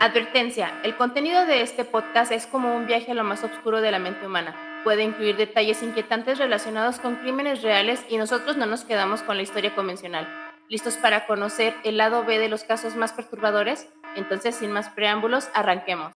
Advertencia, 0.00 0.80
el 0.84 0.94
contenido 0.94 1.44
de 1.44 1.60
este 1.60 1.84
podcast 1.84 2.30
es 2.30 2.46
como 2.46 2.76
un 2.76 2.86
viaje 2.86 3.10
a 3.10 3.14
lo 3.14 3.24
más 3.24 3.42
oscuro 3.42 3.80
de 3.80 3.90
la 3.90 3.98
mente 3.98 4.26
humana. 4.26 4.54
Puede 4.84 5.02
incluir 5.02 5.36
detalles 5.36 5.82
inquietantes 5.82 6.38
relacionados 6.38 7.00
con 7.00 7.16
crímenes 7.16 7.62
reales 7.62 8.04
y 8.08 8.16
nosotros 8.16 8.56
no 8.56 8.66
nos 8.66 8.84
quedamos 8.84 9.22
con 9.22 9.36
la 9.36 9.42
historia 9.42 9.74
convencional. 9.74 10.28
¿Listos 10.68 10.96
para 10.98 11.26
conocer 11.26 11.74
el 11.82 11.96
lado 11.96 12.24
B 12.24 12.38
de 12.38 12.48
los 12.48 12.62
casos 12.62 12.94
más 12.94 13.12
perturbadores? 13.12 13.88
Entonces, 14.14 14.54
sin 14.54 14.70
más 14.70 14.88
preámbulos, 14.88 15.48
arranquemos. 15.52 16.12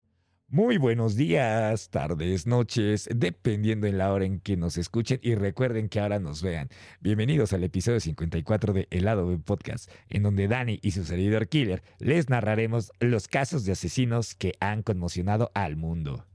Muy 0.52 0.76
buenos 0.76 1.16
días, 1.16 1.88
tardes, 1.88 2.46
noches, 2.46 3.08
dependiendo 3.10 3.86
en 3.86 3.96
la 3.96 4.12
hora 4.12 4.26
en 4.26 4.38
que 4.38 4.58
nos 4.58 4.76
escuchen 4.76 5.18
y 5.22 5.34
recuerden 5.34 5.88
que 5.88 5.98
ahora 5.98 6.18
nos 6.18 6.42
vean. 6.42 6.68
Bienvenidos 7.00 7.54
al 7.54 7.64
episodio 7.64 8.00
54 8.00 8.74
de 8.74 8.86
El 8.90 9.06
lado 9.06 9.26
B 9.26 9.38
Podcast, 9.38 9.90
en 10.10 10.24
donde 10.24 10.48
Dani 10.48 10.78
y 10.82 10.90
su 10.90 11.06
servidor 11.06 11.48
Killer 11.48 11.82
les 12.00 12.28
narraremos 12.28 12.92
los 13.00 13.28
casos 13.28 13.64
de 13.64 13.72
asesinos 13.72 14.34
que 14.34 14.52
han 14.60 14.82
conmocionado 14.82 15.50
al 15.54 15.76
mundo. 15.76 16.26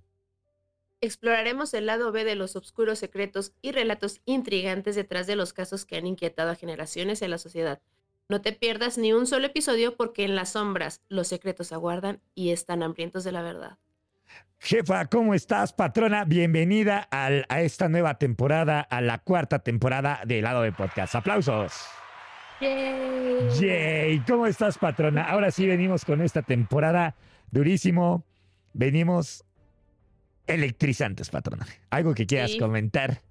Exploraremos 0.99 1.75
el 1.75 1.85
lado 1.85 2.11
B 2.11 2.23
de 2.23 2.33
los 2.33 2.55
oscuros 2.55 2.97
secretos 2.97 3.53
y 3.61 3.71
relatos 3.71 4.21
intrigantes 4.25 4.95
detrás 4.95 5.27
de 5.27 5.35
los 5.35 5.53
casos 5.53 5.85
que 5.85 5.95
han 5.95 6.07
inquietado 6.07 6.49
a 6.49 6.55
generaciones 6.55 7.21
en 7.21 7.29
la 7.29 7.37
sociedad. 7.37 7.83
No 8.29 8.41
te 8.41 8.51
pierdas 8.51 8.97
ni 8.97 9.13
un 9.13 9.27
solo 9.27 9.45
episodio 9.45 9.95
porque 9.95 10.25
en 10.25 10.35
las 10.35 10.53
sombras 10.53 11.03
los 11.07 11.27
secretos 11.27 11.71
aguardan 11.71 12.19
y 12.33 12.49
están 12.49 12.81
hambrientos 12.81 13.23
de 13.23 13.31
la 13.31 13.43
verdad. 13.43 13.77
Jefa, 14.59 15.05
¿cómo 15.05 15.33
estás, 15.33 15.71
patrona? 15.71 16.25
Bienvenida 16.25 17.07
a 17.11 17.61
esta 17.61 17.87
nueva 17.89 18.17
temporada, 18.17 18.81
a 18.81 19.01
la 19.01 19.19
cuarta 19.19 19.59
temporada 19.59 20.21
de 20.25 20.41
Lado 20.41 20.63
de 20.63 20.71
Podcast. 20.71 21.15
Aplausos. 21.15 21.73
Yay. 22.59 23.49
Yay. 23.61 24.19
¿Cómo 24.27 24.47
estás, 24.47 24.77
patrona? 24.77 25.23
Ahora 25.23 25.51
sí 25.51 25.67
venimos 25.67 26.03
con 26.03 26.21
esta 26.21 26.41
temporada 26.41 27.15
durísimo. 27.51 28.25
Venimos 28.73 29.45
electrizantes, 30.47 31.29
patrona. 31.29 31.67
¿Algo 31.91 32.13
que 32.15 32.25
quieras 32.25 32.51
Sí. 32.51 32.59
comentar? 32.59 33.21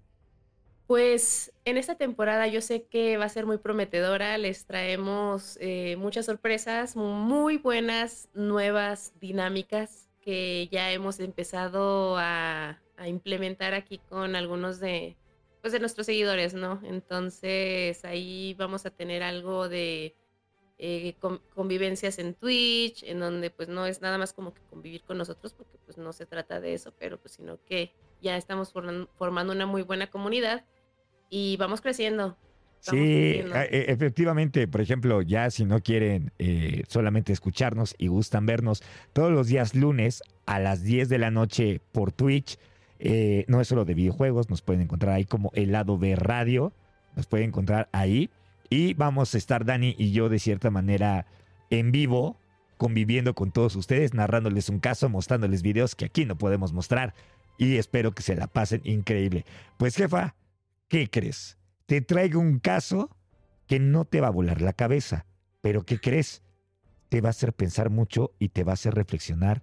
Pues 0.86 1.52
en 1.64 1.76
esta 1.76 1.96
temporada 1.96 2.46
yo 2.46 2.60
sé 2.60 2.84
que 2.84 3.16
va 3.16 3.24
a 3.24 3.28
ser 3.28 3.46
muy 3.46 3.58
prometedora. 3.58 4.38
Les 4.38 4.64
traemos 4.66 5.58
eh, 5.60 5.96
muchas 5.98 6.26
sorpresas, 6.26 6.94
muy 6.94 7.58
buenas, 7.58 8.28
nuevas 8.32 9.12
dinámicas 9.20 10.05
que 10.26 10.68
ya 10.72 10.90
hemos 10.90 11.20
empezado 11.20 12.16
a, 12.18 12.82
implementar 13.06 13.74
aquí 13.74 13.98
con 13.98 14.34
algunos 14.34 14.80
de, 14.80 15.16
pues, 15.60 15.72
de 15.72 15.78
nuestros 15.78 16.06
seguidores, 16.06 16.52
¿no? 16.52 16.80
Entonces 16.82 18.04
ahí 18.04 18.54
vamos 18.58 18.86
a 18.86 18.90
tener 18.90 19.22
algo 19.22 19.68
de 19.68 20.16
eh, 20.78 21.14
con- 21.20 21.40
convivencias 21.54 22.18
en 22.18 22.34
Twitch, 22.34 23.04
en 23.04 23.20
donde 23.20 23.50
pues 23.50 23.68
no 23.68 23.86
es 23.86 24.00
nada 24.00 24.18
más 24.18 24.32
como 24.32 24.52
que 24.52 24.62
convivir 24.62 25.04
con 25.04 25.16
nosotros, 25.16 25.52
porque 25.52 25.78
pues 25.84 25.96
no 25.96 26.12
se 26.12 26.26
trata 26.26 26.60
de 26.60 26.74
eso, 26.74 26.92
pero 26.98 27.20
pues 27.20 27.34
sino 27.34 27.62
que 27.64 27.94
ya 28.20 28.36
estamos 28.36 28.74
forman- 28.74 29.08
formando 29.16 29.52
una 29.52 29.66
muy 29.66 29.82
buena 29.82 30.10
comunidad 30.10 30.64
y 31.30 31.56
vamos 31.58 31.80
creciendo. 31.80 32.36
Sí, 32.90 32.96
creciendo. 32.98 33.54
eh, 33.54 33.86
efectivamente, 33.88 34.68
por 34.68 34.80
ejemplo, 34.80 35.22
ya 35.22 35.50
si 35.50 35.64
no 35.64 35.80
quieren 35.80 36.32
eh, 36.38 36.84
solamente 36.88 37.32
escucharnos 37.32 37.94
y 37.98 38.08
gustan 38.08 38.46
vernos 38.46 38.82
todos 39.12 39.32
los 39.32 39.48
días 39.48 39.74
lunes 39.74 40.22
a 40.46 40.60
las 40.60 40.82
10 40.84 41.08
de 41.08 41.18
la 41.18 41.30
noche 41.30 41.80
por 41.92 42.12
Twitch, 42.12 42.58
eh, 42.98 43.44
no 43.48 43.60
es 43.60 43.68
solo 43.68 43.84
de 43.84 43.94
videojuegos, 43.94 44.48
nos 44.50 44.62
pueden 44.62 44.82
encontrar 44.82 45.14
ahí 45.14 45.24
como 45.24 45.50
el 45.54 45.72
lado 45.72 45.98
B 45.98 46.16
Radio, 46.16 46.72
nos 47.16 47.26
pueden 47.26 47.48
encontrar 47.48 47.88
ahí 47.92 48.30
y 48.70 48.94
vamos 48.94 49.34
a 49.34 49.38
estar 49.38 49.64
Dani 49.64 49.94
y 49.98 50.12
yo 50.12 50.28
de 50.28 50.38
cierta 50.38 50.70
manera 50.70 51.26
en 51.70 51.92
vivo, 51.92 52.38
conviviendo 52.76 53.34
con 53.34 53.52
todos 53.52 53.74
ustedes, 53.76 54.14
narrándoles 54.14 54.68
un 54.68 54.80
caso, 54.80 55.08
mostrándoles 55.08 55.62
videos 55.62 55.94
que 55.94 56.04
aquí 56.06 56.24
no 56.24 56.36
podemos 56.38 56.72
mostrar 56.72 57.14
y 57.58 57.76
espero 57.76 58.12
que 58.12 58.22
se 58.22 58.36
la 58.36 58.46
pasen 58.46 58.80
increíble. 58.84 59.44
Pues 59.76 59.96
jefa, 59.96 60.36
¿qué 60.88 61.08
crees? 61.08 61.58
Te 61.86 62.00
traigo 62.00 62.40
un 62.40 62.58
caso 62.58 63.16
que 63.66 63.80
no 63.80 64.04
te 64.04 64.20
va 64.20 64.28
a 64.28 64.32
volar 64.32 64.60
la 64.60 64.72
cabeza, 64.72 65.26
pero 65.60 65.84
¿qué 65.84 66.00
crees? 66.00 66.42
Te 67.08 67.20
va 67.20 67.28
a 67.28 67.30
hacer 67.30 67.52
pensar 67.52 67.90
mucho 67.90 68.34
y 68.38 68.50
te 68.50 68.64
va 68.64 68.72
a 68.72 68.74
hacer 68.74 68.94
reflexionar 68.94 69.62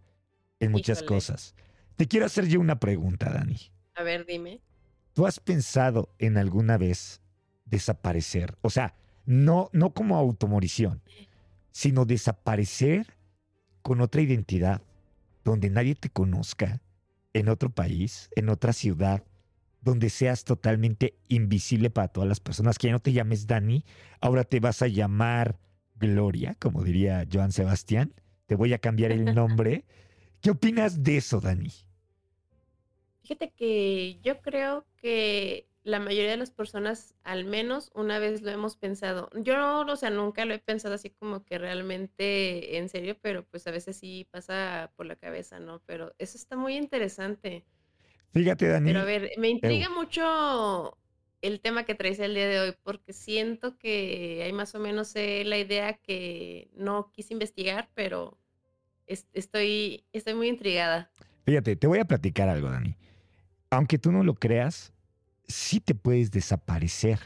en 0.59 0.71
muchas 0.71 0.99
Híjole. 0.99 1.15
cosas. 1.15 1.55
Te 1.95 2.07
quiero 2.07 2.25
hacer 2.25 2.47
yo 2.47 2.59
una 2.59 2.79
pregunta, 2.79 3.29
Dani. 3.29 3.57
A 3.95 4.03
ver, 4.03 4.25
dime. 4.25 4.61
¿Tú 5.13 5.27
has 5.27 5.39
pensado 5.39 6.09
en 6.17 6.37
alguna 6.37 6.77
vez 6.77 7.21
desaparecer? 7.65 8.57
O 8.61 8.69
sea, 8.69 8.95
no, 9.25 9.69
no 9.73 9.93
como 9.93 10.17
automorición, 10.17 11.01
sino 11.71 12.05
desaparecer 12.05 13.15
con 13.81 14.01
otra 14.01 14.21
identidad, 14.21 14.81
donde 15.43 15.69
nadie 15.69 15.95
te 15.95 16.09
conozca, 16.09 16.81
en 17.33 17.49
otro 17.49 17.69
país, 17.69 18.29
en 18.35 18.49
otra 18.49 18.73
ciudad, 18.73 19.23
donde 19.83 20.09
seas 20.09 20.45
totalmente 20.45 21.17
invisible 21.27 21.89
para 21.89 22.07
todas 22.07 22.27
las 22.27 22.39
personas, 22.39 22.77
que 22.77 22.87
ya 22.87 22.93
no 22.93 22.99
te 22.99 23.13
llames 23.13 23.47
Dani, 23.47 23.83
ahora 24.21 24.43
te 24.43 24.59
vas 24.59 24.81
a 24.81 24.87
llamar 24.87 25.59
Gloria, 25.95 26.55
como 26.59 26.83
diría 26.83 27.27
Joan 27.31 27.51
Sebastián, 27.51 28.13
te 28.45 28.55
voy 28.55 28.73
a 28.73 28.79
cambiar 28.79 29.11
el 29.11 29.35
nombre. 29.35 29.85
¿Qué 30.41 30.51
opinas 30.51 31.03
de 31.03 31.17
eso, 31.17 31.39
Dani? 31.39 31.71
Fíjate 33.21 33.51
que 33.51 34.19
yo 34.21 34.41
creo 34.41 34.85
que 34.97 35.69
la 35.83 35.99
mayoría 35.99 36.31
de 36.31 36.37
las 36.37 36.51
personas 36.51 37.13
al 37.23 37.45
menos 37.45 37.91
una 37.93 38.19
vez 38.19 38.41
lo 38.41 38.51
hemos 38.51 38.75
pensado. 38.77 39.29
Yo, 39.35 39.81
o 39.81 39.95
sea, 39.95 40.09
nunca 40.09 40.45
lo 40.45 40.53
he 40.53 40.59
pensado 40.59 40.95
así 40.95 41.09
como 41.09 41.43
que 41.43 41.57
realmente 41.57 42.77
en 42.77 42.89
serio, 42.89 43.17
pero 43.21 43.45
pues 43.45 43.67
a 43.67 43.71
veces 43.71 43.97
sí 43.97 44.27
pasa 44.31 44.91
por 44.95 45.05
la 45.05 45.15
cabeza, 45.15 45.59
¿no? 45.59 45.81
Pero 45.85 46.13
eso 46.19 46.37
está 46.37 46.55
muy 46.55 46.75
interesante. 46.75 47.65
Fíjate, 48.33 48.67
Dani. 48.67 48.87
Pero 48.87 49.01
a 49.01 49.05
ver, 49.05 49.31
me 49.37 49.49
intriga 49.49 49.89
mucho 49.89 50.97
el 51.41 51.59
tema 51.59 51.83
que 51.85 51.93
traes 51.95 52.19
el 52.19 52.33
día 52.33 52.47
de 52.47 52.59
hoy, 52.59 52.73
porque 52.83 53.13
siento 53.13 53.77
que 53.77 54.41
hay 54.43 54.53
más 54.53 54.73
o 54.75 54.79
menos 54.79 55.15
eh, 55.15 55.43
la 55.45 55.57
idea 55.57 55.93
que 55.93 56.69
no 56.73 57.11
quise 57.11 57.33
investigar, 57.33 57.89
pero 57.93 58.39
es- 59.07 59.27
estoy, 59.33 60.05
estoy 60.13 60.33
muy 60.33 60.47
intrigada. 60.47 61.11
Fíjate, 61.45 61.75
te 61.75 61.87
voy 61.87 61.99
a 61.99 62.05
platicar 62.05 62.49
algo, 62.49 62.69
Dani. 62.69 62.95
Aunque 63.69 63.97
tú 63.99 64.11
no 64.11 64.23
lo 64.23 64.35
creas, 64.35 64.93
sí 65.47 65.79
te 65.79 65.93
puedes 65.95 66.31
desaparecer 66.31 67.19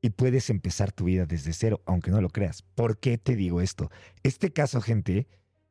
y 0.00 0.10
puedes 0.10 0.50
empezar 0.50 0.92
tu 0.92 1.04
vida 1.04 1.26
desde 1.26 1.52
cero, 1.52 1.82
aunque 1.86 2.10
no 2.10 2.20
lo 2.20 2.28
creas. 2.30 2.62
¿Por 2.62 2.98
qué 2.98 3.18
te 3.18 3.34
digo 3.34 3.60
esto? 3.60 3.90
Este 4.22 4.52
caso, 4.52 4.80
gente, 4.80 5.26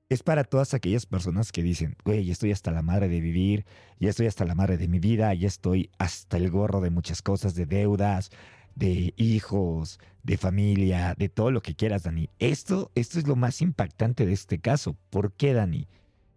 es 0.09 0.23
para 0.23 0.43
todas 0.43 0.73
aquellas 0.73 1.05
personas 1.05 1.51
que 1.51 1.63
dicen, 1.63 1.95
güey, 2.03 2.29
estoy 2.29 2.51
hasta 2.51 2.71
la 2.71 2.81
madre 2.81 3.07
de 3.07 3.19
vivir, 3.19 3.65
ya 3.99 4.09
estoy 4.09 4.27
hasta 4.27 4.45
la 4.45 4.55
madre 4.55 4.77
de 4.77 4.87
mi 4.87 4.99
vida, 4.99 5.33
ya 5.33 5.47
estoy 5.47 5.89
hasta 5.97 6.37
el 6.37 6.51
gorro 6.51 6.81
de 6.81 6.89
muchas 6.89 7.21
cosas, 7.21 7.55
de 7.55 7.65
deudas, 7.65 8.29
de 8.75 9.13
hijos, 9.17 9.99
de 10.23 10.37
familia, 10.37 11.15
de 11.17 11.29
todo 11.29 11.51
lo 11.51 11.61
que 11.61 11.75
quieras, 11.75 12.03
Dani. 12.03 12.29
Esto, 12.39 12.91
esto 12.95 13.19
es 13.19 13.27
lo 13.27 13.35
más 13.35 13.61
impactante 13.61 14.25
de 14.25 14.33
este 14.33 14.59
caso. 14.59 14.95
¿Por 15.09 15.33
qué, 15.33 15.53
Dani? 15.53 15.87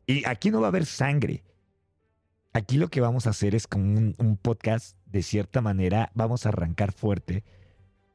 Y 0.07 0.27
aquí 0.27 0.51
no 0.51 0.61
va 0.61 0.69
a 0.69 0.71
haber 0.71 0.87
sangre. 0.87 1.43
Aquí 2.53 2.79
lo 2.79 2.89
que 2.89 3.01
vamos 3.01 3.27
a 3.27 3.31
hacer 3.31 3.55
es 3.55 3.67
como 3.67 3.99
un 4.17 4.39
podcast, 4.41 4.97
de 5.07 5.23
cierta 5.23 5.61
manera, 5.61 6.11
vamos 6.15 6.47
a 6.47 6.49
arrancar 6.49 6.93
fuerte, 6.93 7.45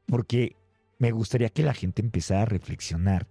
porque 0.06 0.56
me 0.98 1.12
gustaría 1.12 1.48
que 1.48 1.62
la 1.62 1.74
gente 1.74 2.02
empezara 2.02 2.42
a 2.42 2.46
reflexionar. 2.46 3.28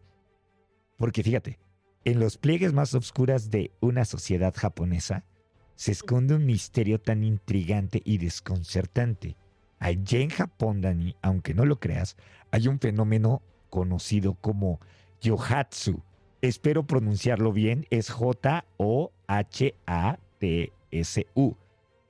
Porque 0.98 1.24
fíjate, 1.24 1.60
en 2.04 2.20
los 2.20 2.38
pliegues 2.38 2.74
más 2.74 2.94
oscuras 2.96 3.52
de 3.52 3.72
una 3.80 4.06
sociedad 4.06 4.54
japonesa 4.56 5.24
se 5.76 5.92
esconde 5.92 6.36
un 6.36 6.46
misterio 6.46 7.00
tan 7.00 7.24
intrigante 7.24 8.02
y 8.06 8.18
desconcertante. 8.18 9.36
Allá 9.80 10.20
en 10.20 10.30
Japón, 10.30 10.82
Dani, 10.82 11.16
aunque 11.22 11.54
no 11.56 11.66
lo 11.66 11.80
creas, 11.80 12.18
hay 12.52 12.68
un 12.68 12.80
fenómeno 12.80 13.42
conocido 13.70 14.36
como 14.36 14.80
Yohatsu. 15.22 16.04
Espero 16.42 16.86
pronunciarlo 16.86 17.52
bien, 17.52 17.88
es 17.90 18.12
J-O-H-A-T-S-U. 18.12 19.18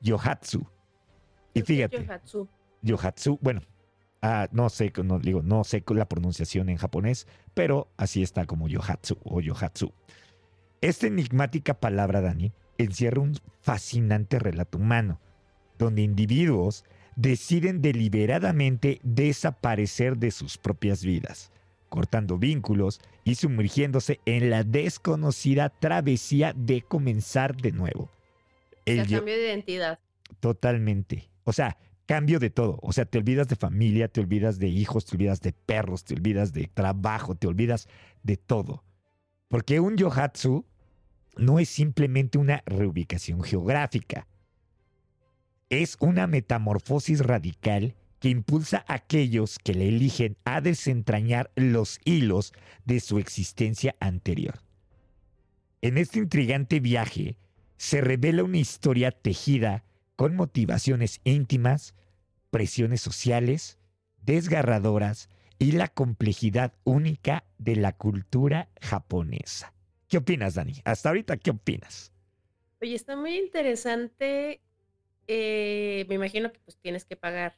Yohatsu. 0.01 0.65
Y 1.53 1.61
fíjate, 1.61 2.05
Yohatsu. 2.05 2.47
Yohatsu, 2.81 3.39
bueno, 3.41 3.61
ah, 4.21 4.47
no 4.51 4.69
sé, 4.69 4.91
no 5.03 5.19
digo, 5.19 5.41
no 5.41 5.63
sé 5.63 5.83
la 5.89 6.07
pronunciación 6.07 6.69
en 6.69 6.77
japonés, 6.77 7.27
pero 7.53 7.89
así 7.97 8.21
está 8.23 8.45
como 8.45 8.67
Yohatsu 8.67 9.17
o 9.23 9.41
Yohatsu. 9.41 9.93
Esta 10.81 11.07
enigmática 11.07 11.73
palabra, 11.75 12.21
Dani, 12.21 12.53
encierra 12.77 13.21
un 13.21 13.37
fascinante 13.61 14.39
relato 14.39 14.77
humano, 14.77 15.19
donde 15.77 16.01
individuos 16.01 16.85
deciden 17.15 17.81
deliberadamente 17.81 18.99
desaparecer 19.03 20.17
de 20.17 20.31
sus 20.31 20.57
propias 20.57 21.03
vidas, 21.03 21.51
cortando 21.89 22.37
vínculos 22.37 23.01
y 23.23 23.35
sumergiéndose 23.35 24.19
en 24.25 24.49
la 24.49 24.63
desconocida 24.63 25.69
travesía 25.69 26.53
de 26.55 26.81
comenzar 26.81 27.55
de 27.55 27.71
nuevo. 27.71 28.09
El 28.85 29.07
cambio 29.07 29.35
de 29.35 29.43
identidad. 29.43 29.99
Totalmente. 30.39 31.29
O 31.43 31.53
sea, 31.53 31.77
cambio 32.11 32.39
de 32.39 32.49
todo. 32.49 32.77
O 32.81 32.91
sea, 32.91 33.05
te 33.05 33.19
olvidas 33.19 33.47
de 33.47 33.55
familia, 33.55 34.09
te 34.09 34.19
olvidas 34.19 34.59
de 34.59 34.67
hijos, 34.67 35.05
te 35.05 35.15
olvidas 35.15 35.39
de 35.39 35.53
perros, 35.53 36.03
te 36.03 36.13
olvidas 36.13 36.51
de 36.51 36.67
trabajo, 36.67 37.35
te 37.35 37.47
olvidas 37.47 37.87
de 38.21 38.35
todo. 38.35 38.83
Porque 39.47 39.79
un 39.79 39.95
yohatsu 39.95 40.65
no 41.37 41.57
es 41.57 41.69
simplemente 41.69 42.37
una 42.37 42.63
reubicación 42.65 43.41
geográfica. 43.43 44.27
Es 45.69 45.95
una 46.01 46.27
metamorfosis 46.27 47.21
radical 47.21 47.95
que 48.19 48.27
impulsa 48.27 48.83
a 48.89 48.95
aquellos 48.95 49.57
que 49.57 49.73
le 49.73 49.87
eligen 49.87 50.35
a 50.43 50.59
desentrañar 50.59 51.49
los 51.55 52.01
hilos 52.03 52.51
de 52.83 52.99
su 52.99 53.19
existencia 53.19 53.95
anterior. 54.01 54.55
En 55.79 55.97
este 55.97 56.19
intrigante 56.19 56.81
viaje 56.81 57.37
se 57.77 58.01
revela 58.01 58.43
una 58.43 58.57
historia 58.57 59.11
tejida 59.11 59.85
con 60.17 60.35
motivaciones 60.35 61.21
íntimas, 61.23 61.95
presiones 62.51 63.01
sociales, 63.01 63.79
desgarradoras 64.21 65.29
y 65.57 65.71
la 65.71 65.87
complejidad 65.87 66.73
única 66.83 67.43
de 67.57 67.75
la 67.75 67.93
cultura 67.93 68.69
japonesa. 68.81 69.73
¿Qué 70.07 70.17
opinas, 70.17 70.55
Dani? 70.55 70.73
Hasta 70.83 71.09
ahorita, 71.09 71.37
¿qué 71.37 71.51
opinas? 71.51 72.11
Oye, 72.81 72.95
está 72.95 73.15
muy 73.15 73.37
interesante. 73.37 74.61
Eh, 75.27 76.05
me 76.09 76.15
imagino 76.15 76.51
que 76.51 76.59
pues 76.59 76.77
tienes 76.77 77.05
que 77.05 77.15
pagar 77.15 77.57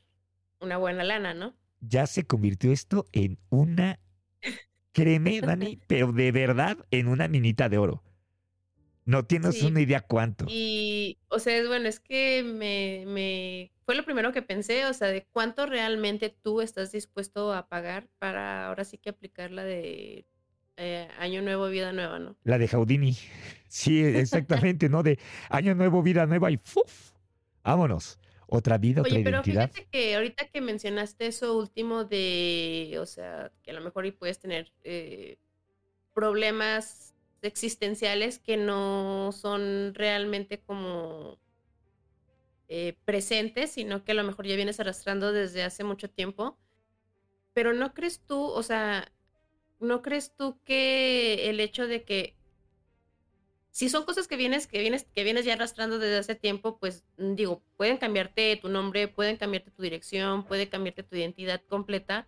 una 0.60 0.78
buena 0.78 1.04
lana, 1.04 1.34
¿no? 1.34 1.56
Ya 1.82 2.06
se 2.08 2.26
convirtió 2.26 2.72
esto 2.72 3.06
en 3.12 3.40
una, 3.50 4.00
créeme, 4.92 5.42
Dani, 5.42 5.80
pero 5.88 6.12
de 6.12 6.32
verdad 6.32 6.78
en 6.92 7.08
una 7.08 7.28
minita 7.28 7.70
de 7.70 7.78
oro. 7.78 8.04
No 9.06 9.26
tienes 9.26 9.62
una 9.64 9.82
idea 9.82 10.02
cuánto. 10.02 10.46
Y, 10.48 11.18
o 11.28 11.40
sea, 11.40 11.58
es 11.58 11.68
bueno, 11.68 11.90
es 11.90 12.00
que 12.00 12.44
me, 12.44 13.04
me, 13.06 13.72
fue 13.86 13.96
lo 13.96 14.06
primero 14.06 14.32
que 14.32 14.42
pensé, 14.42 14.86
o 14.86 14.94
sea, 14.94 15.10
de 15.10 15.26
cuánto 15.32 15.66
realmente 15.66 16.30
tú 16.30 16.62
estás 16.62 16.92
dispuesto 16.92 17.54
a 17.54 17.68
pagar 17.68 18.08
para 18.20 18.68
ahora 18.68 18.86
sí 18.86 18.98
que 18.98 19.10
aplicar 19.10 19.52
la 19.52 19.64
de 19.64 20.26
eh, 20.78 21.08
Año 21.20 21.42
Nuevo, 21.42 21.68
Vida 21.68 21.92
Nueva, 21.92 22.20
¿no? 22.20 22.36
La 22.44 22.58
de 22.58 22.68
Jaudini. 22.68 23.18
Sí, 23.74 24.04
exactamente, 24.04 24.88
¿no? 24.88 25.02
De 25.02 25.18
Año 25.50 25.74
Nuevo, 25.74 26.04
Vida 26.04 26.28
Nueva 26.28 26.52
y 26.52 26.58
¡fuf! 26.58 27.14
Vámonos 27.64 28.20
otra 28.48 28.78
vida, 28.78 29.02
otra 29.02 29.16
Oye, 29.16 29.24
pero 29.24 29.44
fíjate 29.44 29.88
que 29.92 30.16
ahorita 30.16 30.48
que 30.48 30.62
mencionaste 30.62 31.26
eso 31.26 31.58
último 31.58 32.04
de, 32.04 32.98
o 33.00 33.06
sea, 33.08 33.52
que 33.64 33.72
a 33.72 33.74
lo 33.74 33.82
mejor 33.82 34.06
y 34.06 34.12
puedes 34.12 34.38
tener 34.38 34.72
eh, 34.84 35.38
problemas 36.14 37.13
existenciales 37.44 38.40
que 38.40 38.58
no 38.58 39.32
son 39.32 39.94
realmente 39.94 40.60
como 40.62 41.40
eh, 42.68 42.98
presentes, 43.06 43.72
sino 43.72 44.04
que 44.04 44.14
a 44.14 44.16
lo 44.16 44.24
mejor 44.24 44.48
ya 44.48 44.56
vienes 44.56 44.80
arrastrando 44.80 45.32
desde 45.32 45.64
hace 45.64 45.84
mucho 45.84 46.10
tiempo. 46.10 46.58
Pero 47.54 47.74
no 47.74 47.94
crees 47.94 48.22
tú, 48.26 48.42
o 48.42 48.64
sea, 48.64 49.12
¿no 49.80 50.02
crees 50.02 50.36
tú 50.36 50.60
que 50.64 51.50
el 51.50 51.60
hecho 51.60 51.88
de 51.88 52.04
que 52.04 52.36
si 53.74 53.90
son 53.90 54.06
cosas 54.06 54.28
que 54.28 54.38
vienes, 54.38 54.68
que 54.68 54.80
vienes, 54.80 55.06
que 55.16 55.24
vienes 55.24 55.46
ya 55.46 55.54
arrastrando 55.54 55.98
desde 55.98 56.20
hace 56.20 56.36
tiempo, 56.36 56.78
pues 56.78 57.04
mm, 57.18 57.34
digo, 57.34 57.64
pueden 57.76 57.98
cambiarte 57.98 58.56
tu 58.58 58.70
nombre, 58.70 59.08
pueden 59.08 59.36
cambiarte 59.38 59.72
tu 59.72 59.82
dirección, 59.82 60.46
puede 60.46 60.70
cambiarte 60.70 61.02
tu 61.02 61.16
identidad 61.16 61.60
completa, 61.68 62.28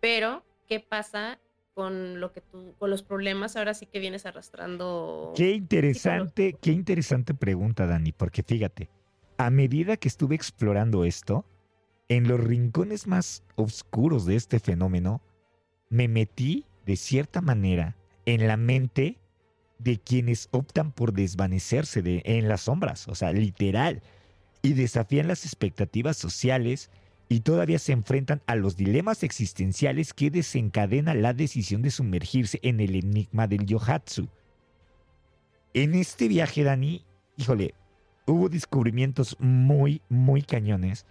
pero 0.00 0.44
¿qué 0.66 0.78
pasa 0.78 1.40
con 1.78 2.18
lo 2.18 2.32
que 2.32 2.40
tú, 2.40 2.74
con 2.80 2.90
los 2.90 3.04
problemas 3.04 3.54
ahora 3.54 3.72
sí 3.72 3.86
que 3.86 4.00
vienes 4.00 4.26
arrastrando? 4.26 5.32
Qué 5.36 5.52
interesante, 5.52 6.56
qué 6.60 6.72
interesante 6.72 7.34
pregunta, 7.34 7.86
Dani, 7.86 8.10
porque 8.10 8.42
fíjate, 8.42 8.90
a 9.36 9.48
medida 9.50 9.96
que 9.96 10.08
estuve 10.08 10.34
explorando 10.34 11.04
esto, 11.04 11.44
en 12.08 12.26
los 12.26 12.40
rincones 12.40 13.06
más 13.06 13.44
oscuros 13.54 14.26
de 14.26 14.34
este 14.34 14.58
fenómeno, 14.58 15.22
me 15.88 16.08
metí 16.08 16.66
de 16.84 16.96
cierta 16.96 17.42
manera 17.42 17.96
en 18.26 18.48
la 18.48 18.56
mente 18.56 19.20
de 19.78 20.00
quienes 20.00 20.48
optan 20.50 20.90
por 20.90 21.12
desvanecerse 21.12 22.02
de, 22.02 22.22
en 22.24 22.48
las 22.48 22.62
sombras, 22.62 23.06
o 23.06 23.14
sea, 23.14 23.32
literal, 23.32 24.02
y 24.62 24.72
desafían 24.72 25.28
las 25.28 25.44
expectativas 25.44 26.16
sociales 26.16 26.90
y 27.28 27.40
todavía 27.40 27.78
se 27.78 27.92
enfrentan 27.92 28.42
a 28.46 28.56
los 28.56 28.76
dilemas 28.76 29.22
existenciales 29.22 30.14
que 30.14 30.30
desencadena 30.30 31.14
la 31.14 31.34
decisión 31.34 31.82
de 31.82 31.90
sumergirse 31.90 32.58
en 32.62 32.80
el 32.80 32.94
enigma 32.94 33.46
del 33.46 33.66
yohatsu. 33.66 34.28
En 35.74 35.94
este 35.94 36.28
viaje, 36.28 36.64
Dani, 36.64 37.04
híjole, 37.36 37.74
hubo 38.26 38.48
descubrimientos 38.48 39.36
muy, 39.38 40.00
muy 40.08 40.42
cañones 40.42 41.06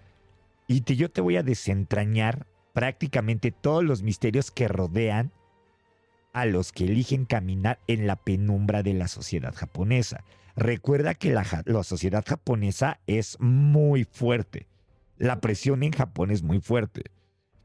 y 0.67 0.81
te, 0.81 0.95
yo 0.95 1.09
te 1.09 1.21
voy 1.21 1.37
a 1.37 1.43
desentrañar 1.43 2.47
prácticamente 2.73 3.51
todos 3.51 3.83
los 3.83 4.03
misterios 4.03 4.51
que 4.51 4.67
rodean 4.67 5.31
a 6.33 6.45
los 6.45 6.71
que 6.71 6.85
eligen 6.85 7.25
caminar 7.25 7.79
en 7.87 8.05
la 8.05 8.15
penumbra 8.15 8.83
de 8.83 8.93
la 8.93 9.07
sociedad 9.07 9.55
japonesa. 9.55 10.23
Recuerda 10.55 11.15
que 11.15 11.31
la, 11.31 11.43
sociedad 11.83 12.23
japonesa 12.25 12.99
es 13.07 13.39
muy 13.39 14.03
fuerte. 14.03 14.67
La 15.17 15.39
presión 15.41 15.83
en 15.83 15.91
Japón 15.91 16.31
es 16.31 16.43
muy 16.43 16.59
fuerte. 16.59 17.03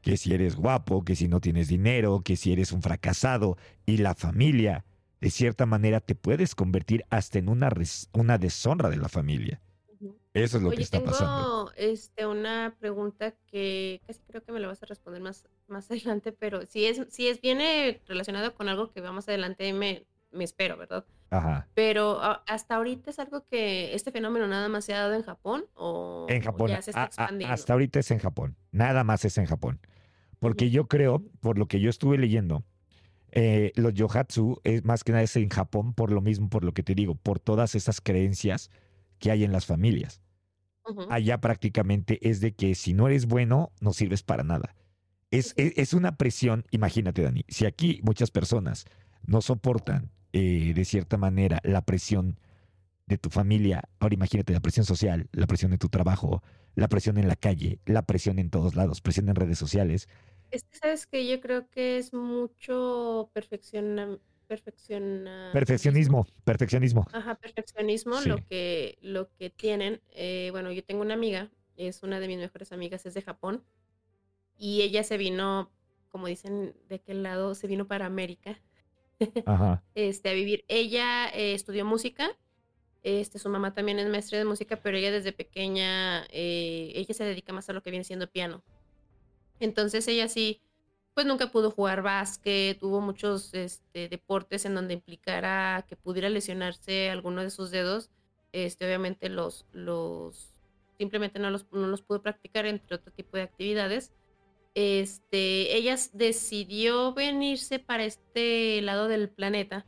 Que 0.01 0.17
si 0.17 0.33
eres 0.33 0.55
guapo, 0.55 1.05
que 1.05 1.15
si 1.15 1.27
no 1.27 1.39
tienes 1.39 1.69
dinero, 1.69 2.21
que 2.23 2.35
si 2.35 2.51
eres 2.51 2.71
un 2.71 2.81
fracasado 2.81 3.57
y 3.85 3.97
la 3.97 4.15
familia, 4.15 4.83
de 5.21 5.29
cierta 5.29 5.65
manera 5.65 6.01
te 6.01 6.15
puedes 6.15 6.55
convertir 6.55 7.05
hasta 7.09 7.39
en 7.39 7.47
una, 7.47 7.71
una 8.11 8.37
deshonra 8.37 8.89
de 8.89 8.97
la 8.97 9.07
familia. 9.07 9.61
Eso 10.33 10.57
es 10.57 10.63
lo 10.63 10.71
que 10.71 10.81
está 10.81 10.97
tengo, 10.97 11.11
pasando. 11.11 11.71
Este, 11.75 12.25
una 12.25 12.75
pregunta 12.79 13.35
que 13.47 14.01
casi 14.07 14.19
creo 14.27 14.43
que 14.43 14.51
me 14.51 14.59
la 14.59 14.67
vas 14.67 14.81
a 14.81 14.87
responder 14.87 15.21
más, 15.21 15.45
más 15.67 15.89
adelante, 15.91 16.31
pero 16.31 16.65
si 16.65 16.85
es, 16.85 17.01
si 17.09 17.27
es, 17.27 17.39
viene 17.39 18.01
relacionado 18.07 18.53
con 18.55 18.67
algo 18.67 18.91
que 18.91 19.01
va 19.01 19.11
más 19.11 19.27
adelante, 19.29 19.71
me, 19.73 20.05
me 20.33 20.43
espero, 20.43 20.77
¿verdad? 20.77 21.05
Ajá. 21.29 21.67
Pero 21.73 22.19
hasta 22.21 22.75
ahorita 22.75 23.09
es 23.09 23.19
algo 23.19 23.45
que 23.47 23.93
este 23.93 24.11
fenómeno 24.11 24.47
nada 24.47 24.69
más 24.69 24.85
se 24.85 24.93
ha 24.93 24.99
dado 24.99 25.13
en 25.13 25.23
Japón 25.23 25.65
o 25.75 26.25
en 26.29 26.41
Japón. 26.41 26.69
ya 26.69 26.81
se 26.81 26.91
está 26.91 27.05
expandiendo. 27.05 27.53
hasta 27.53 27.73
ahorita 27.73 27.99
es 27.99 28.11
en 28.11 28.19
Japón. 28.19 28.55
Nada 28.71 29.03
más 29.03 29.25
es 29.25 29.37
en 29.37 29.45
Japón. 29.45 29.79
Porque 30.39 30.69
yo 30.69 30.87
creo, 30.87 31.23
por 31.39 31.57
lo 31.57 31.67
que 31.67 31.79
yo 31.79 31.89
estuve 31.89 32.17
leyendo, 32.17 32.63
eh, 33.31 33.71
los 33.75 33.93
yohatsu 33.93 34.59
es 34.63 34.83
más 34.83 35.03
que 35.03 35.11
nada 35.11 35.23
es 35.23 35.35
en 35.37 35.49
Japón 35.49 35.93
por 35.93 36.11
lo 36.11 36.21
mismo, 36.21 36.49
por 36.49 36.63
lo 36.63 36.73
que 36.73 36.83
te 36.83 36.93
digo, 36.93 37.15
por 37.15 37.39
todas 37.39 37.73
esas 37.73 38.01
creencias 38.01 38.69
que 39.17 39.31
hay 39.31 39.43
en 39.43 39.51
las 39.51 39.65
familias. 39.65 40.21
Allá 41.09 41.39
prácticamente 41.39 42.19
es 42.29 42.41
de 42.41 42.53
que 42.53 42.75
si 42.75 42.93
no 42.93 43.07
eres 43.07 43.25
bueno, 43.25 43.71
no 43.79 43.93
sirves 43.93 44.21
para 44.21 44.43
nada. 44.43 44.75
Es, 45.31 45.53
es, 45.55 45.93
una 45.93 46.17
presión, 46.17 46.65
imagínate 46.69 47.23
Dani, 47.23 47.43
si 47.47 47.65
aquí 47.65 48.01
muchas 48.03 48.29
personas 48.29 48.85
no 49.25 49.41
soportan 49.41 50.11
eh, 50.33 50.73
de 50.75 50.85
cierta 50.85 51.17
manera 51.17 51.59
la 51.63 51.81
presión 51.81 52.37
de 53.05 53.17
tu 53.17 53.29
familia, 53.29 53.83
ahora 53.99 54.15
imagínate 54.15 54.53
la 54.53 54.59
presión 54.59 54.85
social, 54.85 55.27
la 55.31 55.47
presión 55.47 55.71
de 55.71 55.77
tu 55.77 55.89
trabajo, 55.89 56.41
la 56.75 56.87
presión 56.87 57.17
en 57.17 57.27
la 57.27 57.35
calle, 57.35 57.79
la 57.85 58.01
presión 58.03 58.39
en 58.39 58.49
todos 58.49 58.75
lados, 58.75 59.01
presión 59.01 59.29
en 59.29 59.35
redes 59.35 59.57
sociales. 59.57 60.07
Es 60.51 60.63
que 60.63 60.77
sabes 60.77 61.07
que 61.07 61.27
yo 61.27 61.39
creo 61.41 61.69
que 61.69 61.97
es 61.97 62.13
mucho 62.13 63.29
perfeccionamiento 63.33 64.21
Perfeccionismo, 64.47 66.27
perfeccionismo. 66.43 67.07
Ajá, 67.11 67.35
perfeccionismo, 67.35 68.21
lo, 68.21 68.37
que, 68.45 68.97
lo 69.01 69.29
que 69.35 69.49
tienen. 69.49 70.01
Eh, 70.11 70.49
bueno, 70.51 70.71
yo 70.71 70.83
tengo 70.83 71.01
una 71.01 71.13
amiga, 71.13 71.49
es 71.75 72.03
una 72.03 72.19
de 72.19 72.27
mis 72.27 72.37
mejores 72.37 72.71
amigas, 72.71 73.05
es 73.05 73.13
de 73.13 73.21
Japón, 73.21 73.63
y 74.57 74.81
ella 74.81 75.03
se 75.03 75.17
vino, 75.17 75.71
como 76.09 76.27
dicen, 76.27 76.75
de 76.89 76.95
aquel 76.95 77.23
lado, 77.23 77.55
se 77.55 77.67
vino 77.67 77.87
para 77.87 78.05
América. 78.05 78.59
Ajá. 79.45 79.83
este, 79.95 80.29
a 80.29 80.33
vivir. 80.33 80.65
Ella 80.67 81.29
eh, 81.29 81.53
estudió 81.53 81.85
música, 81.85 82.37
este, 83.03 83.39
su 83.39 83.49
mamá 83.49 83.73
también 83.73 83.99
es 83.99 84.07
maestra 84.09 84.37
de 84.37 84.45
música, 84.45 84.77
pero 84.77 84.97
ella 84.97 85.11
desde 85.11 85.33
pequeña, 85.33 86.25
eh, 86.29 86.91
ella 86.95 87.13
se 87.13 87.23
dedica 87.23 87.53
más 87.53 87.69
a 87.69 87.73
lo 87.73 87.83
que 87.83 87.91
viene 87.91 88.05
siendo 88.05 88.29
piano. 88.29 88.63
Entonces 89.59 90.07
ella 90.07 90.27
sí 90.27 90.61
pues 91.13 91.27
nunca 91.27 91.51
pudo 91.51 91.69
jugar 91.69 92.01
básquet, 92.01 92.81
hubo 92.81 92.99
muchos 92.99 93.53
este, 93.53 94.09
deportes 94.09 94.65
en 94.65 94.73
donde 94.75 94.95
implicara 94.95 95.85
que 95.87 95.95
pudiera 95.95 96.29
lesionarse 96.29 97.09
alguno 97.09 97.41
de 97.41 97.51
sus 97.51 97.69
dedos, 97.69 98.09
este, 98.51 98.85
obviamente 98.85 99.29
los, 99.29 99.65
los, 99.73 100.49
simplemente 100.97 101.39
no 101.39 101.51
los, 101.51 101.71
no 101.71 101.87
los 101.87 102.01
pudo 102.01 102.21
practicar 102.21 102.65
entre 102.65 102.95
otro 102.95 103.11
tipo 103.13 103.37
de 103.37 103.43
actividades. 103.43 104.11
Este, 104.75 105.75
ella 105.75 105.95
decidió 106.13 107.13
venirse 107.13 107.79
para 107.79 108.03
este 108.05 108.81
lado 108.81 109.07
del 109.07 109.29
planeta, 109.29 109.85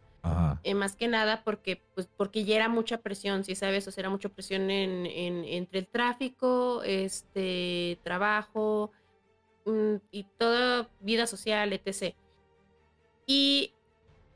eh, 0.63 0.73
más 0.73 0.95
que 0.95 1.07
nada 1.07 1.43
porque, 1.43 1.83
pues, 1.93 2.07
porque 2.17 2.45
ya 2.45 2.55
era 2.55 2.69
mucha 2.69 2.97
presión, 2.97 3.43
si 3.43 3.55
sabes, 3.55 3.87
o 3.87 3.91
sea, 3.91 4.01
era 4.01 4.09
mucha 4.09 4.29
presión 4.29 4.69
en, 4.71 5.05
en, 5.05 5.43
entre 5.45 5.79
el 5.79 5.87
tráfico, 5.87 6.81
este, 6.83 7.99
trabajo, 8.03 8.91
Mm, 9.65 9.95
y 10.11 10.25
toda 10.37 10.89
vida 10.99 11.25
social, 11.25 11.73
etc. 11.73 12.15
Y 13.25 13.73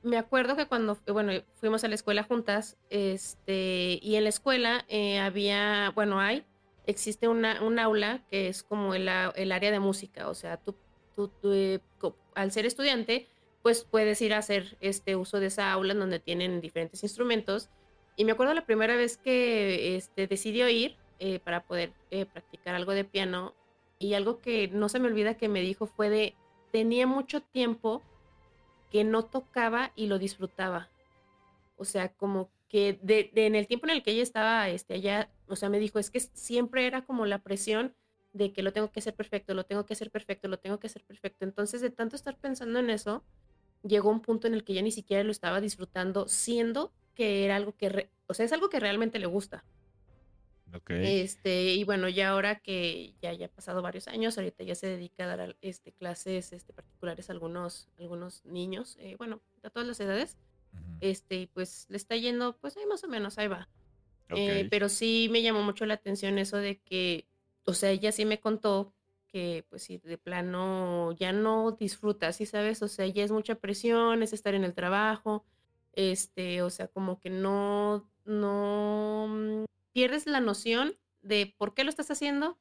me 0.02 0.18
acuerdo 0.18 0.56
que 0.56 0.68
cuando, 0.68 0.98
bueno, 1.08 1.32
fuimos 1.56 1.84
a 1.84 1.88
la 1.88 1.96
escuela 1.96 2.24
juntas, 2.24 2.78
este, 2.90 4.00
y 4.02 4.16
en 4.16 4.24
la 4.24 4.30
escuela 4.30 4.86
eh, 4.88 5.20
había, 5.20 5.92
bueno, 5.94 6.20
hay, 6.20 6.46
existe 6.90 7.28
una, 7.28 7.62
un 7.64 7.80
aula 7.80 8.24
que 8.30 8.48
es 8.48 8.64
como 8.64 8.96
el, 8.96 9.08
el 9.36 9.52
área 9.52 9.72
de 9.72 9.80
música, 9.80 10.28
o 10.28 10.34
sea, 10.34 10.58
tú, 10.58 10.76
tú, 11.16 11.32
eh, 11.54 11.80
al 12.34 12.52
ser 12.52 12.66
estudiante, 12.66 13.28
pues 13.62 13.84
puedes 13.84 14.22
ir 14.22 14.34
a 14.34 14.40
hacer 14.40 14.78
este 14.82 15.16
uso 15.16 15.40
de 15.40 15.48
esa 15.48 15.72
aula 15.72 15.94
donde 15.94 16.20
tienen 16.20 16.62
diferentes 16.62 17.04
instrumentos. 17.04 17.70
Y 18.16 18.26
me 18.26 18.32
acuerdo 18.32 18.54
la 18.54 18.66
primera 18.66 18.96
vez 18.96 19.18
que 19.18 19.96
este, 19.96 20.28
decidió 20.28 20.68
ir 20.70 20.96
eh, 21.20 21.40
para 21.40 21.64
poder 21.64 21.94
eh, 22.10 22.26
practicar 22.26 22.74
algo 22.76 22.94
de 22.94 23.04
piano 23.04 23.54
y 24.00 24.14
algo 24.14 24.40
que 24.40 24.70
no 24.70 24.90
se 24.90 25.00
me 25.00 25.08
olvida 25.08 25.36
que 25.36 25.50
me 25.50 25.62
dijo 25.62 25.86
fue 25.86 26.10
de, 26.10 26.36
tenía 26.72 27.06
mucho 27.06 27.42
tiempo 27.42 28.02
que 28.92 29.04
no 29.04 29.26
tocaba 29.26 29.92
y 29.96 30.08
lo 30.08 30.18
disfrutaba. 30.18 30.90
O 31.78 31.86
sea, 31.86 32.10
como 32.10 32.50
que 32.70 33.00
de, 33.02 33.32
en 33.34 33.56
el 33.56 33.68
tiempo 33.68 33.88
en 33.88 33.92
el 33.92 34.04
que 34.04 34.12
ella 34.12 34.24
estaba 34.24 34.70
este, 34.70 34.94
allá, 34.94 35.30
o 35.48 35.56
sea, 35.56 35.70
me 35.70 35.80
dijo, 35.80 36.00
es 36.00 36.12
que 36.12 36.20
siempre 36.20 36.86
era 36.86 37.04
como 37.04 37.26
la 37.26 37.40
presión 37.40 37.96
de 38.32 38.54
que 38.54 38.62
lo 38.62 38.72
tengo 38.72 38.92
que 38.92 39.00
hacer 39.00 39.16
perfecto, 39.16 39.54
lo 39.54 39.66
tengo 39.66 39.86
que 39.86 39.94
hacer 39.94 40.12
perfecto, 40.12 40.48
lo 40.48 40.60
tengo 40.60 40.80
que 40.80 40.88
hacer 40.88 41.04
perfecto. 41.04 41.46
Entonces, 41.46 41.82
de 41.82 41.90
tanto 41.90 42.16
estar 42.16 42.38
pensando 42.38 42.80
en 42.80 42.92
eso, 42.92 43.24
llegó 43.84 44.10
un 44.10 44.22
punto 44.22 44.48
en 44.48 44.54
el 44.54 44.64
que 44.64 44.76
ya 44.76 44.82
ni 44.82 44.92
siquiera 44.92 45.24
lo 45.24 45.32
estaba 45.32 45.60
disfrutando, 45.62 46.28
siendo 46.28 46.94
que 47.16 47.44
era 47.44 47.56
algo 47.56 47.76
que, 47.76 48.10
o 48.28 48.34
sea, 48.34 48.46
es 48.46 48.54
algo 48.54 48.70
que 48.70 48.80
realmente 48.80 49.20
le 49.20 49.26
gusta. 49.26 49.66
Este, 50.88 51.74
y 51.74 51.84
bueno, 51.84 52.10
ya 52.10 52.30
ahora 52.30 52.60
que 52.60 53.16
ya 53.22 53.32
ha 53.32 53.48
pasado 53.50 53.82
varios 53.82 54.08
años, 54.08 54.38
ahorita 54.38 54.64
ya 54.64 54.76
se 54.76 54.86
dedica 54.86 55.24
a 55.24 55.36
dar 55.36 55.58
este, 55.62 55.92
clases 55.92 56.54
este, 56.54 56.74
particulares 56.74 57.30
a 57.30 57.34
algunos, 57.34 57.90
algunos 57.98 58.46
niños, 58.46 58.96
eh, 59.00 59.16
bueno, 59.18 59.42
a 59.64 59.70
todas 59.72 59.88
las 59.88 60.00
edades. 60.00 60.38
Este, 61.02 61.50
pues 61.54 61.86
le 61.90 61.98
está 61.98 62.16
yendo, 62.16 62.58
pues 62.58 62.78
ahí 62.78 62.86
más 62.86 63.04
o 63.04 63.08
menos, 63.08 63.38
ahí 63.38 63.48
va. 63.48 63.70
Eh, 64.30 64.68
pero 64.70 64.90
sí 64.90 65.28
me 65.32 65.42
llamó 65.42 65.64
mucho 65.64 65.86
la 65.86 65.96
atención 65.96 66.38
eso 66.38 66.58
de 66.58 66.80
que, 66.80 67.28
o 67.66 67.74
sea, 67.74 67.90
ella 67.90 68.12
sí 68.12 68.26
me 68.26 68.40
contó 68.40 68.94
que, 69.28 69.66
pues 69.70 69.84
sí, 69.84 70.00
de 70.04 70.18
plano 70.18 71.12
ya 71.14 71.32
no 71.32 71.72
disfruta, 71.72 72.32
¿sí 72.34 72.46
sabes? 72.46 72.82
O 72.82 72.88
sea, 72.88 73.06
ya 73.08 73.24
es 73.24 73.32
mucha 73.32 73.56
presión, 73.56 74.24
es 74.24 74.34
estar 74.34 74.56
en 74.56 74.64
el 74.64 74.74
trabajo, 74.74 75.46
este, 75.94 76.62
o 76.62 76.70
sea, 76.70 76.88
como 76.88 77.20
que 77.20 77.30
no, 77.30 78.08
no 78.26 79.28
mm, 79.30 79.66
pierdes 79.94 80.28
la 80.28 80.40
noción 80.40 80.96
de 81.22 81.54
por 81.58 81.74
qué 81.74 81.84
lo 81.84 81.90
estás 81.90 82.12
haciendo 82.12 82.58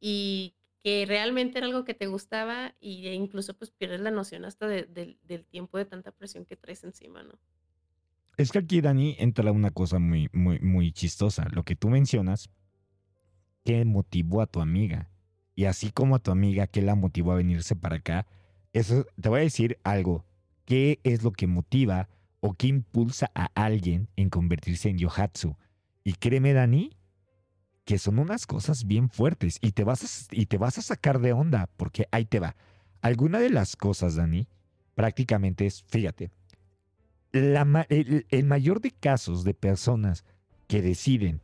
y 0.00 0.54
que 0.84 1.06
realmente 1.06 1.56
era 1.56 1.66
algo 1.66 1.86
que 1.86 1.94
te 1.94 2.06
gustaba 2.06 2.74
y 2.78 3.06
e 3.06 3.14
incluso 3.14 3.54
pues 3.54 3.70
pierdes 3.70 4.00
la 4.00 4.10
noción 4.10 4.44
hasta 4.44 4.68
del 4.68 5.46
tiempo 5.50 5.78
de 5.78 5.86
tanta 5.86 6.12
presión 6.12 6.44
que 6.44 6.56
traes 6.56 6.84
encima, 6.84 7.22
¿no? 7.22 7.38
Es 8.36 8.52
que 8.52 8.58
aquí, 8.58 8.82
Dani, 8.82 9.16
entra 9.18 9.50
una 9.50 9.70
cosa 9.70 9.98
muy, 9.98 10.28
muy, 10.34 10.58
muy 10.60 10.92
chistosa. 10.92 11.48
Lo 11.52 11.62
que 11.62 11.74
tú 11.74 11.88
mencionas, 11.88 12.50
¿qué 13.64 13.86
motivó 13.86 14.42
a 14.42 14.46
tu 14.46 14.60
amiga? 14.60 15.08
Y 15.54 15.64
así 15.64 15.90
como 15.90 16.16
a 16.16 16.18
tu 16.18 16.30
amiga, 16.30 16.66
¿qué 16.66 16.82
la 16.82 16.96
motivó 16.96 17.32
a 17.32 17.36
venirse 17.36 17.76
para 17.76 17.96
acá? 17.96 18.26
Eso, 18.74 19.06
te 19.18 19.30
voy 19.30 19.40
a 19.40 19.44
decir 19.44 19.78
algo. 19.84 20.26
¿Qué 20.66 21.00
es 21.02 21.22
lo 21.22 21.32
que 21.32 21.46
motiva 21.46 22.10
o 22.40 22.52
qué 22.52 22.66
impulsa 22.66 23.30
a 23.34 23.48
alguien 23.54 24.08
en 24.16 24.28
convertirse 24.28 24.90
en 24.90 24.98
yohatsu? 24.98 25.56
Y 26.02 26.12
créeme, 26.12 26.52
Dani, 26.52 26.90
que 27.84 27.98
son 27.98 28.18
unas 28.18 28.46
cosas 28.46 28.86
bien 28.86 29.10
fuertes 29.10 29.58
y 29.60 29.72
te 29.72 29.84
vas 29.84 30.04
a, 30.04 30.34
y 30.34 30.46
te 30.46 30.58
vas 30.58 30.78
a 30.78 30.82
sacar 30.82 31.20
de 31.20 31.32
onda, 31.32 31.68
porque 31.76 32.08
ahí 32.10 32.24
te 32.24 32.40
va. 32.40 32.56
Alguna 33.02 33.38
de 33.38 33.50
las 33.50 33.76
cosas, 33.76 34.16
Dani, 34.16 34.48
prácticamente 34.94 35.66
es, 35.66 35.84
fíjate, 35.88 36.30
la, 37.32 37.86
el, 37.90 38.44
mayor 38.44 38.80
de 38.80 38.92
casos 38.92 39.44
de 39.44 39.54
personas 39.54 40.24
que 40.66 40.80
deciden 40.80 41.42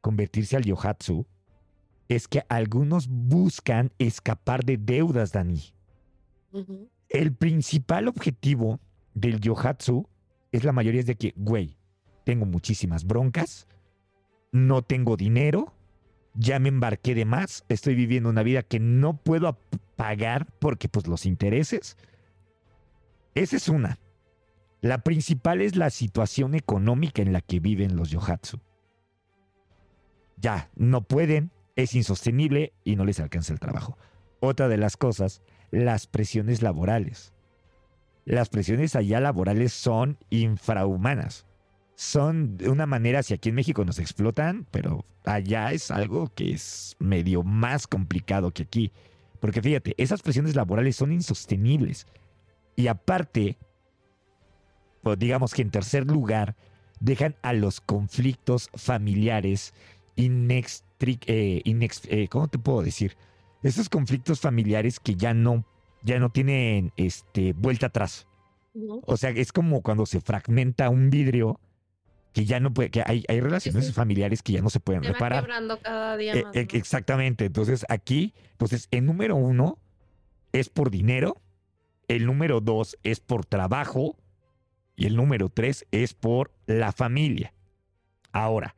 convertirse 0.00 0.56
al 0.56 0.64
yohatsu 0.64 1.26
es 2.08 2.28
que 2.28 2.44
algunos 2.48 3.08
buscan 3.08 3.92
escapar 3.98 4.64
de 4.64 4.78
deudas, 4.78 5.32
Dani. 5.32 5.62
El 7.10 7.34
principal 7.34 8.08
objetivo 8.08 8.80
del 9.14 9.40
yohatsu 9.40 10.08
es 10.52 10.64
la 10.64 10.72
mayoría 10.72 11.00
es 11.00 11.06
de 11.06 11.16
que, 11.16 11.34
güey, 11.36 11.76
tengo 12.24 12.46
muchísimas 12.46 13.04
broncas, 13.04 13.66
no 14.52 14.82
tengo 14.82 15.16
dinero, 15.16 15.74
ya 16.34 16.58
me 16.58 16.68
embarqué 16.68 17.14
de 17.14 17.24
más, 17.24 17.64
estoy 17.68 17.94
viviendo 17.94 18.28
una 18.28 18.42
vida 18.42 18.62
que 18.62 18.80
no 18.80 19.16
puedo 19.16 19.58
pagar 19.96 20.46
porque 20.58 20.88
pues 20.88 21.06
los 21.06 21.26
intereses. 21.26 21.96
Esa 23.34 23.56
es 23.56 23.68
una. 23.68 23.98
La 24.80 24.98
principal 24.98 25.60
es 25.60 25.74
la 25.74 25.90
situación 25.90 26.54
económica 26.54 27.22
en 27.22 27.32
la 27.32 27.40
que 27.40 27.58
viven 27.58 27.96
los 27.96 28.10
yohatsu. 28.10 28.60
Ya, 30.36 30.70
no 30.76 31.02
pueden, 31.02 31.50
es 31.74 31.94
insostenible 31.94 32.72
y 32.84 32.94
no 32.94 33.04
les 33.04 33.18
alcanza 33.18 33.52
el 33.52 33.58
trabajo. 33.58 33.98
Otra 34.38 34.68
de 34.68 34.76
las 34.76 34.96
cosas, 34.96 35.42
las 35.72 36.06
presiones 36.06 36.62
laborales. 36.62 37.32
Las 38.24 38.48
presiones 38.48 38.94
allá 38.94 39.18
laborales 39.18 39.72
son 39.72 40.18
infrahumanas 40.30 41.47
son 41.98 42.56
de 42.58 42.68
una 42.68 42.86
manera, 42.86 43.24
si 43.24 43.34
aquí 43.34 43.48
en 43.48 43.56
México 43.56 43.84
nos 43.84 43.98
explotan, 43.98 44.68
pero 44.70 45.04
allá 45.24 45.72
es 45.72 45.90
algo 45.90 46.32
que 46.32 46.52
es 46.52 46.94
medio 47.00 47.42
más 47.42 47.88
complicado 47.88 48.52
que 48.52 48.62
aquí. 48.62 48.92
Porque 49.40 49.60
fíjate, 49.60 49.94
esas 49.96 50.22
presiones 50.22 50.54
laborales 50.54 50.94
son 50.94 51.10
insostenibles. 51.10 52.06
Y 52.76 52.86
aparte, 52.86 53.58
pues 55.02 55.18
digamos 55.18 55.52
que 55.52 55.62
en 55.62 55.72
tercer 55.72 56.06
lugar, 56.06 56.54
dejan 57.00 57.34
a 57.42 57.52
los 57.52 57.80
conflictos 57.80 58.70
familiares 58.76 59.74
inextric, 60.14 61.24
eh, 61.26 61.62
eh, 61.64 62.28
¿cómo 62.28 62.46
te 62.46 62.60
puedo 62.60 62.82
decir? 62.82 63.16
Esos 63.64 63.88
conflictos 63.88 64.38
familiares 64.38 65.00
que 65.00 65.16
ya 65.16 65.34
no, 65.34 65.64
ya 66.04 66.20
no 66.20 66.30
tienen 66.30 66.92
este, 66.96 67.54
vuelta 67.54 67.86
atrás. 67.86 68.28
O 69.02 69.16
sea, 69.16 69.30
es 69.30 69.50
como 69.50 69.82
cuando 69.82 70.06
se 70.06 70.20
fragmenta 70.20 70.90
un 70.90 71.10
vidrio 71.10 71.58
que 72.38 72.44
ya 72.44 72.60
no 72.60 72.72
puede, 72.72 72.90
que 72.90 73.02
hay, 73.04 73.24
hay 73.26 73.40
relaciones 73.40 73.92
familiares 73.92 74.44
que 74.44 74.52
ya 74.52 74.62
no 74.62 74.70
se 74.70 74.78
pueden 74.78 75.02
se 75.02 75.12
reparar. 75.12 75.44
cada 75.82 76.16
día 76.16 76.34
e, 76.34 76.44
más, 76.44 76.54
e, 76.54 76.68
Exactamente. 76.74 77.46
Entonces, 77.46 77.84
aquí, 77.88 78.32
entonces, 78.52 78.86
el 78.92 79.06
número 79.06 79.34
uno 79.34 79.80
es 80.52 80.68
por 80.68 80.92
dinero, 80.92 81.42
el 82.06 82.26
número 82.26 82.60
dos 82.60 82.96
es 83.02 83.18
por 83.18 83.44
trabajo 83.44 84.16
y 84.94 85.06
el 85.06 85.16
número 85.16 85.48
tres 85.48 85.84
es 85.90 86.14
por 86.14 86.52
la 86.66 86.92
familia. 86.92 87.54
Ahora, 88.30 88.76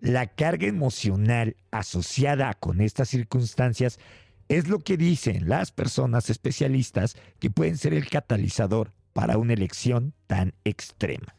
la 0.00 0.26
carga 0.26 0.66
emocional 0.66 1.54
asociada 1.70 2.52
con 2.54 2.80
estas 2.80 3.10
circunstancias 3.10 4.00
es 4.48 4.66
lo 4.66 4.80
que 4.80 4.96
dicen 4.96 5.48
las 5.48 5.70
personas 5.70 6.30
especialistas 6.30 7.16
que 7.38 7.48
pueden 7.48 7.76
ser 7.76 7.94
el 7.94 8.10
catalizador 8.10 8.92
para 9.12 9.38
una 9.38 9.52
elección 9.52 10.14
tan 10.26 10.52
extrema. 10.64 11.37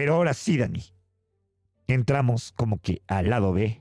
Pero 0.00 0.14
ahora 0.14 0.32
sí, 0.32 0.56
Dani, 0.56 0.82
entramos 1.86 2.52
como 2.52 2.80
que 2.80 3.02
al 3.06 3.28
lado 3.28 3.52
B 3.52 3.78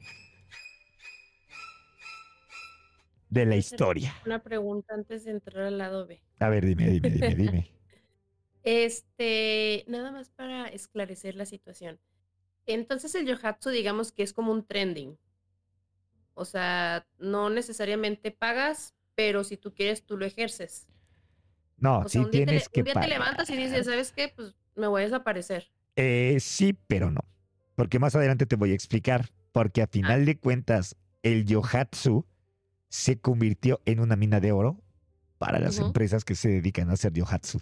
de 3.29 3.45
la 3.45 3.55
historia. 3.55 4.13
Una 4.25 4.43
pregunta 4.43 4.95
antes 4.95 5.23
de 5.23 5.31
entrar 5.31 5.63
al 5.63 5.77
lado 5.77 6.07
B. 6.07 6.21
A 6.39 6.49
ver, 6.49 6.65
dime, 6.65 6.89
dime, 6.89 7.09
dime, 7.09 7.35
dime. 7.35 7.71
Este, 8.63 9.85
nada 9.87 10.11
más 10.11 10.29
para 10.29 10.67
esclarecer 10.67 11.35
la 11.35 11.45
situación. 11.45 12.01
Entonces 12.65 13.15
el 13.15 13.25
yohatsu, 13.25 13.69
digamos 13.69 14.11
que 14.11 14.23
es 14.23 14.33
como 14.33 14.51
un 14.51 14.65
trending. 14.67 15.17
O 16.33 16.43
sea, 16.43 17.07
no 17.17 17.49
necesariamente 17.49 18.31
pagas, 18.31 18.93
pero 19.15 19.45
si 19.45 19.55
tú 19.55 19.73
quieres, 19.73 20.05
tú 20.05 20.17
lo 20.17 20.25
ejerces. 20.25 20.85
No, 21.77 22.09
si 22.09 22.25
tienes 22.25 22.67
que 22.67 22.81
Un 22.81 22.83
día 22.87 22.93
te 22.95 23.07
levantas 23.07 23.49
y 23.49 23.55
dices, 23.55 23.85
¿sabes 23.85 24.11
qué? 24.11 24.27
Pues 24.27 24.53
me 24.75 24.87
voy 24.87 25.03
a 25.03 25.05
desaparecer. 25.05 25.71
Eh, 25.95 26.37
sí, 26.39 26.77
pero 26.87 27.11
no. 27.11 27.21
Porque 27.75 27.99
más 27.99 28.15
adelante 28.15 28.45
te 28.45 28.55
voy 28.55 28.71
a 28.71 28.75
explicar. 28.75 29.29
Porque 29.51 29.81
a 29.81 29.85
ah. 29.85 29.89
final 29.91 30.25
de 30.25 30.37
cuentas, 30.37 30.95
el 31.23 31.45
Yohatsu 31.45 32.25
se 32.89 33.19
convirtió 33.19 33.81
en 33.85 33.99
una 33.99 34.15
mina 34.15 34.39
de 34.39 34.51
oro 34.51 34.81
para 35.37 35.59
las 35.59 35.79
empresas 35.79 36.25
que 36.25 36.35
se 36.35 36.49
dedican 36.49 36.89
a 36.89 36.93
hacer 36.93 37.13
Yohatsu. 37.13 37.61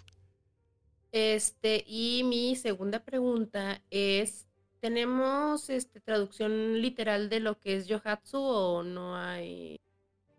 Este, 1.12 1.84
y 1.86 2.22
mi 2.24 2.56
segunda 2.56 3.04
pregunta 3.04 3.80
es: 3.90 4.46
¿tenemos 4.80 5.70
este, 5.70 6.00
traducción 6.00 6.80
literal 6.80 7.28
de 7.28 7.40
lo 7.40 7.58
que 7.58 7.76
es 7.76 7.86
Yohatsu 7.86 8.38
o 8.38 8.82
no 8.82 9.16
hay 9.16 9.80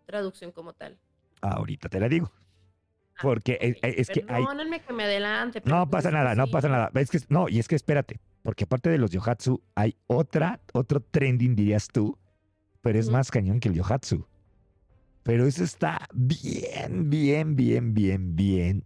traducción 0.06 0.52
como 0.52 0.72
tal? 0.72 0.98
Ahorita 1.40 1.88
te 1.88 2.00
la 2.00 2.08
digo. 2.08 2.30
Porque 3.22 3.58
es, 3.82 4.08
que 4.08 4.24
hay... 4.28 4.44
que 4.86 4.92
me 4.92 5.04
adelante. 5.04 5.62
No 5.64 5.88
pasa 5.90 6.10
nada, 6.10 6.34
no 6.34 6.46
pasa 6.46 6.68
nada. 6.68 6.90
Es 6.94 7.10
que, 7.10 7.18
no, 7.28 7.48
y 7.48 7.58
es 7.58 7.68
que 7.68 7.76
espérate, 7.76 8.20
porque 8.42 8.64
aparte 8.64 8.90
de 8.90 8.98
los 8.98 9.10
yohatsu 9.10 9.62
hay 9.74 9.96
otra, 10.06 10.60
otro 10.72 11.00
trending, 11.00 11.54
dirías 11.54 11.88
tú, 11.88 12.18
pero 12.80 12.98
es 12.98 13.10
más 13.10 13.30
cañón 13.30 13.60
que 13.60 13.68
el 13.68 13.74
yohatsu. 13.74 14.26
Pero 15.22 15.46
eso 15.46 15.62
está 15.62 16.08
bien, 16.14 17.10
bien, 17.10 17.56
bien, 17.56 17.92
bien, 17.92 18.36
bien 18.36 18.84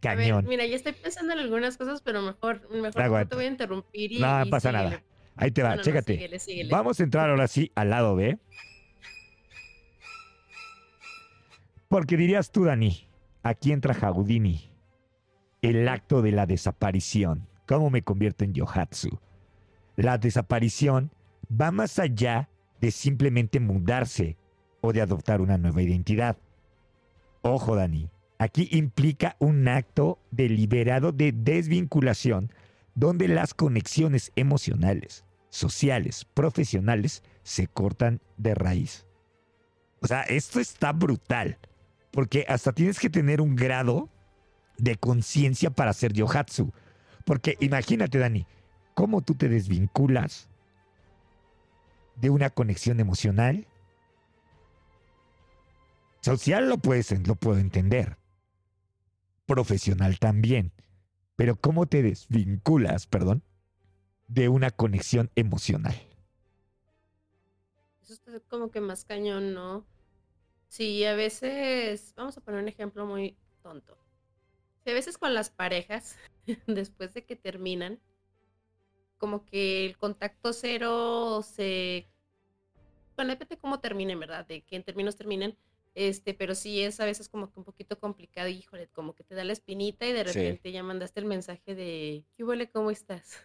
cañón. 0.00 0.46
mira, 0.48 0.66
ya 0.66 0.76
estoy 0.76 0.92
pensando 0.92 1.32
en 1.32 1.38
algunas 1.38 1.76
cosas, 1.76 2.00
pero 2.02 2.22
mejor, 2.22 2.68
mejor 2.70 3.10
no 3.10 3.26
te 3.26 3.34
voy 3.36 3.44
a 3.44 3.48
interrumpir. 3.48 4.12
Y, 4.12 4.18
no, 4.18 4.42
pasa 4.50 4.72
nada. 4.72 5.02
Ahí 5.36 5.50
te 5.50 5.62
va, 5.62 5.80
chécate. 5.80 6.30
Vamos 6.70 7.00
a 7.00 7.02
entrar 7.02 7.30
ahora 7.30 7.46
sí 7.48 7.70
al 7.74 7.90
lado 7.90 8.16
B. 8.16 8.38
Porque 11.88 12.16
dirías 12.16 12.50
tú, 12.52 12.64
Dani, 12.64 13.08
aquí 13.42 13.72
entra 13.72 13.94
Houdini. 13.94 14.70
El 15.62 15.88
acto 15.88 16.22
de 16.22 16.32
la 16.32 16.46
desaparición. 16.46 17.46
¿Cómo 17.66 17.90
me 17.90 18.02
convierto 18.02 18.44
en 18.44 18.54
Yohatsu? 18.54 19.18
La 19.96 20.18
desaparición 20.18 21.10
va 21.50 21.70
más 21.70 21.98
allá 21.98 22.48
de 22.80 22.90
simplemente 22.90 23.60
mudarse 23.60 24.36
o 24.80 24.92
de 24.92 25.02
adoptar 25.02 25.40
una 25.40 25.58
nueva 25.58 25.82
identidad. 25.82 26.36
Ojo, 27.42 27.76
Dani, 27.76 28.10
aquí 28.38 28.68
implica 28.72 29.36
un 29.38 29.68
acto 29.68 30.18
deliberado 30.30 31.12
de 31.12 31.32
desvinculación 31.32 32.52
donde 32.94 33.28
las 33.28 33.54
conexiones 33.54 34.32
emocionales, 34.36 35.24
sociales, 35.50 36.26
profesionales 36.34 37.22
se 37.42 37.66
cortan 37.66 38.20
de 38.36 38.54
raíz. 38.54 39.06
O 40.00 40.06
sea, 40.06 40.22
esto 40.22 40.60
está 40.60 40.92
brutal, 40.92 41.58
porque 42.10 42.44
hasta 42.48 42.72
tienes 42.72 42.98
que 42.98 43.10
tener 43.10 43.40
un 43.40 43.56
grado 43.56 44.08
de 44.78 44.96
conciencia 44.96 45.70
para 45.70 45.90
hacer 45.90 46.12
yohatsu. 46.12 46.72
Porque 47.24 47.56
imagínate, 47.60 48.18
Dani, 48.18 48.46
cómo 48.94 49.22
tú 49.22 49.34
te 49.34 49.48
desvinculas 49.48 50.48
de 52.16 52.30
una 52.30 52.50
conexión 52.50 53.00
emocional. 53.00 53.66
Social 56.20 56.68
lo, 56.68 56.78
puedes, 56.78 57.26
lo 57.26 57.34
puedo 57.34 57.58
entender. 57.58 58.18
Profesional 59.46 60.18
también. 60.18 60.72
Pero 61.36 61.56
¿cómo 61.56 61.86
te 61.86 62.02
desvinculas, 62.02 63.06
perdón, 63.06 63.42
de 64.28 64.48
una 64.48 64.70
conexión 64.70 65.30
emocional? 65.34 65.94
Eso 68.02 68.12
está 68.12 68.40
como 68.48 68.70
que 68.70 68.80
más 68.80 69.04
cañón, 69.04 69.54
¿no? 69.54 69.86
Sí, 70.70 71.04
a 71.04 71.14
veces, 71.16 72.14
vamos 72.16 72.38
a 72.38 72.40
poner 72.42 72.62
un 72.62 72.68
ejemplo 72.68 73.04
muy 73.04 73.36
tonto. 73.60 73.98
Si 74.84 74.90
a 74.90 74.94
veces 74.94 75.18
con 75.18 75.34
las 75.34 75.50
parejas, 75.50 76.16
después 76.68 77.12
de 77.12 77.24
que 77.24 77.34
terminan, 77.34 77.98
como 79.18 79.44
que 79.44 79.84
el 79.84 79.98
contacto 79.98 80.52
cero 80.52 81.42
se... 81.42 82.08
Bueno, 83.16 83.32
depende 83.32 83.56
de 83.56 83.60
cómo 83.60 83.80
terminen, 83.80 84.20
¿verdad? 84.20 84.46
De 84.46 84.62
que 84.62 84.76
en 84.76 84.84
términos 84.84 85.16
terminen, 85.16 85.58
este, 85.96 86.34
pero 86.34 86.54
sí 86.54 86.80
es 86.80 87.00
a 87.00 87.04
veces 87.04 87.28
como 87.28 87.52
que 87.52 87.58
un 87.58 87.64
poquito 87.64 87.98
complicado, 87.98 88.48
híjole, 88.48 88.86
como 88.92 89.16
que 89.16 89.24
te 89.24 89.34
da 89.34 89.42
la 89.42 89.52
espinita 89.52 90.06
y 90.06 90.12
de 90.12 90.22
repente 90.22 90.70
ya 90.70 90.84
mandaste 90.84 91.18
el 91.18 91.26
mensaje 91.26 91.74
de, 91.74 92.24
¿qué 92.36 92.44
huele? 92.44 92.70
¿Cómo 92.70 92.92
estás? 92.92 93.44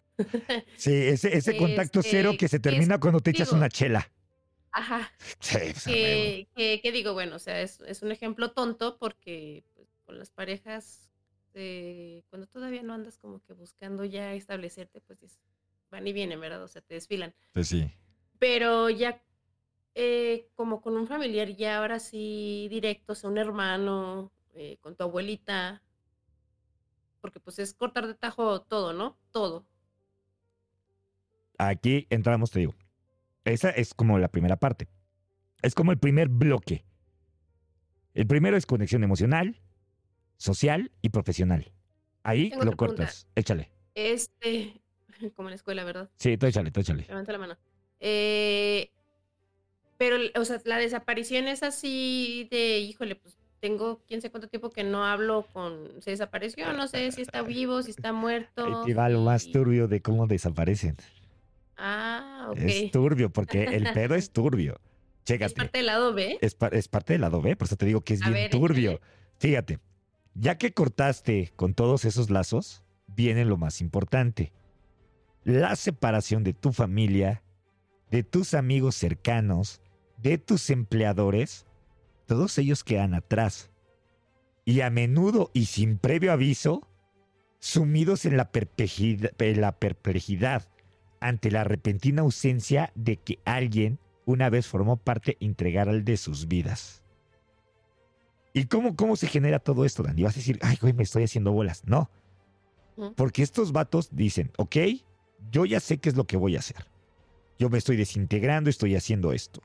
Sí, 0.77 0.93
ese, 0.93 1.35
ese 1.35 1.57
contacto 1.57 2.03
cero 2.03 2.29
este, 2.29 2.37
que 2.37 2.47
se 2.49 2.59
termina 2.59 2.99
cuando 2.99 3.19
te 3.19 3.31
echas 3.31 3.51
una 3.51 3.67
chela. 3.67 4.11
Ajá. 4.75 5.09
Sí, 5.39 6.47
pues, 6.53 6.81
que, 6.81 6.91
digo, 6.91 7.13
bueno, 7.13 7.37
o 7.37 7.39
sea, 7.39 7.61
es, 7.61 7.79
un 8.01 8.11
ejemplo 8.11 8.51
tonto 8.51 8.97
porque 8.97 9.63
pues, 9.73 9.87
con 10.05 10.19
las 10.19 10.31
parejas, 10.31 11.09
eh, 11.53 12.23
cuando 12.29 12.47
todavía 12.47 12.83
no 12.83 12.93
andas 12.93 13.17
como 13.17 13.41
que 13.43 13.53
buscando 13.53 14.03
ya 14.03 14.33
establecerte, 14.33 14.99
pues 14.99 15.39
van 15.89 16.05
y 16.05 16.13
vienen, 16.13 16.41
¿verdad? 16.41 16.61
O 16.61 16.67
sea, 16.67 16.81
te 16.81 16.95
desfilan. 16.95 17.33
Pues 17.53 17.69
sí. 17.69 17.89
Pero 18.37 18.89
ya 18.89 19.23
eh, 19.93 20.49
como 20.55 20.81
con 20.81 20.97
un 20.97 21.07
familiar, 21.07 21.47
ya 21.55 21.77
ahora 21.77 21.99
sí 21.99 22.67
directo, 22.69 23.13
o 23.13 23.15
sea, 23.15 23.29
un 23.29 23.37
hermano, 23.37 24.33
eh, 24.53 24.77
con 24.81 24.97
tu 24.97 25.03
abuelita, 25.05 25.81
porque 27.21 27.39
pues 27.39 27.59
es 27.59 27.73
cortar 27.73 28.07
de 28.07 28.15
tajo 28.15 28.61
todo, 28.61 28.91
¿no? 28.91 29.17
Todo. 29.31 29.65
Aquí 31.57 32.07
entramos, 32.09 32.51
te 32.51 32.59
digo. 32.59 32.75
Esa 33.45 33.69
es 33.69 33.93
como 33.93 34.19
la 34.19 34.27
primera 34.27 34.57
parte. 34.57 34.87
Es 35.61 35.73
como 35.75 35.91
el 35.91 35.97
primer 35.97 36.29
bloque. 36.29 36.85
El 38.13 38.27
primero 38.27 38.57
es 38.57 38.65
conexión 38.65 39.03
emocional, 39.03 39.61
social 40.37 40.91
y 41.01 41.09
profesional. 41.09 41.71
Ahí 42.23 42.51
lo 42.61 42.75
cortas. 42.75 43.27
Échale. 43.35 43.71
Este, 43.93 44.81
como 45.35 45.49
en 45.49 45.51
la 45.51 45.55
escuela, 45.55 45.83
¿verdad? 45.83 46.09
Sí, 46.17 46.37
tú 46.37 46.47
échale, 46.47 46.71
tú 46.71 46.81
échale. 46.81 47.05
Levanta 47.07 47.31
la 47.31 47.37
mano. 47.37 47.57
Eh, 47.99 48.91
pero, 49.97 50.17
o 50.35 50.45
sea, 50.45 50.59
la 50.65 50.77
desaparición 50.77 51.47
es 51.47 51.63
así 51.63 52.47
de, 52.51 52.79
híjole, 52.79 53.15
pues 53.15 53.37
tengo 53.59 54.01
quién 54.07 54.21
sé 54.21 54.29
cuánto 54.29 54.47
tiempo 54.47 54.69
que 54.69 54.83
no 54.83 55.05
hablo 55.05 55.47
con, 55.53 56.01
se 56.01 56.11
desapareció, 56.11 56.73
no 56.73 56.87
sé 56.87 57.11
si 57.11 57.21
está 57.21 57.41
vivo, 57.41 57.81
si 57.83 57.91
está 57.91 58.11
muerto. 58.13 58.65
Ahí 58.65 58.85
te 58.85 58.93
va 58.93 59.09
lo 59.09 59.21
más 59.21 59.51
turbio 59.51 59.87
de 59.87 60.01
cómo 60.01 60.27
desaparecen. 60.27 60.97
Ah, 61.77 62.47
ok. 62.51 62.57
Es 62.57 62.91
turbio, 62.91 63.31
porque 63.31 63.63
el 63.63 63.91
pedo 63.93 64.15
es 64.15 64.31
turbio. 64.31 64.79
Chécate. 65.25 65.45
Es 65.45 65.53
parte 65.53 65.77
del 65.79 65.87
lado 65.87 66.13
B. 66.13 66.37
Es, 66.41 66.55
parte 66.55 67.13
del 67.13 67.21
lado 67.21 67.41
B, 67.41 67.55
por 67.55 67.65
eso 67.65 67.75
te 67.75 67.85
digo 67.85 68.01
que 68.01 68.13
es 68.13 68.21
bien 68.21 68.49
turbio. 68.49 69.01
Fíjate, 69.39 69.79
ya 70.35 70.57
que 70.57 70.73
cortaste 70.73 71.51
con 71.55 71.73
todos 71.73 72.05
esos 72.05 72.29
lazos, 72.29 72.83
viene 73.07 73.45
lo 73.45 73.57
más 73.57 73.81
importante. 73.81 74.53
La 75.43 75.75
separación 75.75 76.43
de 76.43 76.53
tu 76.53 76.71
familia, 76.71 77.43
de 78.11 78.23
tus 78.23 78.53
amigos 78.53 78.95
cercanos, 78.95 79.81
de 80.17 80.37
tus 80.37 80.69
empleadores, 80.69 81.65
todos 82.27 82.57
ellos 82.57 82.83
quedan 82.83 83.13
atrás. 83.13 83.71
Y 84.63 84.81
a 84.81 84.89
menudo 84.89 85.51
y 85.53 85.65
sin 85.65 85.97
previo 85.97 86.31
aviso, 86.31 86.87
sumidos 87.59 88.25
en 88.25 88.37
la 88.37 88.51
perplejidad 88.51 90.69
ante 91.25 91.49
la 91.49 91.63
repentina 91.63 92.21
ausencia 92.21 92.91
de 92.93 93.17
que 93.17 93.39
alguien 93.45 93.97
una 94.25 94.51
vez 94.51 94.67
formó 94.67 94.97
parte 94.97 95.37
integral 95.39 96.05
de 96.05 96.17
sus 96.17 96.47
vidas. 96.47 97.03
¿Y 98.53 98.65
cómo, 98.65 98.95
cómo 98.95 99.15
se 99.15 99.25
genera 99.25 99.57
todo 99.57 99.85
esto, 99.85 100.03
Dani? 100.03 100.21
Vas 100.21 100.35
a 100.35 100.39
decir, 100.39 100.59
ay, 100.61 100.77
güey, 100.79 100.93
me 100.93 101.01
estoy 101.01 101.23
haciendo 101.23 101.51
bolas. 101.51 101.83
No. 101.87 102.11
Porque 103.15 103.41
estos 103.41 103.71
vatos 103.71 104.09
dicen, 104.11 104.51
ok, 104.57 104.75
yo 105.51 105.65
ya 105.65 105.79
sé 105.79 105.97
qué 105.97 106.09
es 106.09 106.15
lo 106.15 106.27
que 106.27 106.37
voy 106.37 106.57
a 106.57 106.59
hacer. 106.59 106.85
Yo 107.57 107.71
me 107.71 107.79
estoy 107.79 107.97
desintegrando, 107.97 108.69
estoy 108.69 108.95
haciendo 108.95 109.33
esto. 109.33 109.63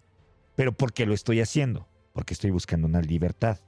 Pero 0.57 0.73
¿por 0.73 0.95
qué 0.95 1.05
lo 1.05 1.13
estoy 1.13 1.43
haciendo? 1.43 1.87
Porque 2.15 2.33
estoy 2.33 2.53
buscando 2.53 2.87
una 2.87 3.03
libertad. 3.03 3.61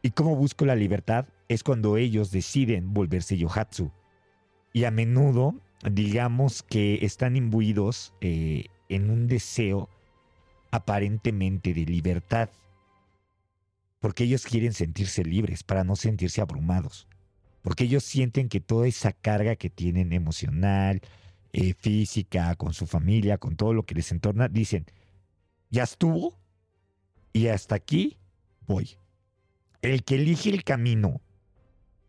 ¿Y 0.00 0.12
cómo 0.12 0.34
busco 0.34 0.64
la 0.64 0.76
libertad? 0.76 1.26
Es 1.46 1.62
cuando 1.62 1.98
ellos 1.98 2.30
deciden 2.30 2.94
volverse 2.94 3.36
yohatsu. 3.36 3.92
Y 4.72 4.84
a 4.84 4.90
menudo 4.90 5.60
digamos 5.88 6.62
que 6.62 7.04
están 7.04 7.36
imbuidos 7.36 8.12
eh, 8.20 8.66
en 8.88 9.10
un 9.10 9.26
deseo 9.26 9.88
aparentemente 10.70 11.72
de 11.72 11.84
libertad, 11.84 12.50
porque 14.00 14.24
ellos 14.24 14.44
quieren 14.44 14.72
sentirse 14.72 15.24
libres 15.24 15.62
para 15.62 15.84
no 15.84 15.96
sentirse 15.96 16.40
abrumados, 16.40 17.06
porque 17.62 17.84
ellos 17.84 18.04
sienten 18.04 18.48
que 18.48 18.60
toda 18.60 18.86
esa 18.86 19.12
carga 19.12 19.56
que 19.56 19.70
tienen 19.70 20.12
emocional, 20.12 21.00
eh, 21.52 21.74
física, 21.74 22.54
con 22.54 22.74
su 22.74 22.86
familia, 22.86 23.38
con 23.38 23.56
todo 23.56 23.74
lo 23.74 23.84
que 23.84 23.94
les 23.94 24.12
entorna, 24.12 24.48
dicen, 24.48 24.86
ya 25.70 25.82
estuvo 25.82 26.38
y 27.32 27.48
hasta 27.48 27.74
aquí 27.74 28.18
voy. 28.66 28.96
El 29.82 30.04
que 30.04 30.16
elige 30.16 30.50
el 30.50 30.62
camino 30.62 31.20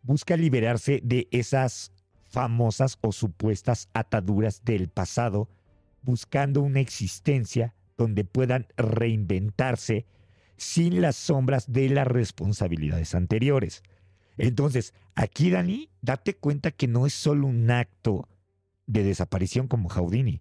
busca 0.02 0.36
liberarse 0.36 1.00
de 1.02 1.28
esas 1.30 1.92
famosas 2.32 2.98
o 3.02 3.12
supuestas 3.12 3.90
ataduras 3.92 4.64
del 4.64 4.88
pasado, 4.88 5.50
buscando 6.02 6.62
una 6.62 6.80
existencia 6.80 7.74
donde 7.98 8.24
puedan 8.24 8.66
reinventarse 8.76 10.06
sin 10.56 11.02
las 11.02 11.14
sombras 11.14 11.70
de 11.70 11.90
las 11.90 12.06
responsabilidades 12.06 13.14
anteriores. 13.14 13.82
Entonces, 14.38 14.94
aquí, 15.14 15.50
Dani, 15.50 15.90
date 16.00 16.34
cuenta 16.34 16.70
que 16.70 16.88
no 16.88 17.06
es 17.06 17.12
solo 17.12 17.46
un 17.46 17.70
acto 17.70 18.28
de 18.86 19.04
desaparición 19.04 19.68
como 19.68 19.90
Houdini, 19.90 20.40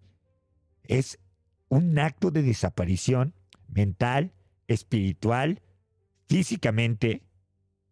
es 0.84 1.20
un 1.68 2.00
acto 2.00 2.32
de 2.32 2.42
desaparición 2.42 3.34
mental, 3.68 4.32
espiritual, 4.68 5.62
físicamente, 6.28 7.24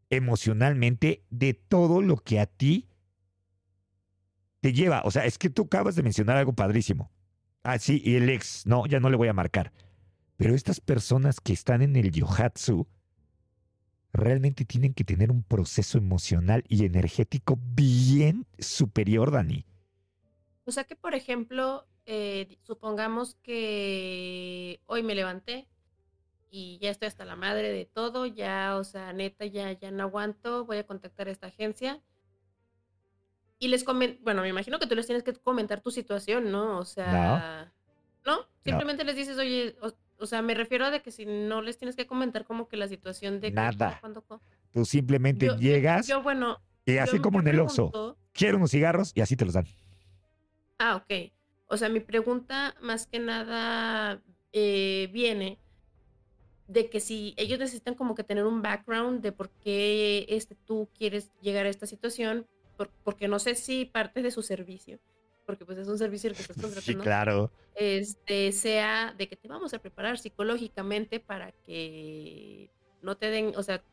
emocionalmente, 0.09 1.23
de 1.29 1.53
todo 1.53 2.01
lo 2.01 2.17
que 2.17 2.39
a 2.39 2.45
ti 2.45 2.88
te 4.61 4.73
lleva. 4.73 5.01
O 5.05 5.11
sea, 5.11 5.25
es 5.25 5.37
que 5.37 5.49
tú 5.49 5.63
acabas 5.63 5.95
de 5.95 6.03
mencionar 6.03 6.37
algo 6.37 6.53
padrísimo. 6.53 7.11
Ah, 7.63 7.77
sí, 7.77 8.01
y 8.03 8.15
el 8.15 8.29
ex, 8.29 8.65
no, 8.65 8.85
ya 8.85 8.99
no 8.99 9.09
le 9.09 9.17
voy 9.17 9.27
a 9.27 9.33
marcar. 9.33 9.71
Pero 10.37 10.55
estas 10.55 10.79
personas 10.79 11.41
que 11.41 11.53
están 11.53 11.81
en 11.81 11.95
el 11.95 12.11
yohatsu 12.11 12.87
realmente 14.13 14.65
tienen 14.65 14.93
que 14.93 15.03
tener 15.03 15.31
un 15.31 15.43
proceso 15.43 15.97
emocional 15.97 16.63
y 16.67 16.85
energético 16.85 17.59
bien 17.61 18.47
superior, 18.57 19.31
Dani. 19.31 19.65
O 20.65 20.71
sea 20.71 20.85
que, 20.85 20.95
por 20.95 21.13
ejemplo, 21.13 21.87
eh, 22.05 22.57
supongamos 22.63 23.35
que 23.43 24.81
hoy 24.85 25.03
me 25.03 25.15
levanté 25.15 25.67
y 26.49 26.79
ya 26.81 26.89
estoy 26.89 27.07
hasta 27.07 27.25
la 27.25 27.35
madre 27.35 27.71
de 27.71 27.85
todo, 27.85 28.25
ya, 28.25 28.77
o 28.77 28.83
sea, 28.83 29.13
neta, 29.13 29.45
ya, 29.45 29.71
ya 29.73 29.91
no 29.91 30.03
aguanto, 30.03 30.65
voy 30.65 30.77
a 30.77 30.87
contactar 30.87 31.27
a 31.27 31.31
esta 31.31 31.47
agencia 31.47 32.01
y 33.59 33.67
les 33.67 33.83
comento, 33.83 34.19
bueno, 34.23 34.41
me 34.41 34.49
imagino 34.49 34.79
que 34.79 34.87
tú 34.87 34.95
les 34.95 35.05
tienes 35.05 35.23
que 35.23 35.33
comentar 35.33 35.81
tu 35.81 35.91
situación, 35.91 36.51
¿no? 36.51 36.79
O 36.79 36.85
sea, 36.85 37.71
¿no? 38.25 38.47
Simplemente 38.63 39.03
les 39.03 39.15
dices, 39.15 39.37
oye, 39.37 39.75
o, 40.17 40.25
sea, 40.25 40.41
me 40.41 40.53
refiero 40.53 40.85
a 40.85 40.91
de 40.91 41.01
que 41.01 41.11
si 41.11 41.25
no 41.25 41.61
les 41.61 41.77
tienes 41.77 41.95
que 41.95 42.07
comentar 42.07 42.45
como 42.45 42.67
que 42.67 42.77
la 42.77 42.87
situación 42.87 43.41
de... 43.41 43.51
Nada. 43.51 43.99
Tú 44.71 44.85
simplemente 44.85 45.45
Yo- 45.45 45.55
yo- 45.55 45.59
llegas 45.59 46.07
Yo, 46.07 46.21
bueno, 46.23 46.59
y 46.85 46.95
yo- 46.95 47.03
así 47.03 47.19
como 47.19 47.41
en 47.41 47.47
el 47.49 47.59
Oxxo, 47.59 48.17
quiero 48.33 48.57
unos 48.57 48.71
cigarros 48.71 49.11
y 49.13 49.21
así 49.21 49.35
te 49.35 49.45
los 49.45 49.53
dan. 49.53 49.65
Ah, 50.77 50.95
ok. 50.95 51.31
O 51.67 51.77
sea, 51.77 51.89
mi 51.89 51.99
pregunta 51.99 52.75
más 52.81 53.07
que 53.07 53.19
nada 53.19 54.21
eh, 54.53 55.09
viene 55.11 55.59
de 56.67 56.89
que 56.89 56.99
si 56.99 57.33
ellos 57.37 57.59
necesitan 57.59 57.95
como 57.95 58.15
que 58.15 58.23
tener 58.23 58.45
un 58.45 58.61
background 58.61 59.21
de 59.21 59.31
por 59.31 59.49
qué 59.49 60.25
este, 60.29 60.55
tú 60.55 60.87
quieres 60.97 61.31
llegar 61.41 61.65
a 61.65 61.69
esta 61.69 61.87
situación, 61.87 62.47
por- 62.79 62.91
porque 63.03 63.27
no 63.27 63.39
sé 63.39 63.55
si 63.55 63.83
parte 63.85 64.21
de 64.21 64.31
su 64.31 64.41
servicio, 64.41 64.99
porque 65.45 65.65
pues 65.65 65.77
es 65.77 65.87
un 65.89 65.97
servicio 65.97 66.29
el 66.29 66.35
que 66.37 66.41
estás 66.43 66.55
Sí, 66.81 66.95
contratando, 66.95 67.03
claro. 67.03 67.51
este, 67.75 68.51
sea 68.53 69.13
de 69.17 69.27
que 69.27 69.35
te 69.35 69.49
vamos 69.49 69.73
a 69.73 69.79
preparar 69.79 70.17
psicológicamente 70.17 71.19
para 71.19 71.51
que 71.65 72.71
no 73.01 73.17
te 73.17 73.29
den, 73.29 73.53
o 73.57 73.63
sea, 73.63 73.83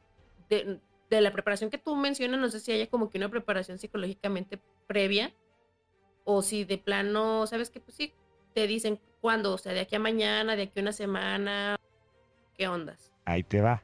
de, 0.49 0.81
de 1.11 1.21
la 1.21 1.33
preparación 1.33 1.69
que 1.71 1.79
tú 1.79 1.97
mencionas, 1.97 2.39
no 2.41 2.49
sé 2.49 2.61
si 2.61 2.71
haya 2.73 2.87
como 2.89 3.11
que 3.11 3.19
una 3.19 3.29
preparación 3.29 3.79
psicológicamente 3.79 4.61
previa 4.87 5.35
o 6.25 6.43
si 6.43 6.65
de 6.65 6.79
plano, 6.79 7.47
sabes 7.49 7.71
que 7.71 7.81
pues 7.81 7.97
sí, 7.97 8.15
te 8.55 8.67
dicen 8.69 9.01
cuándo, 9.21 9.53
o 9.55 9.59
sea, 9.59 9.73
de 9.73 9.81
aquí 9.81 9.97
a 9.97 9.99
mañana, 10.01 10.55
de 10.57 10.63
aquí 10.63 10.79
a 10.79 10.83
una 10.83 10.93
semana, 10.93 11.77
¿qué 12.55 12.69
ondas? 12.69 13.13
Ahí 13.25 13.43
te 13.43 13.61
va. 13.61 13.83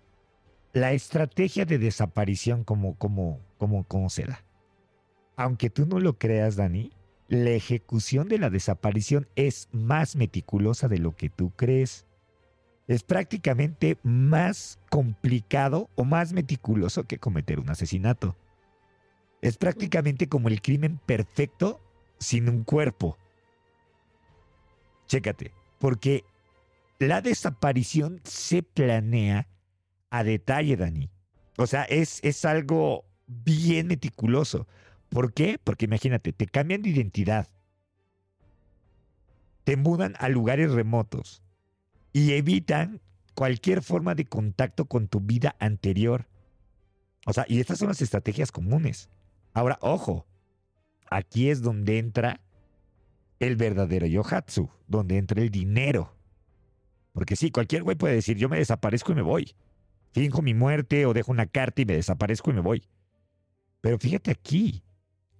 La 0.72 0.92
estrategia 0.92 1.64
de 1.64 1.78
desaparición, 1.78 2.64
como, 2.64 2.96
como, 2.96 3.40
como, 3.58 3.84
cómo 3.86 4.08
se 4.08 4.24
da? 4.24 4.42
Aunque 5.42 5.70
tú 5.70 5.86
no 5.86 5.98
lo 5.98 6.20
creas, 6.20 6.54
Dani, 6.54 6.92
la 7.26 7.50
ejecución 7.50 8.28
de 8.28 8.38
la 8.38 8.48
desaparición 8.48 9.26
es 9.34 9.68
más 9.72 10.14
meticulosa 10.14 10.86
de 10.86 10.98
lo 10.98 11.16
que 11.16 11.30
tú 11.30 11.50
crees. 11.56 12.06
Es 12.86 13.02
prácticamente 13.02 13.98
más 14.04 14.78
complicado 14.88 15.90
o 15.96 16.04
más 16.04 16.32
meticuloso 16.32 17.08
que 17.08 17.18
cometer 17.18 17.58
un 17.58 17.70
asesinato. 17.70 18.36
Es 19.40 19.56
prácticamente 19.56 20.28
como 20.28 20.46
el 20.46 20.62
crimen 20.62 21.00
perfecto 21.06 21.80
sin 22.20 22.48
un 22.48 22.62
cuerpo. 22.62 23.18
Chécate, 25.08 25.50
porque 25.80 26.22
la 27.00 27.20
desaparición 27.20 28.20
se 28.22 28.62
planea 28.62 29.48
a 30.08 30.22
detalle, 30.22 30.76
Dani. 30.76 31.10
O 31.56 31.66
sea, 31.66 31.82
es, 31.82 32.20
es 32.22 32.44
algo 32.44 33.04
bien 33.26 33.88
meticuloso. 33.88 34.68
¿Por 35.12 35.34
qué? 35.34 35.60
Porque 35.62 35.84
imagínate, 35.84 36.32
te 36.32 36.46
cambian 36.46 36.80
de 36.80 36.88
identidad, 36.88 37.46
te 39.64 39.76
mudan 39.76 40.14
a 40.18 40.30
lugares 40.30 40.72
remotos 40.72 41.42
y 42.14 42.32
evitan 42.32 43.02
cualquier 43.34 43.82
forma 43.82 44.14
de 44.14 44.24
contacto 44.24 44.86
con 44.86 45.08
tu 45.08 45.20
vida 45.20 45.54
anterior. 45.58 46.28
O 47.26 47.34
sea, 47.34 47.44
y 47.46 47.60
estas 47.60 47.78
son 47.78 47.88
las 47.88 48.00
estrategias 48.00 48.50
comunes. 48.50 49.10
Ahora, 49.52 49.76
ojo, 49.82 50.26
aquí 51.10 51.50
es 51.50 51.60
donde 51.60 51.98
entra 51.98 52.40
el 53.38 53.56
verdadero 53.56 54.06
yohatsu, 54.06 54.70
donde 54.88 55.18
entra 55.18 55.42
el 55.42 55.50
dinero. 55.50 56.16
Porque 57.12 57.36
sí, 57.36 57.50
cualquier 57.50 57.82
güey 57.82 57.98
puede 57.98 58.14
decir, 58.14 58.38
yo 58.38 58.48
me 58.48 58.56
desaparezco 58.56 59.12
y 59.12 59.16
me 59.16 59.22
voy. 59.22 59.54
Finjo 60.12 60.40
mi 60.40 60.54
muerte 60.54 61.04
o 61.04 61.12
dejo 61.12 61.32
una 61.32 61.44
carta 61.44 61.82
y 61.82 61.84
me 61.84 61.96
desaparezco 61.96 62.50
y 62.50 62.54
me 62.54 62.60
voy. 62.62 62.88
Pero 63.82 63.98
fíjate 63.98 64.30
aquí, 64.30 64.82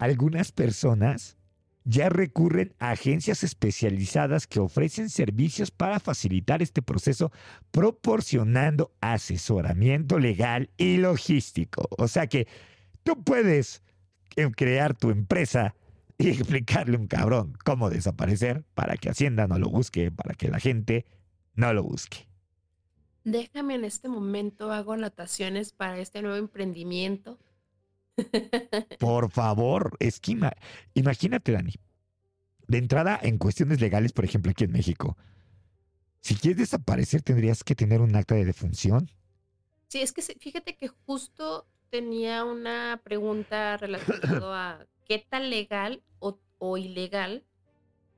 algunas 0.02 0.50
personas 0.50 1.36
ya 1.84 2.08
recurren 2.08 2.74
a 2.80 2.90
agencias 2.90 3.44
especializadas 3.44 4.48
que 4.48 4.58
ofrecen 4.58 5.08
servicios 5.08 5.70
para 5.70 6.00
facilitar 6.00 6.60
este 6.60 6.82
proceso, 6.82 7.30
proporcionando 7.70 8.92
asesoramiento 9.00 10.18
legal 10.18 10.70
y 10.76 10.96
logístico. 10.96 11.88
O 11.98 12.08
sea 12.08 12.26
que 12.26 12.48
tú 13.04 13.22
puedes 13.22 13.84
eh, 14.34 14.50
crear 14.50 14.94
tu 14.94 15.10
empresa 15.10 15.76
y 16.18 16.28
explicarle 16.30 16.96
a 16.96 17.00
un 17.00 17.06
cabrón 17.06 17.56
cómo 17.64 17.88
desaparecer 17.88 18.64
para 18.74 18.96
que 18.96 19.08
Hacienda 19.08 19.46
no 19.46 19.60
lo 19.60 19.70
busque, 19.70 20.10
para 20.10 20.34
que 20.34 20.48
la 20.48 20.58
gente 20.58 21.06
no 21.54 21.72
lo 21.72 21.84
busque. 21.84 22.26
Déjame 23.22 23.76
en 23.76 23.84
este 23.84 24.08
momento, 24.08 24.72
hago 24.72 24.94
anotaciones 24.94 25.72
para 25.72 26.00
este 26.00 26.22
nuevo 26.22 26.38
emprendimiento. 26.38 27.38
Por 28.98 29.30
favor, 29.30 29.96
es 30.00 30.20
que 30.20 30.32
ima- 30.32 30.56
imagínate, 30.94 31.52
Dani. 31.52 31.74
De 32.68 32.78
entrada, 32.78 33.18
en 33.22 33.38
cuestiones 33.38 33.80
legales, 33.80 34.12
por 34.12 34.24
ejemplo, 34.24 34.50
aquí 34.50 34.64
en 34.64 34.72
México, 34.72 35.16
si 36.20 36.36
quieres 36.36 36.58
desaparecer, 36.58 37.22
tendrías 37.22 37.64
que 37.64 37.74
tener 37.74 38.00
un 38.00 38.14
acta 38.14 38.34
de 38.34 38.44
defunción. 38.44 39.10
Sí, 39.88 40.00
es 40.00 40.12
que 40.12 40.22
fíjate 40.22 40.76
que 40.76 40.88
justo 40.88 41.66
tenía 41.90 42.44
una 42.44 43.00
pregunta 43.04 43.76
relacionada 43.76 44.70
a 44.70 44.86
qué 45.04 45.18
tan 45.28 45.50
legal 45.50 46.02
o, 46.20 46.38
o 46.58 46.78
ilegal 46.78 47.44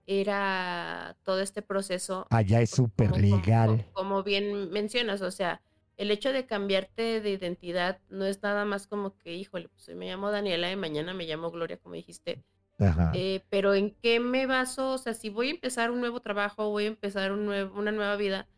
era 0.06 1.16
todo 1.22 1.40
este 1.40 1.62
proceso. 1.62 2.26
Allá 2.30 2.60
es 2.60 2.70
súper 2.70 3.10
como- 3.10 3.22
como- 3.22 3.36
legal. 3.36 3.86
Como, 3.92 4.22
bien 4.22 4.70
mencionas, 4.70 5.22
o 5.22 5.30
sea, 5.30 5.62
el 5.96 6.10
hecho 6.10 6.32
de 6.32 6.46
cambiarte 6.46 7.20
de 7.20 7.30
identidad 7.30 8.00
no 8.08 8.24
es 8.24 8.42
nada 8.42 8.64
más 8.64 8.86
como 8.86 9.16
que, 9.18 9.34
híjole, 9.34 9.68
pues 9.68 9.88
hoy 9.88 9.94
me 9.94 10.06
llamo 10.06 10.30
Daniela 10.30 10.70
y 10.70 10.76
mañana 10.76 11.14
me 11.14 11.24
llamo 11.26 11.50
Gloria, 11.50 11.76
como 11.76 11.94
dijiste. 11.94 12.42
Ajá. 12.80 13.12
Eh, 13.14 13.42
pero 13.50 13.74
¿en 13.74 13.92
qué 14.02 14.18
me 14.18 14.46
baso? 14.46 14.92
O 14.92 14.98
sea, 14.98 15.14
si 15.14 15.30
voy 15.30 15.48
a 15.48 15.52
empezar 15.52 15.90
un 15.92 16.00
nuevo 16.00 16.20
trabajo, 16.20 16.70
voy 16.70 16.84
a 16.84 16.88
empezar 16.88 17.30
un 17.32 17.46
nuevo, 17.46 17.78
una 17.78 17.92
nueva 17.92 18.16
vida, 18.16 18.48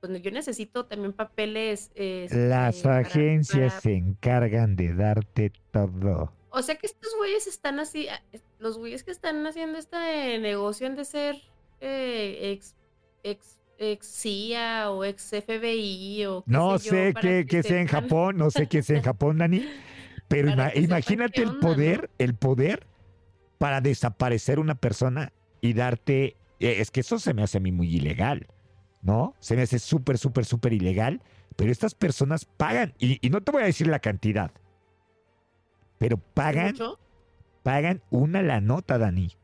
pues 0.00 0.20
yo 0.20 0.30
necesito 0.30 0.84
también 0.86 1.12
papeles. 1.12 1.90
este, 1.94 2.48
Las 2.48 2.82
para- 2.82 2.98
agencias 2.98 3.72
para- 3.72 3.80
se 3.80 3.94
encargan 3.94 4.76
de 4.76 4.92
darte 4.94 5.52
todo. 5.70 6.32
O 6.50 6.60
sea 6.60 6.74
que 6.74 6.86
estos 6.86 7.14
güeyes 7.16 7.46
están 7.46 7.80
así, 7.80 8.08
ah, 8.08 8.20
los 8.58 8.76
güeyes 8.76 9.04
que 9.04 9.10
están 9.10 9.46
haciendo 9.46 9.78
este 9.78 10.38
negocio 10.38 10.86
han 10.86 10.96
de 10.96 11.04
ser 11.06 11.36
eh, 11.80 12.50
ex, 12.52 12.76
ex, 13.22 13.58
ex 13.78 14.06
CIA 14.06 14.90
o 14.90 15.04
ex 15.04 15.32
FBI 15.32 16.26
o 16.26 16.44
qué 16.44 16.50
No 16.50 16.78
sé 16.78 17.14
qué, 17.20 17.46
que 17.48 17.62
sea 17.62 17.80
en. 17.80 17.88
Japón, 17.88 18.36
no 18.36 18.50
sé 18.50 18.66
qué 18.68 18.82
sea 18.82 18.96
en 18.98 19.02
Japón, 19.02 19.38
Dani, 19.38 19.66
pero 20.28 20.48
ima- 20.50 20.72
imagínate 20.76 21.42
el 21.42 21.56
poder, 21.58 22.10
el 22.18 22.34
poder 22.34 22.86
para 23.58 23.80
desaparecer 23.80 24.58
una 24.58 24.74
persona 24.74 25.32
y 25.60 25.72
darte, 25.74 26.36
eh, 26.58 26.76
es 26.78 26.90
que 26.90 27.00
eso 27.00 27.18
se 27.18 27.34
me 27.34 27.42
hace 27.42 27.58
a 27.58 27.60
mí 27.60 27.70
muy 27.72 27.94
ilegal, 27.94 28.46
¿no? 29.02 29.34
Se 29.40 29.56
me 29.56 29.62
hace 29.62 29.78
súper, 29.78 30.18
súper, 30.18 30.44
súper 30.44 30.72
ilegal, 30.72 31.22
pero 31.56 31.70
estas 31.70 31.94
personas 31.94 32.44
pagan, 32.44 32.94
y, 32.98 33.18
y 33.24 33.30
no 33.30 33.40
te 33.42 33.52
voy 33.52 33.62
a 33.62 33.66
decir 33.66 33.86
la 33.86 34.00
cantidad, 34.00 34.50
pero 35.98 36.16
pagan, 36.16 36.72
¿Mucho? 36.72 36.98
pagan 37.62 38.02
una 38.10 38.42
la 38.42 38.60
nota, 38.60 38.98
Dani. 38.98 39.36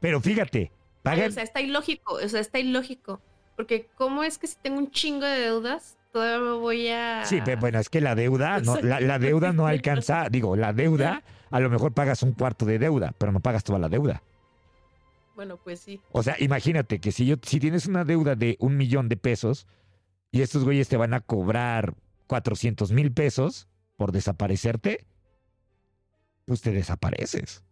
Pero 0.00 0.20
fíjate, 0.20 0.58
Ay, 0.58 0.90
pagan, 1.02 1.28
o 1.28 1.32
sea, 1.32 1.44
está 1.44 1.60
ilógico, 1.60 2.14
o 2.14 2.28
sea, 2.28 2.40
está 2.40 2.58
ilógico. 2.58 3.20
Porque 3.56 3.88
¿cómo 3.96 4.22
es 4.24 4.38
que 4.38 4.46
si 4.46 4.56
tengo 4.62 4.78
un 4.78 4.90
chingo 4.90 5.26
de 5.26 5.38
deudas, 5.40 5.96
todavía 6.12 6.38
me 6.38 6.52
voy 6.56 6.88
a... 6.88 7.24
Sí, 7.26 7.40
pero 7.44 7.60
bueno, 7.60 7.78
es 7.78 7.88
que 7.88 8.00
la 8.00 8.14
deuda, 8.14 8.60
no, 8.60 8.76
la, 8.80 9.00
la 9.00 9.18
deuda 9.18 9.52
no 9.52 9.66
alcanza, 9.66 10.28
digo, 10.30 10.56
la 10.56 10.72
deuda, 10.72 11.22
a 11.50 11.60
lo 11.60 11.70
mejor 11.70 11.92
pagas 11.92 12.22
un 12.22 12.32
cuarto 12.32 12.64
de 12.64 12.78
deuda, 12.78 13.14
pero 13.18 13.32
no 13.32 13.40
pagas 13.40 13.64
toda 13.64 13.78
la 13.78 13.88
deuda. 13.88 14.22
Bueno, 15.34 15.56
pues 15.56 15.80
sí. 15.80 16.00
O 16.12 16.22
sea, 16.22 16.36
imagínate 16.38 16.98
que 17.00 17.12
si 17.12 17.26
yo, 17.26 17.36
si 17.42 17.58
tienes 17.60 17.86
una 17.86 18.04
deuda 18.04 18.34
de 18.36 18.56
un 18.60 18.76
millón 18.76 19.08
de 19.08 19.16
pesos 19.16 19.66
y 20.30 20.42
estos 20.42 20.64
güeyes 20.64 20.88
te 20.88 20.96
van 20.96 21.14
a 21.14 21.20
cobrar 21.20 21.94
400 22.26 22.92
mil 22.92 23.12
pesos 23.12 23.68
por 23.96 24.12
desaparecerte, 24.12 25.06
pues 26.46 26.60
te 26.60 26.72
desapareces. 26.72 27.62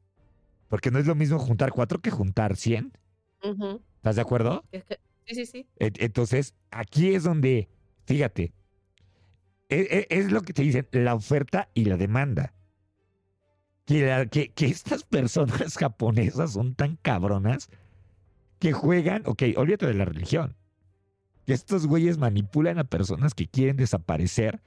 Porque 0.68 0.90
no 0.90 0.98
es 0.98 1.06
lo 1.06 1.14
mismo 1.14 1.38
juntar 1.38 1.72
cuatro 1.72 2.00
que 2.00 2.10
juntar 2.10 2.56
100. 2.56 2.92
Ujú. 3.42 3.80
¿Estás 3.96 4.16
de 4.16 4.22
acuerdo? 4.22 4.64
Es 4.72 4.84
que- 4.84 4.98
Entonces, 5.76 6.54
aquí 6.70 7.14
es 7.14 7.24
donde, 7.24 7.68
fíjate, 8.04 8.52
e- 9.68 10.06
e- 10.10 10.18
es, 10.18 10.32
lo 10.32 10.42
que 10.42 10.52
te 10.52 10.62
dicen, 10.62 10.88
la 10.92 11.14
oferta 11.14 11.68
y 11.74 11.84
la 11.84 11.96
demanda. 11.96 12.52
Que 13.84 14.52
estas 14.56 15.04
personas 15.04 15.76
japonesas 15.76 16.52
son 16.52 16.74
tan 16.74 16.96
cabronas 16.96 17.70
que 18.58 18.72
juegan, 18.72 19.22
ok, 19.26 19.42
olvídate 19.56 19.86
de 19.86 19.94
la 19.94 20.04
religión, 20.04 20.56
que 21.46 21.54
estos 21.54 21.86
güeyes 21.86 22.18
manipulan 22.18 22.78
a 22.78 22.84
personas 22.84 23.34
que 23.34 23.48
quieren 23.48 23.76
desaparecer 23.76 24.60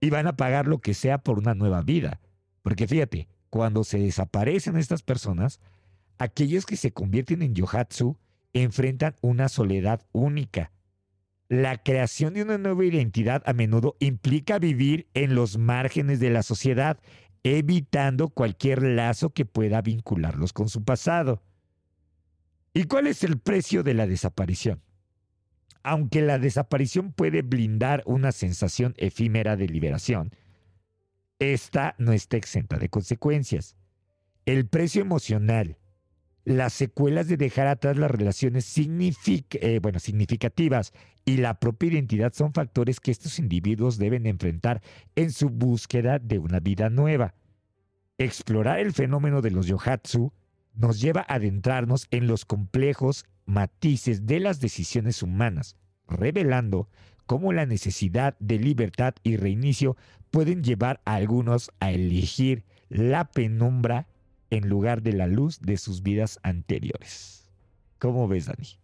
y 0.00 0.10
van 0.10 0.26
a 0.26 0.36
pagar 0.36 0.68
lo 0.68 0.80
que 0.80 0.92
sea 0.92 1.18
por 1.18 1.38
una 1.38 1.54
nueva 1.54 1.82
vida. 1.82 2.20
Porque 2.62 2.86
fíjate, 2.86 3.28
cuando 3.48 3.84
se 3.84 3.98
desaparecen 3.98 4.76
estas 4.76 5.02
personas, 5.02 5.60
aquellos 6.18 6.66
que 6.66 6.76
se 6.76 6.92
convierten 6.92 7.42
en 7.42 7.54
yohatsu 7.54 8.18
enfrentan 8.54 9.14
una 9.20 9.48
soledad 9.48 10.06
única. 10.12 10.72
La 11.48 11.76
creación 11.76 12.34
de 12.34 12.42
una 12.42 12.56
nueva 12.56 12.84
identidad 12.84 13.42
a 13.44 13.52
menudo 13.52 13.96
implica 14.00 14.58
vivir 14.58 15.06
en 15.14 15.34
los 15.34 15.58
márgenes 15.58 16.18
de 16.18 16.30
la 16.30 16.42
sociedad, 16.42 16.98
evitando 17.42 18.30
cualquier 18.30 18.82
lazo 18.82 19.30
que 19.30 19.44
pueda 19.44 19.82
vincularlos 19.82 20.52
con 20.52 20.68
su 20.68 20.82
pasado. 20.82 21.42
¿Y 22.72 22.84
cuál 22.84 23.06
es 23.06 23.22
el 23.22 23.38
precio 23.38 23.82
de 23.82 23.94
la 23.94 24.06
desaparición? 24.06 24.80
aunque 25.84 26.22
la 26.22 26.38
desaparición 26.38 27.12
puede 27.12 27.42
blindar 27.42 28.02
una 28.06 28.32
sensación 28.32 28.94
efímera 28.96 29.54
de 29.54 29.68
liberación, 29.68 30.34
esta 31.38 31.94
no 31.98 32.12
está 32.12 32.38
exenta 32.38 32.78
de 32.78 32.88
consecuencias. 32.88 33.76
El 34.46 34.66
precio 34.66 35.02
emocional, 35.02 35.76
las 36.44 36.74
secuelas 36.74 37.26
de 37.28 37.36
dejar 37.36 37.66
atrás 37.66 37.96
las 37.96 38.10
relaciones 38.10 38.72
eh, 38.76 39.78
bueno, 39.80 39.98
significativas 39.98 40.92
y 41.24 41.38
la 41.38 41.58
propia 41.58 41.90
identidad 41.90 42.32
son 42.34 42.52
factores 42.52 43.00
que 43.00 43.10
estos 43.10 43.38
individuos 43.38 43.96
deben 43.96 44.26
enfrentar 44.26 44.82
en 45.16 45.32
su 45.32 45.48
búsqueda 45.48 46.18
de 46.18 46.38
una 46.38 46.60
vida 46.60 46.90
nueva. 46.90 47.34
Explorar 48.18 48.78
el 48.78 48.92
fenómeno 48.92 49.40
de 49.40 49.50
los 49.50 49.66
yohatsu 49.66 50.32
nos 50.74 51.00
lleva 51.00 51.24
a 51.26 51.34
adentrarnos 51.34 52.06
en 52.10 52.26
los 52.26 52.44
complejos 52.44 53.24
matices 53.46 54.26
de 54.26 54.40
las 54.40 54.60
decisiones 54.60 55.22
humanas, 55.22 55.76
revelando 56.08 56.88
cómo 57.26 57.52
la 57.52 57.64
necesidad 57.64 58.36
de 58.38 58.58
libertad 58.58 59.14
y 59.22 59.36
reinicio 59.36 59.96
pueden 60.30 60.62
llevar 60.62 61.00
a 61.04 61.14
algunos 61.14 61.70
a 61.80 61.90
elegir 61.90 62.64
la 62.88 63.24
penumbra 63.24 64.08
en 64.54 64.68
lugar 64.68 65.02
de 65.02 65.12
la 65.12 65.26
luz 65.26 65.60
de 65.60 65.76
sus 65.76 66.02
vidas 66.02 66.38
anteriores. 66.44 67.50
¿Cómo 67.98 68.28
ves, 68.28 68.46
Dani? 68.46 68.78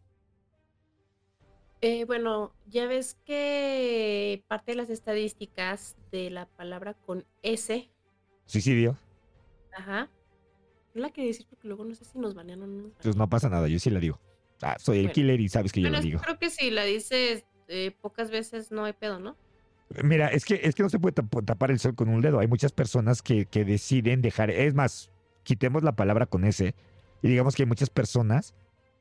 Eh, 1.81 2.05
bueno, 2.07 2.53
ya 2.67 2.87
ves 2.87 3.17
que 3.25 4.43
parte 4.49 4.73
de 4.73 4.77
las 4.77 4.91
estadísticas 4.91 5.97
de 6.11 6.31
la 6.31 6.47
palabra 6.47 6.95
con 6.95 7.25
S. 7.43 7.89
Suicidio. 8.47 8.99
Ajá. 9.77 10.11
No 10.93 11.03
la 11.03 11.11
quería 11.11 11.29
decir 11.29 11.47
porque 11.49 11.69
luego 11.69 11.85
no 11.85 11.95
sé 11.95 12.05
si 12.05 12.19
nos 12.19 12.35
banean 12.35 12.63
o 12.63 12.67
no 12.67 12.83
nos 12.83 12.93
Pues 13.01 13.15
no 13.15 13.29
pasa 13.29 13.49
nada, 13.49 13.69
yo 13.69 13.79
sí 13.79 13.91
la 13.91 14.01
digo. 14.01 14.19
Ah, 14.61 14.77
soy 14.79 14.99
el 14.99 15.13
killer 15.13 15.41
y 15.41 15.49
sabes 15.49 15.73
que 15.73 15.81
yo 15.81 15.89
la 15.89 16.01
digo. 16.01 16.21
Creo 16.21 16.39
que 16.39 16.51
si 16.51 16.71
la 16.71 16.83
dices 16.85 17.45
eh, 17.69 17.93
pocas 18.01 18.33
veces 18.33 18.73
no 18.73 18.85
hay 18.85 18.93
pedo, 18.93 19.21
¿no? 19.21 19.37
Mira, 20.03 20.29
es 20.29 20.45
que, 20.45 20.61
es 20.65 20.75
que 20.75 20.83
no 20.83 20.89
se 20.89 20.99
puede 20.99 21.15
tapar 21.15 21.71
el 21.71 21.79
sol 21.79 21.95
con 21.95 22.09
un 22.09 22.21
dedo. 22.21 22.41
Hay 22.41 22.49
muchas 22.49 22.73
personas 22.73 23.23
que, 23.23 23.47
que 23.47 23.65
deciden 23.65 24.21
dejar. 24.21 24.51
Es 24.51 24.75
más, 24.75 25.11
quitemos 25.51 25.83
la 25.83 25.97
palabra 25.97 26.27
con 26.27 26.45
ese 26.45 26.77
y 27.23 27.29
digamos 27.29 27.57
que 27.57 27.65
hay 27.65 27.67
muchas 27.67 27.91
personas 27.91 28.55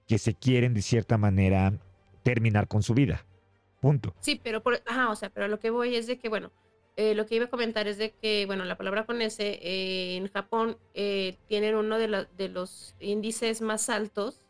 que 0.08 0.18
se 0.18 0.34
quieren 0.34 0.74
de 0.74 0.82
cierta 0.82 1.16
manera 1.16 1.74
terminar 2.24 2.68
con 2.68 2.82
su 2.82 2.96
vida. 2.96 3.24
Punto. 3.80 4.16
Sí, 4.20 4.42
pero 4.44 4.64
por, 4.64 4.82
ajá, 4.88 5.12
o 5.12 5.16
sea, 5.16 5.30
pero 5.30 5.48
lo 5.48 5.60
que 5.60 5.70
voy 5.70 5.96
es 5.96 6.08
de 6.08 6.18
que, 6.18 6.28
bueno, 6.28 6.52
eh, 6.98 7.14
lo 7.14 7.28
que 7.28 7.36
iba 7.36 7.46
a 7.46 7.50
comentar 7.52 7.88
es 7.88 8.00
de 8.00 8.14
que, 8.20 8.48
bueno, 8.48 8.66
la 8.66 8.78
palabra 8.78 9.06
con 9.06 9.22
ese 9.22 9.60
eh, 9.62 10.18
en 10.18 10.28
Japón 10.28 10.80
eh, 10.96 11.38
tienen 11.48 11.76
uno 11.76 12.00
de, 12.00 12.26
de, 12.36 12.50
los 12.50 12.96
índices 13.00 13.62
más 13.62 13.88
altos 13.92 14.42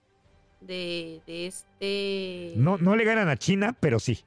de, 0.62 1.22
de, 1.28 1.48
este... 1.48 2.54
No, 2.56 2.78
no 2.78 2.96
le 2.96 3.04
ganan 3.04 3.28
a 3.28 3.36
China, 3.36 3.76
pero 3.82 4.00
sí 4.00 4.24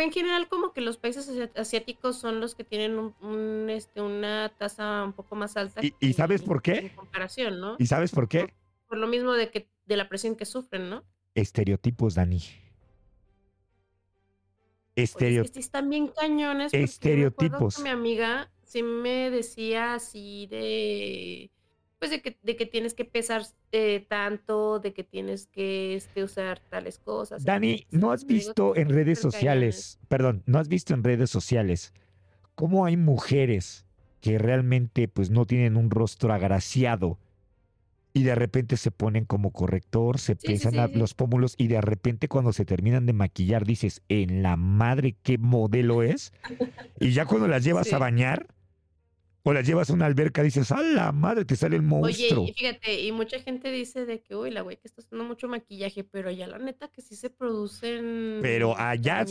en 0.00 0.12
general 0.12 0.48
como 0.48 0.72
que 0.72 0.80
los 0.80 0.96
países 0.96 1.28
asiáticos 1.56 2.18
son 2.18 2.40
los 2.40 2.54
que 2.54 2.64
tienen 2.64 2.98
un, 2.98 3.70
este, 3.70 4.00
una 4.00 4.50
tasa 4.56 5.04
un 5.04 5.12
poco 5.12 5.36
más 5.36 5.56
alta. 5.56 5.80
¿Y, 6.00 6.12
sabes 6.14 6.42
por 6.42 6.62
qué? 6.62 6.78
En 6.78 6.88
comparación, 6.90 7.60
¿no? 7.60 7.76
¿Y 7.78 7.86
sabes 7.86 8.10
por 8.12 8.28
qué? 8.28 8.54
Por, 8.88 8.98
lo 8.98 9.06
mismo 9.06 9.32
de 9.32 9.50
que 9.50 9.68
de 9.86 9.96
la 9.96 10.08
presión 10.08 10.36
que 10.36 10.44
sufren, 10.44 10.88
¿no? 10.90 11.04
Estereotipos, 11.34 12.14
Dani. 12.14 12.42
Estereotipos. 14.94 15.56
están 15.56 15.88
bien 15.88 16.08
cañones. 16.08 16.72
Estereotipos. 16.74 17.78
mi 17.80 17.88
amiga 17.88 18.50
sí 18.64 18.82
me 18.82 19.30
decía 19.30 19.94
así 19.94 20.46
de 20.48 21.50
pues 22.02 22.10
de 22.10 22.20
que, 22.20 22.36
de 22.42 22.56
que 22.56 22.66
tienes 22.66 22.94
que 22.94 23.04
pesar 23.04 23.42
eh, 23.70 24.04
tanto, 24.08 24.80
de 24.80 24.92
que 24.92 25.04
tienes 25.04 25.46
que 25.46 25.94
este, 25.94 26.24
usar 26.24 26.58
tales 26.68 26.98
cosas. 26.98 27.44
Dani, 27.44 27.86
¿no 27.92 28.10
has 28.10 28.26
visto 28.26 28.74
en 28.74 28.88
redes 28.88 29.20
sociales, 29.20 30.00
perdón, 30.08 30.42
no 30.46 30.58
has 30.58 30.66
visto 30.66 30.94
en 30.94 31.04
redes 31.04 31.30
sociales 31.30 31.92
cómo 32.56 32.86
hay 32.86 32.96
mujeres 32.96 33.86
que 34.20 34.36
realmente 34.38 35.06
pues 35.06 35.30
no 35.30 35.46
tienen 35.46 35.76
un 35.76 35.90
rostro 35.90 36.32
agraciado 36.32 37.20
y 38.12 38.24
de 38.24 38.34
repente 38.34 38.76
se 38.76 38.90
ponen 38.90 39.24
como 39.24 39.52
corrector, 39.52 40.18
se 40.18 40.34
pesan 40.34 40.74
los 40.98 41.14
pómulos 41.14 41.54
y 41.56 41.68
de 41.68 41.80
repente 41.80 42.26
cuando 42.26 42.52
se 42.52 42.64
terminan 42.64 43.06
de 43.06 43.12
maquillar 43.12 43.64
dices, 43.64 44.02
en 44.08 44.42
la 44.42 44.56
madre 44.56 45.14
qué 45.22 45.38
modelo 45.38 46.02
es. 46.02 46.32
y 46.98 47.12
ya 47.12 47.26
cuando 47.26 47.46
las 47.46 47.62
llevas 47.62 47.92
a 47.92 47.98
bañar, 47.98 48.48
o 49.44 49.52
las 49.52 49.66
llevas 49.66 49.90
a 49.90 49.92
una 49.92 50.06
alberca, 50.06 50.42
dices, 50.42 50.70
¡a 50.70 50.80
la 50.80 51.10
madre! 51.10 51.44
Te 51.44 51.56
sale 51.56 51.76
el 51.76 51.82
monstruo. 51.82 52.42
Oye, 52.42 52.50
y 52.50 52.54
fíjate, 52.54 53.00
y 53.00 53.12
mucha 53.12 53.40
gente 53.40 53.70
dice 53.72 54.06
de 54.06 54.22
que, 54.22 54.36
uy, 54.36 54.50
la 54.50 54.60
güey 54.60 54.76
que 54.76 54.86
está 54.86 55.02
haciendo 55.02 55.24
mucho 55.24 55.48
maquillaje, 55.48 56.04
pero 56.04 56.28
allá 56.28 56.46
la 56.46 56.58
neta 56.58 56.88
que 56.88 57.02
sí 57.02 57.16
se 57.16 57.28
producen. 57.30 58.38
Pero 58.40 58.78
allá. 58.78 59.24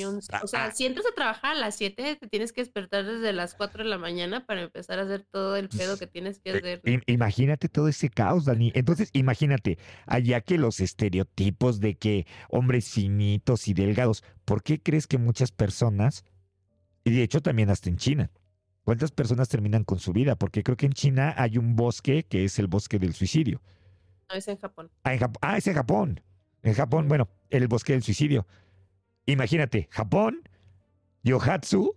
O 0.43 0.47
sea, 0.47 0.71
si 0.71 0.85
entras 0.85 1.05
a 1.05 1.15
trabajar 1.15 1.55
a 1.55 1.59
las 1.59 1.77
7, 1.77 2.17
te 2.17 2.27
tienes 2.27 2.51
que 2.51 2.61
despertar 2.61 3.05
desde 3.05 3.31
las 3.31 3.55
4 3.55 3.83
de 3.83 3.89
la 3.89 3.97
mañana 3.97 4.45
para 4.45 4.63
empezar 4.63 4.99
a 4.99 5.03
hacer 5.03 5.25
todo 5.31 5.55
el 5.55 5.69
pedo 5.69 5.97
que 5.97 6.07
tienes 6.07 6.39
que 6.39 6.51
eh, 6.51 6.57
hacer. 6.57 6.81
Imagínate 7.07 7.69
todo 7.69 7.87
ese 7.87 8.09
caos, 8.09 8.45
Dani. 8.45 8.71
Entonces, 8.75 9.09
imagínate, 9.13 9.77
allá 10.05 10.41
que 10.41 10.57
los 10.57 10.81
estereotipos 10.81 11.79
de 11.79 11.95
que 11.95 12.27
hombres 12.49 12.89
finitos 12.89 13.67
y 13.67 13.73
delgados, 13.73 14.23
¿por 14.43 14.61
qué 14.61 14.81
crees 14.81 15.07
que 15.07 15.17
muchas 15.17 15.51
personas, 15.51 16.25
y 17.05 17.11
de 17.11 17.23
hecho 17.23 17.41
también 17.41 17.69
hasta 17.69 17.89
en 17.89 17.97
China, 17.97 18.31
¿Cuántas 18.83 19.11
personas 19.11 19.47
terminan 19.47 19.83
con 19.83 19.99
su 19.99 20.11
vida? 20.11 20.35
Porque 20.35 20.63
creo 20.63 20.75
que 20.75 20.87
en 20.87 20.93
China 20.93 21.33
hay 21.37 21.57
un 21.57 21.75
bosque 21.75 22.23
que 22.23 22.45
es 22.45 22.57
el 22.57 22.67
bosque 22.67 22.97
del 22.97 23.13
suicidio. 23.13 23.61
No, 24.29 24.35
es 24.35 24.47
en 24.47 24.57
Japón. 24.57 24.89
Ah, 25.03 25.15
ah 25.41 25.57
es 25.57 25.67
en 25.67 25.75
Japón. 25.75 26.21
En 26.63 26.73
Japón, 26.73 27.07
bueno, 27.07 27.29
el 27.49 27.67
bosque 27.67 27.93
del 27.93 28.03
suicidio. 28.03 28.47
Imagínate, 29.25 29.87
Japón, 29.91 30.41
Yohatsu, 31.23 31.95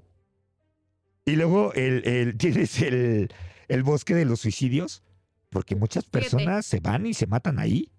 y 1.24 1.36
luego 1.36 1.72
el, 1.74 2.36
tienes 2.38 2.80
el, 2.82 3.28
bosque 3.82 4.14
de 4.14 4.24
los 4.24 4.40
suicidios, 4.40 5.02
porque 5.50 5.76
muchas 5.76 6.04
personas 6.04 6.66
se 6.66 6.80
van 6.80 7.06
y 7.06 7.14
se 7.14 7.26
matan 7.26 7.58
ahí. 7.58 7.90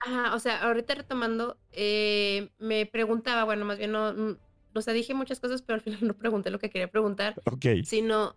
Ajá, 0.00 0.34
o 0.34 0.38
sea, 0.38 0.62
ahorita 0.62 0.94
retomando, 0.94 1.58
eh, 1.72 2.50
me 2.58 2.86
preguntaba, 2.86 3.44
bueno, 3.44 3.64
más 3.64 3.78
bien 3.78 3.92
no, 3.92 4.38
o 4.74 4.82
sea, 4.82 4.94
dije 4.94 5.14
muchas 5.14 5.40
cosas, 5.40 5.62
pero 5.62 5.74
al 5.74 5.80
final 5.80 6.00
no 6.06 6.14
pregunté 6.14 6.50
lo 6.50 6.58
que 6.58 6.70
quería 6.70 6.88
preguntar. 6.88 7.40
Ok. 7.46 7.66
Sino 7.84 8.36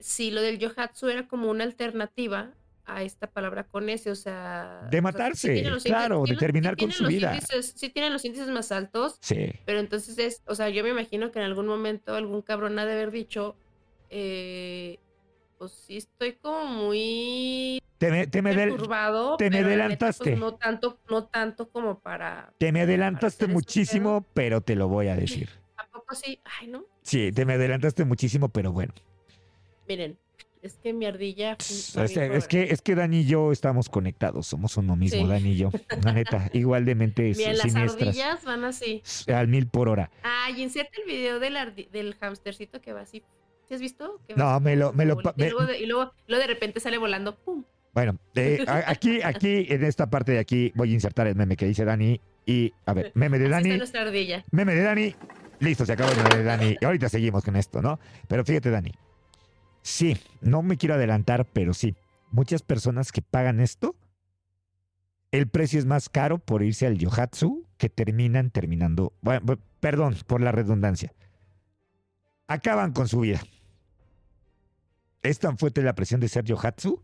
si 0.00 0.30
lo 0.30 0.40
del 0.40 0.58
yohatsu 0.58 1.08
era 1.08 1.28
como 1.28 1.50
una 1.50 1.64
alternativa 1.64 2.52
a 2.84 3.02
esta 3.02 3.26
palabra 3.26 3.64
con 3.64 3.88
ese, 3.88 4.10
o 4.10 4.14
sea... 4.14 4.86
De 4.90 5.00
matarse, 5.00 5.64
claro, 5.84 6.22
de 6.24 6.36
terminar 6.36 6.76
con 6.76 6.92
su 6.92 7.06
vida. 7.06 7.36
sí 7.60 7.90
tienen 7.90 8.12
los 8.12 8.24
índices 8.24 8.48
más 8.48 8.70
altos. 8.70 9.18
Sí. 9.20 9.52
Pero 9.64 9.80
entonces 9.80 10.18
es, 10.18 10.42
o 10.46 10.54
sea, 10.54 10.68
yo 10.68 10.84
me 10.84 10.90
imagino 10.90 11.32
que 11.32 11.40
en 11.40 11.44
algún 11.44 11.66
momento 11.66 12.14
algún 12.14 12.42
cabrón 12.42 12.78
ha 12.78 12.86
de 12.86 12.92
haber 12.92 13.10
dicho, 13.10 13.56
eh, 14.08 14.98
pues 15.58 15.72
sí 15.72 15.96
estoy 15.96 16.34
como 16.34 16.66
muy 16.66 17.82
te 17.98 18.10
me, 18.10 18.26
te 18.26 18.42
me, 18.42 18.54
te 18.54 19.50
me 19.50 19.58
adelantaste. 19.58 20.24
Pues, 20.24 20.38
no 20.38 20.54
tanto, 20.54 20.98
no 21.08 21.24
tanto 21.24 21.70
como 21.70 21.98
para. 21.98 22.52
Te 22.58 22.70
me 22.70 22.82
adelantaste 22.82 23.46
muchísimo, 23.46 24.26
pero 24.34 24.60
te 24.60 24.76
lo 24.76 24.88
voy 24.88 25.08
a 25.08 25.16
decir. 25.16 25.48
Sí, 26.12 26.40
Ay, 26.60 26.68
¿no? 26.68 26.84
Sí, 27.02 27.32
te 27.32 27.44
me 27.44 27.54
adelantaste 27.54 28.04
muchísimo, 28.04 28.48
pero 28.48 28.72
bueno. 28.72 28.92
Miren, 29.88 30.18
es 30.62 30.78
que 30.82 30.92
mi 30.92 31.06
ardilla. 31.06 31.56
Es, 31.58 32.48
que, 32.48 32.64
es 32.64 32.82
que 32.82 32.94
Dani 32.94 33.20
y 33.20 33.26
yo 33.26 33.52
estamos 33.52 33.88
conectados, 33.88 34.46
somos 34.46 34.76
uno 34.76 34.96
mismo, 34.96 35.26
Dani 35.26 35.50
y 35.50 35.56
yo. 35.56 35.70
La 36.02 36.12
neta, 36.12 36.50
igual 36.52 36.84
de 36.84 36.94
mente 36.94 37.32
Bien, 37.32 37.56
las 37.56 37.74
ardillas 37.74 38.44
van 38.44 38.64
así. 38.64 39.02
Al 39.32 39.48
mil 39.48 39.68
por 39.68 39.88
hora. 39.88 40.10
Ah, 40.24 40.48
y 40.50 40.62
inserta 40.62 40.92
el 41.00 41.06
video 41.06 41.38
del, 41.38 41.56
del 41.92 42.16
hamstercito 42.20 42.80
que 42.80 42.92
va 42.92 43.02
así. 43.02 43.22
¿Sí 43.68 43.74
has 43.74 43.80
visto? 43.80 44.20
no, 44.36 44.60
me 44.60 44.76
lo. 44.76 44.92
Me 44.92 45.04
lo 45.04 45.18
y, 45.36 45.42
luego 45.42 45.66
de, 45.66 45.78
y 45.78 45.86
luego, 45.86 46.12
de 46.28 46.46
repente 46.46 46.80
sale 46.80 46.98
volando, 46.98 47.36
¡pum! 47.36 47.64
Bueno, 47.92 48.18
eh, 48.34 48.64
aquí, 48.66 49.22
aquí, 49.22 49.66
en 49.70 49.82
esta 49.84 50.10
parte 50.10 50.32
de 50.32 50.38
aquí, 50.38 50.72
voy 50.74 50.90
a 50.90 50.94
insertar 50.94 51.26
el 51.26 51.34
meme 51.34 51.56
que 51.56 51.66
dice 51.66 51.84
Dani. 51.84 52.20
Y, 52.44 52.72
a 52.84 52.92
ver, 52.92 53.10
meme 53.14 53.38
de 53.38 53.48
Dani. 53.48 53.76
nuestra 53.76 54.02
ardilla. 54.02 54.44
Meme 54.50 54.74
de 54.74 54.82
Dani. 54.82 55.14
Listo, 55.60 55.86
se 55.86 55.92
acabó 55.92 56.10
de 56.10 56.42
Dani. 56.42 56.76
Ahorita 56.84 57.08
seguimos 57.08 57.44
con 57.44 57.56
esto, 57.56 57.80
¿no? 57.82 57.98
Pero 58.28 58.44
fíjate, 58.44 58.70
Dani. 58.70 58.92
Sí, 59.82 60.18
no 60.40 60.62
me 60.62 60.76
quiero 60.76 60.94
adelantar, 60.94 61.46
pero 61.46 61.72
sí. 61.72 61.94
Muchas 62.30 62.62
personas 62.62 63.12
que 63.12 63.22
pagan 63.22 63.60
esto, 63.60 63.94
el 65.30 65.48
precio 65.48 65.78
es 65.78 65.86
más 65.86 66.08
caro 66.08 66.38
por 66.38 66.62
irse 66.62 66.86
al 66.86 66.98
Yohatsu 66.98 67.66
que 67.78 67.88
terminan 67.88 68.50
terminando. 68.50 69.12
Bueno, 69.22 69.58
perdón 69.80 70.16
por 70.26 70.40
la 70.40 70.52
redundancia. 70.52 71.12
Acaban 72.48 72.92
con 72.92 73.08
su 73.08 73.20
vida. 73.20 73.40
Es 75.22 75.38
tan 75.38 75.58
fuerte 75.58 75.82
la 75.82 75.94
presión 75.94 76.20
de 76.20 76.28
ser 76.28 76.44
Yohatsu 76.44 77.02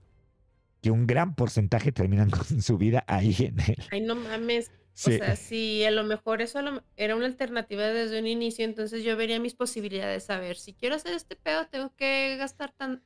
que 0.81 0.91
un 0.91 1.07
gran 1.07 1.35
porcentaje 1.35 1.93
terminan 1.93 2.31
con 2.31 2.63
su 2.63 2.77
vida 2.79 3.05
ahí 3.07 3.35
en 3.39 3.61
él. 3.61 3.77
Ay, 3.91 4.01
no 4.01 4.15
mames. 4.15 4.71
O 4.95 5.11
sea, 5.11 5.37
si 5.37 5.85
a 5.85 5.91
lo 5.91 6.05
mejor 6.05 6.43
eso 6.43 6.61
era 6.97 7.17
una 7.17 7.27
alternativa 7.27 7.83
desde 7.85 8.21
un 8.21 8.27
inicio, 8.27 8.65
entonces 8.65 9.03
yo 9.03 9.17
vería 9.17 9.41
mis 9.41 9.55
posibilidades. 9.55 10.29
A 10.31 10.39
ver, 10.39 10.57
si 10.57 10.75
quiero 10.75 10.97
hacer 10.97 11.15
este 11.15 11.35
pedo, 11.35 11.67
tengo 11.67 11.95
que 11.97 12.37
gastar 12.37 12.73
tan 12.73 13.03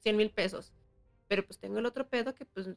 100 0.00 0.16
mil 0.16 0.30
pesos. 0.30 0.72
Pero 1.28 1.46
pues 1.46 1.58
tengo 1.58 1.78
el 1.78 1.86
otro 1.86 2.08
pedo 2.08 2.34
que 2.34 2.44
pues 2.44 2.68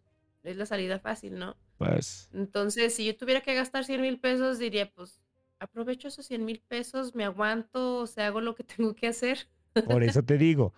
es 0.44 0.58
la 0.58 0.66
salida 0.66 1.00
fácil, 1.00 1.40
¿no? 1.40 1.58
Pues. 1.78 2.30
Entonces, 2.34 2.94
si 2.94 3.06
yo 3.06 3.18
tuviera 3.18 3.42
que 3.42 3.56
gastar 3.56 3.84
100 3.84 4.02
mil 4.02 4.20
pesos, 4.20 4.60
diría, 4.60 4.92
pues 4.92 5.22
aprovecho 5.60 6.08
esos 6.08 6.26
100 6.28 6.46
mil 6.46 6.62
pesos, 6.68 7.16
me 7.16 7.24
aguanto, 7.24 7.98
o 8.00 8.08
sea, 8.08 8.28
hago 8.28 8.42
lo 8.42 8.56
que 8.56 8.64
tengo 8.64 8.96
que 8.96 9.08
hacer. 9.08 9.48
Por 9.86 10.04
eso 10.04 10.24
te 10.24 10.38
digo. 10.38 10.74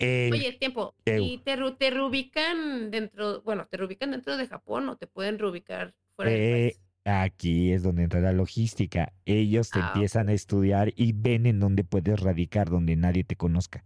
Oye, 0.00 0.56
tiempo. 0.58 0.94
¿Y 1.04 1.38
te, 1.38 1.56
te 1.56 1.90
reubican 1.90 2.90
dentro, 2.90 3.42
bueno, 3.42 3.66
te 3.68 3.76
reubican 3.76 4.12
dentro 4.12 4.36
de 4.36 4.46
Japón 4.46 4.88
o 4.88 4.96
te 4.96 5.06
pueden 5.06 5.38
reubicar 5.38 5.94
fuera 6.14 6.30
del 6.30 6.40
eh, 6.40 6.52
país? 6.52 6.87
Aquí 7.08 7.72
es 7.72 7.82
donde 7.82 8.04
entra 8.04 8.20
la 8.20 8.32
logística. 8.32 9.12
Ellos 9.24 9.72
te 9.72 9.80
Ah, 9.80 9.86
empiezan 9.86 10.28
a 10.28 10.32
estudiar 10.34 10.92
y 10.96 11.12
ven 11.12 11.46
en 11.46 11.58
dónde 11.60 11.82
puedes 11.84 12.20
radicar, 12.20 12.70
donde 12.70 12.96
nadie 12.96 13.24
te 13.24 13.36
conozca. 13.36 13.84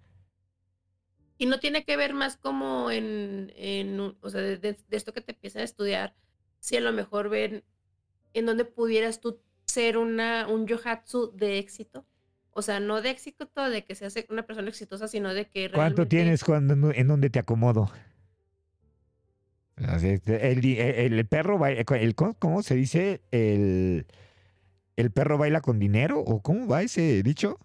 Y 1.39 1.47
no 1.47 1.59
tiene 1.59 1.85
que 1.85 1.97
ver 1.97 2.15
más 2.15 2.37
como 2.37 2.91
en, 2.91 3.53
en 3.57 3.99
o 4.01 4.31
sea, 4.31 4.41
de, 4.41 4.59
de- 4.59 4.79
de 4.89 4.97
esto 4.97 5.13
que 5.13 5.21
te 5.21 5.33
empiezan 5.33 5.63
a 5.63 5.65
estudiar, 5.65 6.15
si 6.61 6.77
a 6.77 6.81
lo 6.81 6.93
mejor 6.93 7.29
ven 7.29 7.65
en 8.35 8.47
dónde 8.47 8.65
pudieras 8.67 9.21
tú 9.21 9.41
ser 9.67 9.99
una, 9.99 10.49
un 10.49 10.67
yohatsu 10.67 11.33
de 11.37 11.59
éxito. 11.59 12.07
O 12.53 12.63
sea, 12.63 12.81
no 12.81 13.03
de 13.03 13.11
éxito 13.11 13.49
de 13.71 13.85
que 13.85 13.95
seas 13.97 14.15
una 14.31 14.47
persona 14.47 14.69
exitosa, 14.71 15.09
sino 15.09 15.35
de 15.35 15.49
que 15.49 15.69
¿Cuánto 15.71 16.07
realmente 16.07 16.09
tienes 16.09 16.45
cuando, 16.45 16.93
en 16.93 17.09
dónde 17.09 17.29
te 17.31 17.39
acomodo? 17.39 17.91
Es, 19.77 20.03
El, 20.29 20.61
di- 20.61 20.79
el- 20.79 21.19
el 21.19 21.27
perro 21.27 21.59
baila, 21.59 21.83
el, 21.99 22.15
¿cómo 22.15 22.63
se 22.63 22.75
dice? 22.75 23.23
El, 23.31 24.07
¿El 24.97 25.11
perro 25.11 25.39
baila 25.39 25.61
con 25.61 25.79
dinero? 25.79 26.21
¿O 26.21 26.43
cómo 26.43 26.67
va 26.69 26.83
ese 26.83 27.23
dicho? 27.23 27.57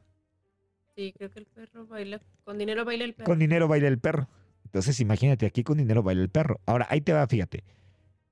Sí, 0.96 1.14
creo 1.16 1.30
que 1.30 1.40
el 1.40 1.46
perro 1.46 1.86
baila, 1.86 2.22
con 2.44 2.58
dinero 2.58 2.86
baila 2.86 3.04
el 3.06 3.14
perro. 3.14 3.26
Con 3.26 3.40
dinero 3.40 3.68
baila 3.68 3.88
el 3.88 4.00
perro. 4.00 4.30
Entonces 4.66 5.00
imagínate, 5.00 5.46
aquí 5.46 5.64
con 5.64 5.78
dinero 5.78 6.02
baila 6.04 6.22
el 6.24 6.30
perro. 6.30 6.60
Ahora, 6.66 6.88
ahí 6.90 7.02
te 7.02 7.14
va, 7.14 7.28
fíjate. 7.28 7.64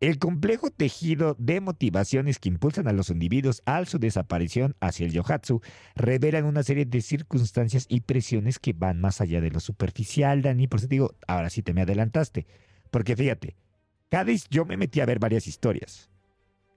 El 0.01 0.19
complejo 0.19 0.69
tejido 0.71 1.35
de 1.39 1.61
motivaciones 1.61 2.37
que 2.39 2.49
impulsan 2.49 2.87
a 2.87 2.93
los 2.93 3.09
individuos 3.09 3.61
a 3.65 3.83
su 3.85 3.97
desaparición 3.97 4.75
hacia 4.81 5.05
el 5.05 5.13
yohatsu 5.13 5.61
revelan 5.95 6.45
una 6.45 6.63
serie 6.63 6.85
de 6.85 7.01
circunstancias 7.01 7.85
y 7.87 8.01
presiones 8.01 8.59
que 8.59 8.73
van 8.73 8.99
más 8.99 9.21
allá 9.21 9.39
de 9.41 9.51
lo 9.51 9.59
superficial, 9.59 10.41
Dani. 10.41 10.67
Por 10.67 10.79
eso 10.79 10.87
te 10.87 10.95
digo, 10.95 11.15
ahora 11.27 11.49
sí 11.49 11.61
te 11.61 11.73
me 11.73 11.81
adelantaste. 11.81 12.45
Porque 12.91 13.15
fíjate, 13.15 13.55
cada 14.09 14.31
yo 14.49 14.65
me 14.65 14.77
metí 14.77 14.99
a 14.99 15.05
ver 15.05 15.19
varias 15.19 15.47
historias 15.47 16.09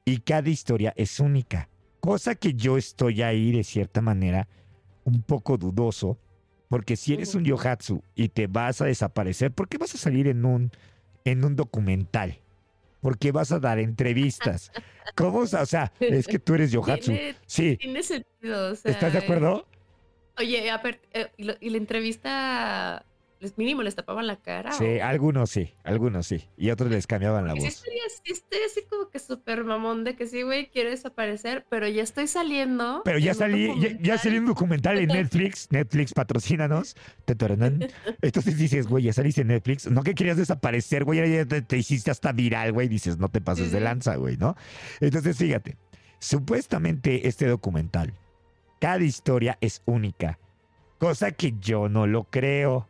y 0.04 0.18
cada 0.20 0.48
historia 0.48 0.92
es 0.96 1.20
única. 1.20 1.68
Cosa 2.00 2.34
que 2.34 2.54
yo 2.54 2.78
estoy 2.78 3.22
ahí 3.22 3.52
de 3.52 3.64
cierta 3.64 4.00
manera 4.00 4.48
un 5.04 5.22
poco 5.22 5.58
dudoso, 5.58 6.18
porque 6.68 6.96
si 6.96 7.14
eres 7.14 7.34
un 7.34 7.44
yohatsu 7.44 8.02
y 8.14 8.28
te 8.28 8.46
vas 8.46 8.80
a 8.80 8.86
desaparecer, 8.86 9.52
¿por 9.52 9.68
qué 9.68 9.78
vas 9.78 9.94
a 9.94 9.98
salir 9.98 10.28
en 10.28 10.44
un, 10.44 10.70
en 11.24 11.44
un 11.44 11.56
documental? 11.56 12.38
¿Por 13.00 13.18
qué 13.18 13.32
vas 13.32 13.52
a 13.52 13.58
dar 13.58 13.78
entrevistas? 13.78 14.72
¿Cómo? 15.14 15.40
O 15.40 15.46
sea, 15.46 15.92
es 16.00 16.26
que 16.26 16.38
tú 16.38 16.54
eres 16.54 16.72
yohatsu. 16.72 17.12
Tiene, 17.12 17.36
Sí, 17.46 17.76
tiene 17.76 18.02
sentido, 18.02 18.72
o 18.72 18.74
sea, 18.74 18.90
¿estás 18.90 19.12
de 19.12 19.18
acuerdo? 19.18 19.66
Oye, 20.38 20.70
a 20.70 20.78
ver, 20.78 21.00
eh, 21.12 21.26
y 21.36 21.70
la 21.70 21.76
entrevista, 21.76 23.04
les 23.40 23.56
mínimo 23.58 23.82
les 23.82 23.94
tapaban 23.94 24.26
la 24.26 24.36
cara. 24.36 24.72
Sí, 24.72 24.84
o- 24.84 25.04
algunos 25.04 25.50
sí, 25.50 25.74
algunos 25.84 26.26
sí. 26.26 26.44
Y 26.56 26.70
otros 26.70 26.90
les 26.90 27.06
cambiaban 27.06 27.46
la 27.46 27.54
sí 27.54 27.60
voz. 27.60 27.74
sí 27.74 28.32
estaría 28.32 28.66
así 28.66 28.82
como 28.90 29.08
que 29.10 29.18
súper 29.18 29.64
mamón 29.64 30.04
de 30.04 30.16
que 30.16 30.26
sí, 30.26 30.42
güey, 30.42 30.68
quiero 30.70 30.90
desaparecer, 30.90 31.64
pero 31.70 31.86
ya 31.88 32.02
estoy 32.02 32.26
saliendo. 32.26 33.02
Pero 33.04 33.18
ya 33.18 33.34
salí, 33.34 33.72
ya, 33.80 33.96
ya 34.00 34.18
salí 34.18 34.38
un 34.38 34.46
documental. 34.46 34.98
en 34.98 35.08
Netflix. 35.08 35.68
Netflix, 35.70 36.12
patrocínanos. 36.12 36.96
Te. 37.24 37.36
Entonces 38.22 38.58
dices, 38.58 38.86
güey, 38.86 39.04
ya 39.04 39.12
saliste 39.12 39.42
en 39.42 39.48
Netflix. 39.48 39.90
No 39.90 40.02
que 40.02 40.14
querías 40.14 40.36
desaparecer, 40.36 41.04
güey, 41.04 41.32
ya 41.32 41.44
te, 41.46 41.62
te 41.62 41.78
hiciste 41.78 42.10
hasta 42.10 42.32
viral, 42.32 42.72
güey. 42.72 42.88
Dices, 42.88 43.18
no 43.18 43.28
te 43.28 43.40
pases 43.40 43.66
Sí, 43.68 43.72
de 43.72 43.80
lanza, 43.80 44.16
güey, 44.16 44.36
¿no? 44.36 44.56
Entonces, 45.00 45.36
fíjate, 45.36 45.76
supuestamente 46.18 47.26
este 47.28 47.46
documental, 47.46 48.12
cada 48.80 49.02
historia 49.02 49.58
es 49.60 49.82
única. 49.86 50.38
Cosa 50.98 51.30
que 51.32 51.54
yo 51.60 51.88
no 51.88 52.06
lo 52.06 52.24
creo. 52.24 52.88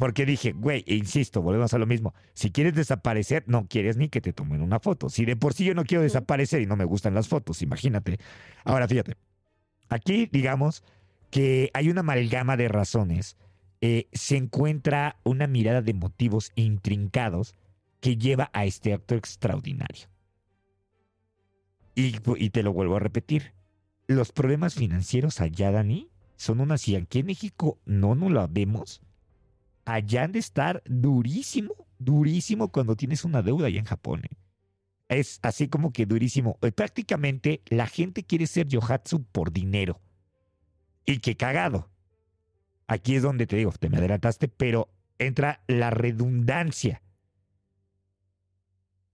Porque 0.00 0.24
dije, 0.26 0.52
güey, 0.52 0.82
e 0.86 0.96
insisto, 0.96 1.42
volvemos 1.42 1.74
a 1.74 1.78
lo 1.78 1.86
mismo. 1.86 2.14
Si 2.32 2.50
quieres 2.50 2.74
desaparecer, 2.74 3.44
no 3.46 3.66
quieres 3.68 3.98
ni 3.98 4.08
que 4.08 4.22
te 4.22 4.32
tomen 4.32 4.62
una 4.62 4.80
foto. 4.80 5.10
Si 5.10 5.26
de 5.26 5.36
por 5.36 5.52
sí 5.54 5.64
yo 5.66 5.74
no 5.74 5.84
quiero 5.84 6.02
desaparecer 6.02 6.62
y 6.62 6.66
no 6.66 6.74
me 6.76 6.86
gustan 6.86 7.14
las 7.14 7.28
fotos, 7.28 7.60
imagínate. 7.62 8.18
Ahora, 8.64 8.88
fíjate. 8.88 9.16
Aquí, 9.90 10.26
digamos 10.32 10.84
que 11.30 11.70
hay 11.74 11.90
una 11.90 12.00
amalgama 12.00 12.56
de 12.56 12.68
razones. 12.68 13.36
eh, 13.82 14.08
se 14.12 14.36
encuentra 14.36 15.16
una 15.24 15.46
mirada 15.46 15.82
de 15.82 15.94
motivos 15.94 16.52
intrincados 16.54 17.54
que 18.00 18.16
lleva 18.16 18.50
a 18.52 18.64
este 18.64 18.92
acto 18.94 19.14
extraordinario. 19.14 20.08
Y, 21.94 22.16
y 22.36 22.50
te 22.50 22.62
lo 22.62 22.72
vuelvo 22.72 22.96
a 22.96 23.00
repetir. 23.00 23.52
Los 24.06 24.32
problemas 24.32 24.74
financieros 24.74 25.40
allá, 25.40 25.70
Dani, 25.70 26.08
son 26.36 26.60
unas 26.60 26.88
y 26.88 26.96
aquí 26.96 27.20
en 27.20 27.26
México 27.26 27.78
no 27.86 28.14
nos 28.14 28.32
la 28.32 28.46
vemos. 28.46 29.02
Allá 29.84 30.24
han 30.24 30.32
de 30.32 30.38
estar 30.38 30.82
durísimo, 30.86 31.74
durísimo 31.98 32.70
cuando 32.70 32.96
tienes 32.96 33.24
una 33.24 33.42
deuda 33.42 33.66
allá 33.66 33.78
en 33.80 33.86
Japón. 33.86 34.22
¿eh? 34.24 34.36
Es 35.08 35.40
así 35.42 35.68
como 35.68 35.92
que 35.92 36.06
durísimo. 36.06 36.58
Eh, 36.62 36.70
Prácticamente 36.72 37.62
la 37.66 37.86
gente 37.86 38.22
quiere 38.24 38.46
ser 38.46 38.66
yohatsu 38.68 39.24
por 39.24 39.52
dinero. 39.52 40.00
Y 41.06 41.18
qué 41.18 41.36
cagado. 41.36 41.90
Aquí 42.86 43.16
es 43.16 43.22
donde 43.22 43.46
te 43.46 43.56
digo, 43.56 43.72
te 43.72 43.88
me 43.88 43.98
adelantaste, 43.98 44.48
pero 44.48 44.92
entra 45.18 45.62
la 45.66 45.90
redundancia. 45.90 47.02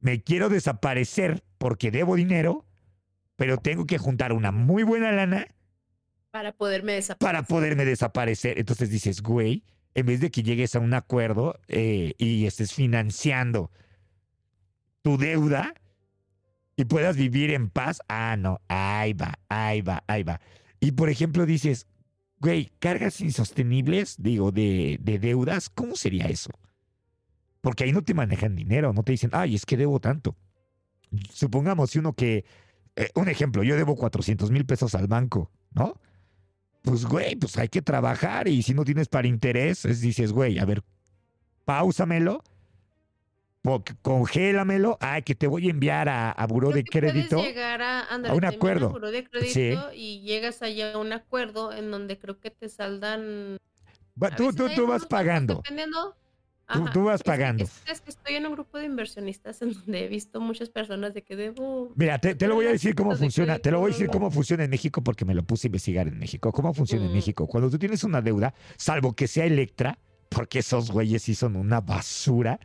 Me 0.01 0.23
quiero 0.23 0.49
desaparecer 0.49 1.43
porque 1.59 1.91
debo 1.91 2.17
dinero, 2.17 2.67
pero 3.37 3.59
tengo 3.59 3.87
que 3.87 3.99
juntar 3.99 4.33
una 4.33 4.53
muy 4.53 4.83
buena 4.83 5.11
lana 5.13 5.47
Para 6.31 6.53
poderme 6.53 6.93
desaparecer. 6.93 7.27
para 7.27 7.43
poderme 7.43 7.85
desaparecer. 7.85 8.59
Entonces 8.59 8.91
dices, 8.91 9.23
güey, 9.23 9.65
en 9.97 10.05
vez 10.05 10.21
de 10.21 10.31
que 10.31 10.43
llegues 10.43 10.77
a 10.77 10.79
un 10.79 10.93
acuerdo 10.93 11.59
eh, 11.69 12.15
y 12.19 12.45
estés 12.45 12.75
financiando 12.75 13.71
tu 15.01 15.17
deuda 15.17 15.73
y 16.77 16.85
puedas 16.85 17.17
vivir 17.17 17.51
en 17.51 17.71
paz, 17.71 18.03
ah, 18.07 18.37
no, 18.37 18.61
ahí 18.69 19.15
va, 19.15 19.39
ahí 19.49 19.81
va, 19.81 20.05
ahí 20.07 20.23
va. 20.23 20.43
Y 20.81 20.93
por 20.93 21.09
ejemplo 21.09 21.47
dices, 21.47 21.87
güey, 22.41 22.71
cargas 22.79 23.23
insostenibles, 23.23 24.17
digo, 24.19 24.53
de, 24.53 24.99
de 25.01 25.19
deudas, 25.19 25.71
¿cómo 25.71 25.97
sería 25.97 26.27
eso? 26.27 26.51
Porque 27.63 27.85
ahí 27.85 27.93
no 27.93 28.03
te 28.03 28.13
manejan 28.13 28.55
dinero, 28.55 28.93
no 28.93 29.03
te 29.03 29.13
dicen, 29.13 29.31
ay, 29.33 29.55
es 29.55 29.65
que 29.65 29.79
debo 29.79 29.99
tanto. 29.99 30.37
Supongamos 31.33 31.93
si 31.93 32.01
uno 32.01 32.13
que, 32.13 32.45
eh, 32.97 33.09
un 33.15 33.31
ejemplo, 33.31 33.63
yo 33.63 33.77
debo 33.77 33.97
400 33.97 34.51
mil 34.51 34.67
pesos 34.67 34.95
al 34.95 35.07
banco, 35.07 35.51
¿no? 35.71 35.99
Pues, 36.87 37.05
güey, 37.05 37.35
pues 37.35 37.59
hay 37.59 37.69
que 37.69 37.83
trabajar 37.83 38.47
y 38.47 38.63
si 38.63 38.73
no 38.73 38.85
tienes 38.85 39.09
para 39.09 39.27
interés, 39.27 39.85
es, 39.85 40.01
dices, 40.01 40.31
güey, 40.33 40.61
a 40.61 40.65
ver, 40.65 40.85
pausamelo, 41.65 42.45
congélamelo, 44.03 44.97
ay, 45.01 45.23
que 45.23 45.35
te 45.35 45.49
voy 45.49 45.67
a 45.67 45.71
enviar 45.71 46.09
a, 46.09 46.31
a 46.31 46.47
buró 46.47 46.69
Creo 46.69 46.77
de 46.77 46.85
que 46.85 47.01
puedes 47.01 47.13
crédito. 47.13 47.43
llegar 47.43 47.83
a, 47.83 48.07
un 48.33 48.45
acuerdo. 48.45 48.91
buró 48.91 49.11
de 49.11 49.25
crédito 49.25 49.91
y 49.93 50.21
llegas 50.21 50.63
allá 50.63 50.93
a 50.93 50.99
un 50.99 51.13
acuerdo 51.13 51.73
en 51.73 51.91
donde 51.91 52.21
creo 52.21 52.39
que 52.39 52.53
te 52.53 52.69
saldan. 52.69 53.57
Tú, 54.37 54.53
tú, 54.53 54.69
tú 54.77 54.87
vas 54.87 55.07
pagando. 55.07 55.57
Dependiendo. 55.57 56.17
Tú- 56.93 57.05
vas 57.05 57.23
pagando. 57.23 57.65
Es, 57.65 57.83
es 57.91 58.01
que 58.01 58.11
estoy 58.11 58.35
en 58.35 58.47
un 58.47 58.53
grupo 58.53 58.79
de 58.79 58.87
inversionistas 58.87 59.63
en 59.63 59.73
donde 59.73 60.05
he 60.05 60.09
visto 60.09 60.41
muchas 60.41 60.69
personas 60.69 61.15
de 61.15 61.23
que 61.23 61.37
debo. 61.37 61.93
Mira, 61.95 62.19
te, 62.19 62.35
te 62.35 62.49
lo 62.49 62.55
voy 62.57 62.67
a 62.67 62.71
decir 62.71 62.95
cómo 62.95 63.15
funciona. 63.17 63.59
Te 63.59 63.71
lo 63.71 63.79
voy 63.81 63.91
a 63.91 63.93
decir 63.93 64.09
cómo 64.09 64.31
funciona 64.31 64.65
en 64.65 64.71
México 64.71 65.03
porque 65.03 65.25
me 65.25 65.35
lo 65.35 65.45
puse 65.45 65.67
a 65.67 65.69
investigar 65.69 66.09
en 66.09 66.19
México. 66.19 66.51
¿Cómo 66.53 66.75
funciona 66.75 67.07
en. 67.07 67.13
México? 67.13 67.47
Cuando 67.47 67.71
tú 67.71 67.79
tienes 67.79 68.03
una 68.05 68.21
deuda, 68.21 68.53
salvo 68.77 69.15
que 69.15 69.29
sea 69.29 69.45
Electra, 69.45 69.99
porque 70.29 70.59
esos 70.59 70.91
güeyes 70.91 71.23
sí 71.23 71.35
son 71.35 71.55
una 71.57 71.81
basura, 71.81 72.59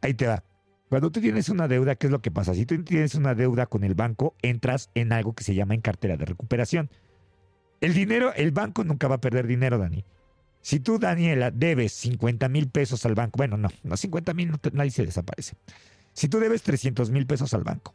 ahí 0.00 0.14
te 0.14 0.26
va. 0.26 0.42
Cuando 0.88 1.10
tú 1.12 1.20
tienes 1.20 1.50
una 1.50 1.68
deuda, 1.68 1.96
¿qué 1.96 2.06
es 2.06 2.10
lo 2.10 2.20
que 2.22 2.30
pasa? 2.30 2.54
Si 2.54 2.64
tú 2.64 2.82
tienes 2.82 3.14
una 3.14 3.34
deuda 3.34 3.66
con 3.66 3.84
el 3.84 3.94
banco, 3.94 4.34
entras 4.40 4.88
en 4.94 5.12
algo 5.12 5.34
que 5.34 5.44
se 5.44 5.54
llama 5.54 5.74
en 5.74 5.82
cartera 5.82 6.16
de 6.16 6.24
recuperación. 6.24 6.88
El 7.82 7.92
dinero, 7.92 8.32
el 8.34 8.52
banco 8.52 8.84
nunca 8.84 9.06
va 9.06 9.16
a 9.16 9.20
perder 9.20 9.46
dinero, 9.46 9.76
Dani. 9.76 10.04
Si 10.60 10.80
tú, 10.80 10.98
Daniela, 10.98 11.50
debes 11.50 11.92
50 11.92 12.48
mil 12.48 12.68
pesos 12.68 13.04
al 13.06 13.14
banco, 13.14 13.36
bueno, 13.38 13.56
no, 13.56 13.68
no 13.82 13.96
50 13.96 14.34
mil, 14.34 14.52
nadie 14.72 14.90
se 14.90 15.04
desaparece. 15.06 15.56
Si 16.12 16.28
tú 16.28 16.40
debes 16.40 16.62
300 16.62 17.10
mil 17.10 17.26
pesos 17.26 17.54
al 17.54 17.62
banco, 17.64 17.94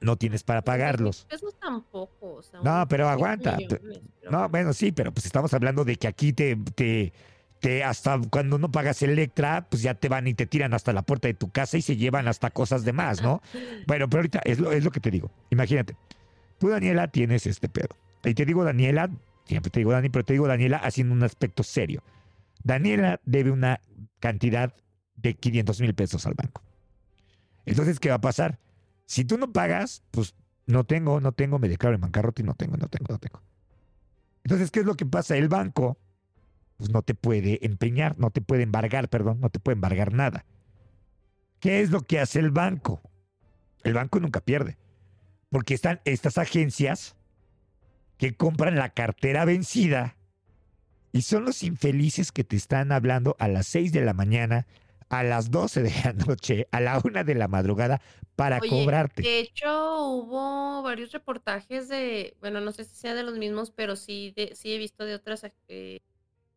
no 0.00 0.16
tienes 0.16 0.42
para 0.42 0.62
pagarlos. 0.62 1.26
Pesos 1.28 1.54
tampoco. 1.60 2.34
O 2.36 2.42
sea, 2.42 2.60
No, 2.62 2.86
pero 2.88 3.04
100 3.06 3.12
aguanta, 3.12 3.56
millones, 3.56 4.00
pero- 4.22 4.30
No, 4.30 4.48
bueno, 4.48 4.72
sí, 4.72 4.92
pero 4.92 5.12
pues 5.12 5.26
estamos 5.26 5.52
hablando 5.54 5.84
de 5.84 5.96
que 5.96 6.08
aquí 6.08 6.32
te, 6.32 6.56
te, 6.74 7.12
te 7.60 7.84
hasta 7.84 8.18
cuando 8.30 8.58
no 8.58 8.70
pagas 8.70 9.02
Electra, 9.02 9.66
pues 9.68 9.82
ya 9.82 9.94
te 9.94 10.08
van 10.08 10.26
y 10.28 10.34
te 10.34 10.46
tiran 10.46 10.74
hasta 10.74 10.92
la 10.92 11.02
puerta 11.02 11.28
de 11.28 11.34
tu 11.34 11.50
casa 11.50 11.76
y 11.76 11.82
se 11.82 11.96
llevan 11.96 12.26
hasta 12.28 12.50
cosas 12.50 12.84
de 12.84 12.92
más, 12.92 13.22
¿no? 13.22 13.42
Bueno, 13.86 14.08
pero 14.08 14.20
ahorita 14.20 14.40
es 14.44 14.58
lo, 14.58 14.72
es 14.72 14.82
lo 14.84 14.90
que 14.90 15.00
te 15.00 15.10
digo. 15.10 15.30
Imagínate, 15.50 15.96
tú, 16.58 16.68
Daniela, 16.68 17.08
tienes 17.08 17.46
este 17.46 17.68
pedo. 17.68 17.96
Y 18.24 18.34
te 18.34 18.44
digo, 18.44 18.64
Daniela, 18.64 19.10
siempre 19.44 19.70
te 19.70 19.80
digo 19.80 19.92
Dani, 19.92 20.08
pero 20.08 20.24
te 20.24 20.32
digo 20.34 20.46
Daniela 20.46 20.78
haciendo 20.78 21.14
un 21.14 21.22
aspecto 21.22 21.62
serio. 21.62 22.02
Daniela 22.62 23.20
debe 23.24 23.50
una 23.50 23.80
cantidad 24.20 24.74
de 25.16 25.34
500 25.34 25.80
mil 25.80 25.94
pesos 25.94 26.26
al 26.26 26.34
banco. 26.34 26.62
Entonces, 27.66 28.00
¿qué 28.00 28.08
va 28.08 28.16
a 28.16 28.20
pasar? 28.20 28.58
Si 29.06 29.24
tú 29.24 29.38
no 29.38 29.52
pagas, 29.52 30.02
pues 30.10 30.34
No 30.66 30.84
tengo, 30.84 31.20
no 31.20 31.32
tengo, 31.32 31.58
me 31.58 31.68
declaro 31.68 31.96
en 31.96 32.00
bancarrota 32.02 32.40
y 32.40 32.44
no 32.44 32.54
tengo, 32.54 32.76
no 32.76 32.88
tengo, 32.88 33.06
no 33.08 33.18
tengo. 33.18 33.42
Entonces, 34.44 34.70
¿qué 34.70 34.80
es 34.80 34.86
lo 34.86 34.94
que 34.94 35.06
pasa? 35.06 35.36
El 35.36 35.48
banco 35.48 35.98
pues 36.76 36.90
no 36.90 37.02
te 37.02 37.14
puede 37.14 37.64
empeñar, 37.64 38.18
no 38.18 38.30
te 38.30 38.40
puede 38.40 38.64
embargar, 38.64 39.08
perdón, 39.08 39.40
no 39.40 39.50
te 39.50 39.60
puede 39.60 39.74
embargar 39.74 40.12
nada. 40.12 40.44
¿Qué 41.60 41.80
es 41.80 41.90
lo 41.90 42.00
que 42.02 42.18
hace 42.18 42.40
el 42.40 42.50
banco? 42.50 43.00
El 43.84 43.94
banco 43.94 44.18
nunca 44.18 44.40
pierde, 44.40 44.78
porque 45.48 45.74
están 45.74 46.00
estas 46.04 46.38
agencias 46.38 47.16
que 48.22 48.36
compran 48.36 48.76
la 48.76 48.90
cartera 48.90 49.44
vencida 49.44 50.16
y 51.10 51.22
son 51.22 51.44
los 51.44 51.64
infelices 51.64 52.30
que 52.30 52.44
te 52.44 52.54
están 52.54 52.92
hablando 52.92 53.34
a 53.40 53.48
las 53.48 53.66
6 53.66 53.90
de 53.90 54.02
la 54.02 54.12
mañana, 54.12 54.68
a 55.08 55.24
las 55.24 55.50
12 55.50 55.82
de 55.82 55.92
la 56.04 56.12
noche, 56.12 56.68
a 56.70 56.78
la 56.78 57.00
1 57.02 57.24
de 57.24 57.34
la 57.34 57.48
madrugada 57.48 58.00
para 58.36 58.58
Oye, 58.58 58.70
cobrarte. 58.70 59.22
de 59.22 59.40
hecho 59.40 60.06
hubo 60.06 60.84
varios 60.84 61.10
reportajes 61.10 61.88
de, 61.88 62.36
bueno, 62.38 62.60
no 62.60 62.70
sé 62.70 62.84
si 62.84 62.94
sea 62.94 63.16
de 63.16 63.24
los 63.24 63.38
mismos, 63.38 63.72
pero 63.72 63.96
sí, 63.96 64.32
de, 64.36 64.54
sí 64.54 64.72
he 64.72 64.78
visto 64.78 65.04
de 65.04 65.16
otras 65.16 65.44
eh, 65.66 65.98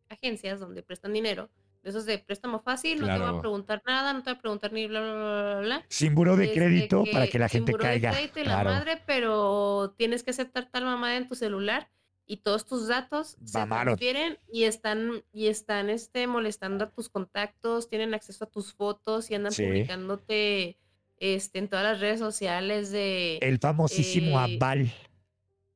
agencias 0.08 0.60
donde 0.60 0.84
prestan 0.84 1.14
dinero, 1.14 1.50
de 1.86 1.90
esos 1.90 2.04
de 2.04 2.18
préstamo 2.18 2.58
fácil, 2.58 2.98
no 3.00 3.06
te 3.06 3.14
Claro. 3.14 3.36
a 3.38 3.40
preguntar 3.40 3.80
nada, 3.86 4.12
no 4.12 4.20
te 4.24 4.30
voy 4.30 4.38
a 4.38 4.40
preguntar 4.40 4.72
ni 4.72 4.88
bla, 4.88 5.00
bla, 5.00 5.12
bla, 5.14 5.60
bla. 5.60 5.86
Sin 5.88 6.16
buró 6.16 6.34
de 6.36 6.46
Este, 6.46 6.58
crédito 6.58 7.04
para 7.12 7.28
que 7.28 7.38
la 7.38 7.48
sin 7.48 7.60
gente 7.60 7.72
de 7.72 7.78
caiga. 7.78 8.10
crédito 8.10 8.40
y 8.40 8.42
la 8.44 8.54
Claro. 8.54 8.70
madre, 8.70 9.02
pero 9.06 9.94
tienes 9.96 10.24
que 10.24 10.30
aceptar 10.32 10.68
tal 10.68 10.84
mamada 10.84 11.16
en 11.16 11.28
tu 11.28 11.36
celular 11.36 11.88
y 12.26 12.38
todos 12.38 12.66
tus 12.66 12.88
datos 12.88 13.36
se 13.44 13.64
transfieren 13.66 14.36
y 14.52 14.64
están 14.64 15.22
y 15.32 15.46
están 15.46 15.88
este 15.88 16.26
molestando 16.26 16.82
a 16.86 16.90
tus 16.90 17.08
contactos, 17.08 17.88
tienen 17.88 18.14
acceso 18.14 18.46
a 18.46 18.50
tus 18.50 18.74
fotos 18.74 19.30
y 19.30 19.36
andan 19.36 19.52
Sí. 19.52 19.62
publicándote 19.62 20.78
este 21.18 21.60
en 21.60 21.68
todas 21.68 21.84
las 21.84 22.00
redes 22.00 22.18
sociales 22.18 22.90
de 22.90 23.38
El 23.38 23.60
famosísimo 23.60 24.40
eh, 24.40 24.56
aval. 24.58 24.92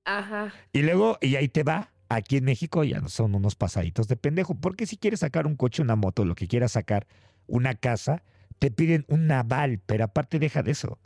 ajá, 0.04 0.52
Y 0.72 0.82
luego, 0.82 1.18
y 1.20 1.36
ahí 1.36 1.46
te 1.48 1.62
va. 1.62 1.92
Aquí 2.10 2.36
en 2.38 2.44
México 2.44 2.84
ya 2.84 3.00
son 3.08 3.34
unos 3.34 3.54
pasaditos 3.54 4.06
de 4.08 4.16
pendejo. 4.16 4.54
Porque 4.56 4.84
si 4.86 4.96
quieres 4.98 5.20
sacar 5.20 5.46
un 5.46 5.56
coche, 5.56 5.80
una 5.80 5.96
moto, 5.96 6.24
lo 6.26 6.34
que 6.34 6.48
quieras 6.48 6.72
sacar, 6.72 7.06
una 7.46 7.74
casa, 7.74 8.22
te 8.58 8.70
piden 8.70 9.06
un 9.08 9.30
aval. 9.30 9.80
Pero 9.86 10.04
aparte, 10.04 10.38
deja 10.38 10.62
de 10.62 10.72
eso. 10.72 10.98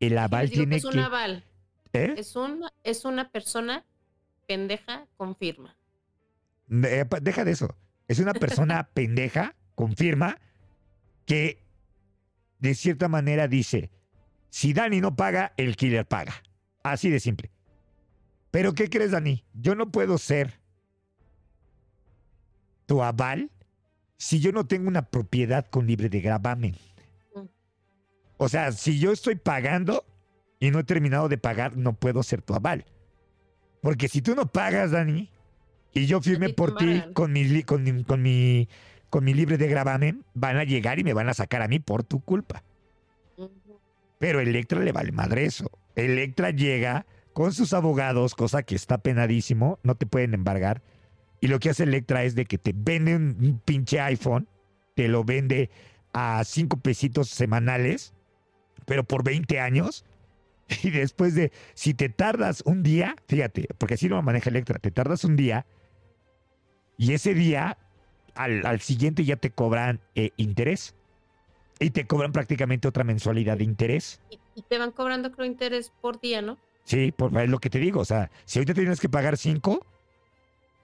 El 0.00 0.16
aval 0.18 0.48
digo 0.48 0.52
que 0.52 0.66
tiene 0.66 0.76
es 0.76 0.84
un 0.84 0.92
que. 0.92 1.00
aval, 1.00 1.44
¿Eh? 1.92 2.14
es 2.16 2.34
una 2.34 2.72
es 2.82 3.04
una 3.04 3.30
persona 3.30 3.84
pendeja 4.46 5.06
con 5.16 5.36
firma. 5.36 5.76
Pa- 7.08 7.20
Deja 7.20 7.44
de 7.44 7.52
eso. 7.52 7.76
Es 8.08 8.18
una 8.18 8.32
persona 8.32 8.88
pendeja, 8.94 9.54
confirma, 9.74 10.38
que 11.26 11.62
de 12.58 12.74
cierta 12.74 13.08
manera 13.08 13.48
dice: 13.48 13.90
si 14.50 14.72
Dani 14.72 15.00
no 15.00 15.14
paga, 15.14 15.52
el 15.56 15.76
killer 15.76 16.06
paga. 16.06 16.34
Así 16.82 17.10
de 17.10 17.20
simple. 17.20 17.50
Pero 18.50 18.72
¿qué 18.74 18.88
crees, 18.88 19.10
Dani? 19.10 19.44
Yo 19.54 19.74
no 19.74 19.90
puedo 19.90 20.18
ser 20.18 20.60
tu 22.86 23.02
aval 23.02 23.50
si 24.16 24.40
yo 24.40 24.52
no 24.52 24.66
tengo 24.66 24.88
una 24.88 25.02
propiedad 25.02 25.66
con 25.66 25.86
libre 25.86 26.08
de 26.08 26.20
gravamen. 26.20 26.74
Mm. 27.34 27.40
O 28.38 28.48
sea, 28.48 28.72
si 28.72 28.98
yo 28.98 29.12
estoy 29.12 29.36
pagando 29.36 30.04
y 30.58 30.70
no 30.70 30.80
he 30.80 30.84
terminado 30.84 31.28
de 31.28 31.38
pagar, 31.38 31.76
no 31.76 31.94
puedo 31.94 32.22
ser 32.22 32.42
tu 32.42 32.54
aval. 32.54 32.84
Porque 33.80 34.08
si 34.08 34.22
tú 34.22 34.34
no 34.34 34.46
pagas, 34.46 34.90
Dani, 34.90 35.30
y 35.92 36.06
yo 36.06 36.20
firme 36.20 36.48
por 36.50 36.74
ti 36.76 37.02
con 37.12 37.32
mi, 37.32 37.62
con, 37.62 37.82
mi, 37.82 38.04
con, 38.04 38.22
mi, 38.22 38.68
con 39.10 39.24
mi 39.24 39.34
libre 39.34 39.56
de 39.56 39.68
gravamen, 39.68 40.24
van 40.34 40.56
a 40.56 40.64
llegar 40.64 40.98
y 40.98 41.04
me 41.04 41.12
van 41.12 41.28
a 41.28 41.34
sacar 41.34 41.62
a 41.62 41.68
mí 41.68 41.78
por 41.78 42.02
tu 42.02 42.20
culpa. 42.20 42.64
Pero 44.18 44.40
Electra 44.40 44.80
le 44.80 44.92
vale 44.92 45.12
madre 45.12 45.44
eso. 45.44 45.70
Electra 45.94 46.50
llega 46.50 47.06
con 47.38 47.52
sus 47.52 47.72
abogados, 47.72 48.34
cosa 48.34 48.64
que 48.64 48.74
está 48.74 48.98
penadísimo, 48.98 49.78
no 49.84 49.94
te 49.94 50.06
pueden 50.06 50.34
embargar. 50.34 50.82
Y 51.40 51.46
lo 51.46 51.60
que 51.60 51.70
hace 51.70 51.84
Electra 51.84 52.24
es 52.24 52.34
de 52.34 52.46
que 52.46 52.58
te 52.58 52.74
vende 52.74 53.14
un, 53.14 53.36
un 53.40 53.60
pinche 53.60 54.00
iPhone, 54.00 54.48
te 54.96 55.06
lo 55.06 55.22
vende 55.22 55.70
a 56.12 56.42
cinco 56.42 56.78
pesitos 56.78 57.28
semanales, 57.28 58.12
pero 58.86 59.04
por 59.04 59.22
20 59.22 59.60
años. 59.60 60.04
Y 60.82 60.90
después 60.90 61.36
de, 61.36 61.52
si 61.74 61.94
te 61.94 62.08
tardas 62.08 62.64
un 62.66 62.82
día, 62.82 63.14
fíjate, 63.28 63.68
porque 63.78 63.94
así 63.94 64.08
lo 64.08 64.20
maneja 64.20 64.50
Electra, 64.50 64.80
te 64.80 64.90
tardas 64.90 65.22
un 65.22 65.36
día 65.36 65.64
y 66.96 67.12
ese 67.12 67.34
día, 67.34 67.78
al, 68.34 68.66
al 68.66 68.80
siguiente 68.80 69.24
ya 69.24 69.36
te 69.36 69.50
cobran 69.50 70.00
eh, 70.16 70.32
interés. 70.38 70.96
Y 71.78 71.90
te 71.90 72.04
cobran 72.04 72.32
prácticamente 72.32 72.88
otra 72.88 73.04
mensualidad 73.04 73.58
de 73.58 73.64
interés. 73.64 74.20
Y, 74.28 74.40
y 74.56 74.62
te 74.62 74.76
van 74.76 74.90
cobrando 74.90 75.30
creo 75.30 75.46
interés 75.46 75.92
por 76.00 76.20
día, 76.20 76.42
¿no? 76.42 76.58
Sí, 76.88 77.12
por, 77.12 77.36
es 77.38 77.50
lo 77.50 77.58
que 77.58 77.68
te 77.68 77.78
digo. 77.78 78.00
O 78.00 78.04
sea, 78.06 78.30
si 78.46 78.58
ahorita 78.58 78.72
tienes 78.72 78.98
que 78.98 79.10
pagar 79.10 79.36
cinco, 79.36 79.86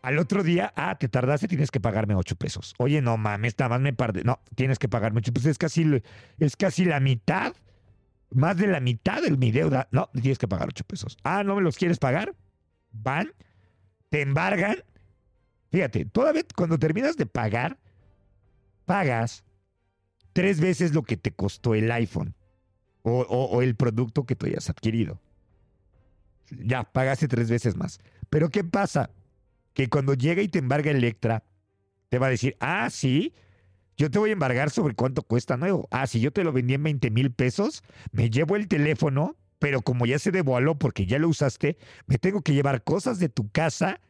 al 0.02 0.18
otro 0.18 0.42
día, 0.42 0.70
ah, 0.76 0.98
te 0.98 1.08
tardaste, 1.08 1.48
tienes 1.48 1.70
que 1.70 1.80
pagarme 1.80 2.14
ocho 2.14 2.36
pesos. 2.36 2.74
Oye, 2.76 3.00
no 3.00 3.16
mames, 3.16 3.58
nada 3.58 3.70
más 3.70 3.80
me 3.80 3.94
pardé. 3.94 4.22
No, 4.22 4.38
tienes 4.54 4.78
que 4.78 4.86
pagarme 4.86 5.20
ocho 5.20 5.32
pesos. 5.32 5.52
Es 5.52 5.56
casi, 5.56 6.02
es 6.38 6.56
casi 6.56 6.84
la 6.84 7.00
mitad, 7.00 7.54
más 8.28 8.58
de 8.58 8.66
la 8.66 8.80
mitad 8.80 9.22
de 9.22 9.30
mi 9.30 9.50
deuda. 9.50 9.88
No, 9.92 10.10
tienes 10.12 10.36
que 10.36 10.46
pagar 10.46 10.68
ocho 10.68 10.84
pesos. 10.84 11.16
Ah, 11.24 11.42
¿no 11.42 11.56
me 11.56 11.62
los 11.62 11.78
quieres 11.78 11.98
pagar? 11.98 12.34
Van, 12.92 13.32
te 14.10 14.20
embargan. 14.20 14.76
Fíjate, 15.70 16.04
todavía 16.04 16.42
cuando 16.54 16.78
terminas 16.78 17.16
de 17.16 17.24
pagar, 17.24 17.78
pagas 18.84 19.42
tres 20.34 20.60
veces 20.60 20.92
lo 20.92 21.02
que 21.02 21.16
te 21.16 21.32
costó 21.32 21.74
el 21.74 21.90
iPhone 21.90 22.34
o 23.04 23.62
el 23.62 23.74
producto 23.74 24.24
que 24.24 24.36
tú 24.36 24.44
hayas 24.44 24.68
adquirido. 24.68 25.18
Ya, 26.50 26.84
pagaste 26.84 27.28
tres 27.28 27.50
veces 27.50 27.76
más. 27.76 28.00
Pero 28.30 28.50
¿qué 28.50 28.64
pasa? 28.64 29.10
Que 29.72 29.88
cuando 29.88 30.14
llega 30.14 30.42
y 30.42 30.48
te 30.48 30.58
embarga 30.58 30.90
Electra, 30.90 31.44
te 32.08 32.18
va 32.18 32.26
a 32.28 32.30
decir, 32.30 32.56
ah, 32.60 32.88
sí, 32.90 33.32
yo 33.96 34.10
te 34.10 34.18
voy 34.18 34.30
a 34.30 34.34
embargar 34.34 34.70
sobre 34.70 34.94
cuánto 34.94 35.22
cuesta 35.22 35.56
nuevo. 35.56 35.88
Ah, 35.90 36.06
si 36.06 36.20
yo 36.20 36.32
te 36.32 36.44
lo 36.44 36.52
vendí 36.52 36.74
en 36.74 36.82
20 36.82 37.10
mil 37.10 37.32
pesos, 37.32 37.82
me 38.12 38.30
llevo 38.30 38.56
el 38.56 38.68
teléfono, 38.68 39.36
pero 39.58 39.82
como 39.82 40.06
ya 40.06 40.18
se 40.18 40.30
devaluó 40.30 40.78
porque 40.78 41.06
ya 41.06 41.18
lo 41.18 41.28
usaste, 41.28 41.78
me 42.06 42.18
tengo 42.18 42.42
que 42.42 42.54
llevar 42.54 42.82
cosas 42.82 43.18
de 43.18 43.28
tu 43.28 43.50
casa 43.50 44.00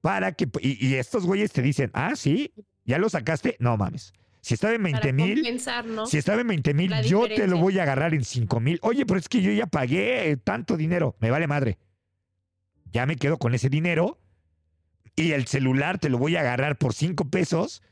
para 0.00 0.32
que... 0.32 0.48
Y, 0.60 0.86
y 0.86 0.94
estos 0.94 1.26
güeyes 1.26 1.52
te 1.52 1.62
dicen, 1.62 1.90
ah, 1.94 2.14
sí, 2.16 2.52
ya 2.84 2.98
lo 2.98 3.08
sacaste. 3.08 3.56
No 3.58 3.76
mames. 3.76 4.12
Si 4.42 4.54
estaba 4.54 4.74
en 4.74 4.82
20 4.82 5.00
Para 5.00 5.12
mil, 5.12 5.60
si 6.06 6.18
estaba 6.18 6.40
en 6.40 6.48
20 6.48 6.74
mil, 6.74 6.92
yo 7.02 7.28
te 7.28 7.46
lo 7.46 7.58
voy 7.58 7.78
a 7.78 7.84
agarrar 7.84 8.12
en 8.12 8.24
5 8.24 8.58
mil. 8.58 8.80
Oye, 8.82 9.06
pero 9.06 9.20
es 9.20 9.28
que 9.28 9.40
yo 9.40 9.52
ya 9.52 9.68
pagué 9.68 10.36
tanto 10.36 10.76
dinero. 10.76 11.16
Me 11.20 11.30
vale 11.30 11.46
madre. 11.46 11.78
Ya 12.92 13.06
me 13.06 13.14
quedo 13.14 13.38
con 13.38 13.54
ese 13.54 13.68
dinero 13.68 14.18
y 15.14 15.30
el 15.30 15.46
celular 15.46 16.00
te 16.00 16.08
lo 16.08 16.18
voy 16.18 16.34
a 16.34 16.40
agarrar 16.40 16.76
por 16.76 16.92
5 16.92 17.30
pesos. 17.30 17.82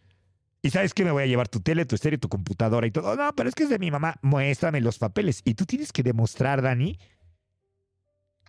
Y 0.60 0.70
sabes 0.70 0.92
que 0.92 1.04
me 1.04 1.12
voy 1.12 1.22
a 1.22 1.26
llevar 1.26 1.48
tu 1.48 1.60
tele, 1.60 1.86
tu 1.86 1.94
estéreo, 1.94 2.18
tu 2.18 2.28
computadora 2.28 2.84
y 2.84 2.90
todo. 2.90 3.14
No, 3.14 3.32
pero 3.36 3.48
es 3.48 3.54
que 3.54 3.62
es 3.62 3.70
de 3.70 3.78
mi 3.78 3.92
mamá. 3.92 4.16
Muéstrame 4.20 4.80
los 4.80 4.98
papeles. 4.98 5.42
Y 5.44 5.54
tú 5.54 5.66
tienes 5.66 5.92
que 5.92 6.02
demostrar, 6.02 6.62
Dani, 6.62 6.98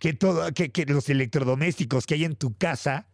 que, 0.00 0.12
todo, 0.12 0.52
que, 0.52 0.72
que 0.72 0.86
los 0.86 1.08
electrodomésticos 1.08 2.06
que 2.06 2.14
hay 2.14 2.24
en 2.24 2.34
tu 2.34 2.56
casa 2.56 3.06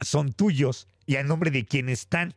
son 0.00 0.32
tuyos 0.32 0.86
y 1.04 1.16
a 1.16 1.24
nombre 1.24 1.50
de 1.50 1.66
quién 1.66 1.88
están. 1.88 2.34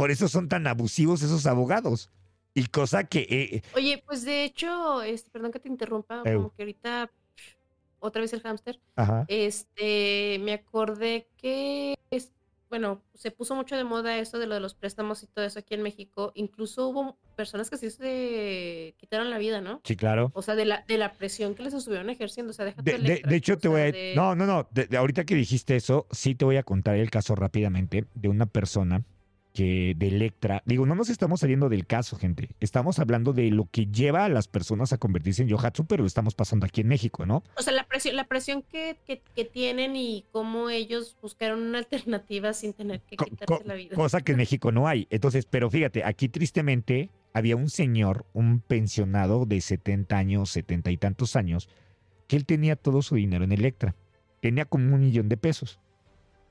Por 0.00 0.10
eso 0.10 0.28
son 0.28 0.48
tan 0.48 0.66
abusivos 0.66 1.22
esos 1.22 1.46
abogados. 1.46 2.10
Y 2.54 2.64
cosa 2.66 3.04
que... 3.04 3.20
eh, 3.28 3.62
Oye, 3.76 4.02
pues 4.06 4.24
de 4.24 4.44
hecho, 4.44 5.02
este, 5.02 5.30
perdón 5.30 5.52
que 5.52 5.60
te 5.60 5.68
interrumpa, 5.68 6.22
como 6.24 6.54
que 6.54 6.62
ahorita 6.62 7.10
otra 7.98 8.22
vez 8.22 8.32
el 8.32 8.40
hámster. 8.40 8.80
ajá. 8.96 9.26
Este, 9.28 10.38
me 10.40 10.54
acordé 10.54 11.28
que 11.36 11.96
es, 12.10 12.32
bueno, 12.70 13.02
se 13.14 13.30
puso 13.30 13.54
mucho 13.54 13.76
de 13.76 13.84
moda 13.84 14.16
eso 14.18 14.38
de 14.38 14.46
lo 14.46 14.54
de 14.54 14.60
los 14.60 14.74
préstamos 14.74 15.22
y 15.22 15.26
todo 15.26 15.44
eso 15.44 15.58
aquí 15.58 15.74
en 15.74 15.82
México. 15.82 16.32
Incluso 16.34 16.88
hubo 16.88 17.18
personas 17.36 17.68
que 17.68 17.76
sí 17.76 17.90
se 17.90 18.94
quitaron 18.98 19.28
la 19.28 19.36
vida, 19.38 19.60
¿no? 19.60 19.80
Sí, 19.84 19.96
claro. 19.96 20.30
O 20.34 20.40
sea, 20.42 20.54
de 20.54 20.64
la, 20.64 20.84
de 20.88 20.96
la 20.96 21.12
presión 21.12 21.54
que 21.54 21.62
les 21.62 21.74
estuvieron 21.74 22.08
ejerciendo. 22.08 22.50
O 22.50 22.54
sea, 22.54 22.64
déjate 22.64 22.92
De, 22.92 22.98
de- 22.98 23.22
de 23.28 23.36
hecho, 23.36 23.58
te 23.58 23.68
voy 23.68 23.80
a... 23.82 23.92
No, 24.16 24.34
no, 24.34 24.46
no. 24.46 24.66
de- 24.70 24.86
de 24.86 24.96
ahorita 24.96 25.24
que 25.24 25.34
dijiste 25.34 25.76
eso, 25.76 26.06
sí 26.10 26.34
te 26.34 26.44
voy 26.46 26.56
a 26.56 26.62
contar 26.62 26.96
el 26.96 27.10
caso 27.10 27.34
rápidamente 27.34 28.06
de 28.14 28.28
una 28.28 28.46
persona 28.46 29.04
que 29.60 29.94
de 29.94 30.08
Electra... 30.08 30.62
Digo, 30.64 30.86
no 30.86 30.94
nos 30.94 31.10
estamos 31.10 31.40
saliendo 31.40 31.68
del 31.68 31.86
caso, 31.86 32.16
gente. 32.16 32.48
Estamos 32.60 32.98
hablando 32.98 33.34
de 33.34 33.50
lo 33.50 33.68
que 33.70 33.84
lleva 33.86 34.24
a 34.24 34.28
las 34.30 34.48
personas 34.48 34.94
a 34.94 34.96
convertirse 34.98 35.42
en 35.42 35.48
Yohatsu, 35.48 35.84
pero 35.84 36.02
lo 36.02 36.06
estamos 36.06 36.34
pasando 36.34 36.64
aquí 36.64 36.80
en 36.80 36.88
México, 36.88 37.26
¿no? 37.26 37.42
O 37.58 37.62
sea, 37.62 37.74
la 37.74 37.84
presión, 37.86 38.16
la 38.16 38.24
presión 38.24 38.62
que, 38.62 38.96
que, 39.06 39.20
que 39.36 39.44
tienen 39.44 39.96
y 39.96 40.24
cómo 40.32 40.70
ellos 40.70 41.18
buscaron 41.20 41.60
una 41.62 41.76
alternativa 41.78 42.54
sin 42.54 42.72
tener 42.72 43.02
que 43.02 43.16
Co- 43.16 43.26
quitarse 43.26 43.64
la 43.66 43.74
vida. 43.74 43.94
Cosa 43.96 44.22
que 44.22 44.32
en 44.32 44.38
México 44.44 44.72
no 44.72 44.88
hay. 44.88 45.06
Entonces, 45.10 45.44
pero 45.44 45.68
fíjate, 45.70 46.04
aquí 46.04 46.30
tristemente 46.30 47.10
había 47.34 47.56
un 47.56 47.68
señor, 47.68 48.24
un 48.32 48.60
pensionado 48.60 49.44
de 49.44 49.60
70 49.60 50.16
años, 50.16 50.48
70 50.50 50.90
y 50.90 50.96
tantos 50.96 51.36
años, 51.36 51.68
que 52.28 52.36
él 52.36 52.46
tenía 52.46 52.76
todo 52.76 53.02
su 53.02 53.16
dinero 53.16 53.44
en 53.44 53.52
Electra. 53.52 53.94
Tenía 54.40 54.64
como 54.64 54.94
un 54.94 55.00
millón 55.02 55.28
de 55.28 55.36
pesos. 55.36 55.78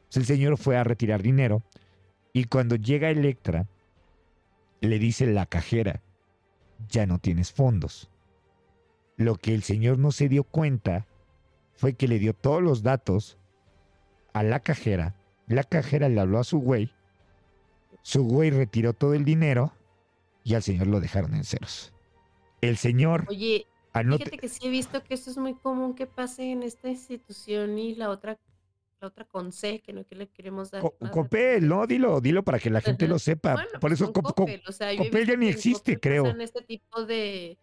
Entonces, 0.04 0.30
el 0.30 0.36
señor 0.38 0.58
fue 0.60 0.78
a 0.78 0.84
retirar 0.84 1.24
dinero 1.24 1.64
y 2.34 2.46
cuando 2.46 2.76
llega 2.76 3.10
Electra, 3.10 3.68
le 4.82 5.00
dice 5.00 5.26
la 5.28 5.46
cajera, 5.46 6.02
ya 6.88 7.06
no 7.06 7.20
tienes 7.20 7.52
fondos. 7.52 8.10
lo 9.18 9.36
que 9.36 9.54
el 9.54 9.64
señor 9.64 10.00
no 10.00 10.14
se 10.14 10.30
dio 10.30 10.46
cuenta 10.46 11.06
fue 11.74 11.94
que 11.94 12.08
le 12.08 12.20
dio 12.20 12.34
todos 12.34 12.64
los 12.64 12.84
datos 12.84 13.38
a 14.32 14.44
la 14.44 14.62
cajera. 14.62 15.16
La 15.48 15.66
cajera 15.66 16.08
le 16.08 16.22
habló 16.22 16.40
a 16.40 16.46
su 16.46 16.60
güey. 16.60 16.94
Su 18.02 18.24
güey 18.24 18.50
retiró 18.50 18.94
todo 18.94 19.14
el 19.14 19.26
dinero 19.26 19.74
y 20.46 20.54
al 20.54 20.64
señor 20.64 20.88
lo 20.88 21.02
dejaron 21.02 21.36
en 21.36 21.44
ceros. 21.44 21.94
El 22.62 22.78
señor. 22.78 23.26
Oye, 23.28 23.66
fíjate 23.94 24.38
que 24.38 24.48
sí 24.48 24.68
he 24.68 24.70
visto 24.70 25.04
que 25.04 25.14
esto 25.14 25.32
es 25.32 25.38
muy 25.38 25.54
común 25.54 25.96
que 25.96 26.06
pase 26.06 26.52
en 26.52 26.64
esta 26.64 26.88
institución 26.88 27.78
y 27.78 27.96
la 27.96 28.10
otra 28.10 28.38
la 29.02 29.08
otra 29.08 29.26
con 29.26 29.52
C, 29.52 29.82
que 29.82 29.94
no 29.94 30.06
que 30.06 30.16
le 30.16 30.28
queremos 30.28 30.72
dar. 30.72 30.84
Copel, 31.12 31.68
no, 31.68 31.88
dilo, 31.88 32.22
dilo 32.22 32.44
para 32.44 32.60
que 32.60 32.70
la 32.70 32.82
gente 32.82 33.08
lo 33.08 33.20
sepa. 33.20 33.66
Por 33.80 33.94
eso 33.94 34.12
Copel, 34.12 34.62
ya 35.26 35.36
ni 35.36 35.48
existe, 35.48 36.00
creo. 36.00 36.28
En 36.28 36.42
este 36.42 36.62
tipo 36.62 37.06
de, 37.06 37.58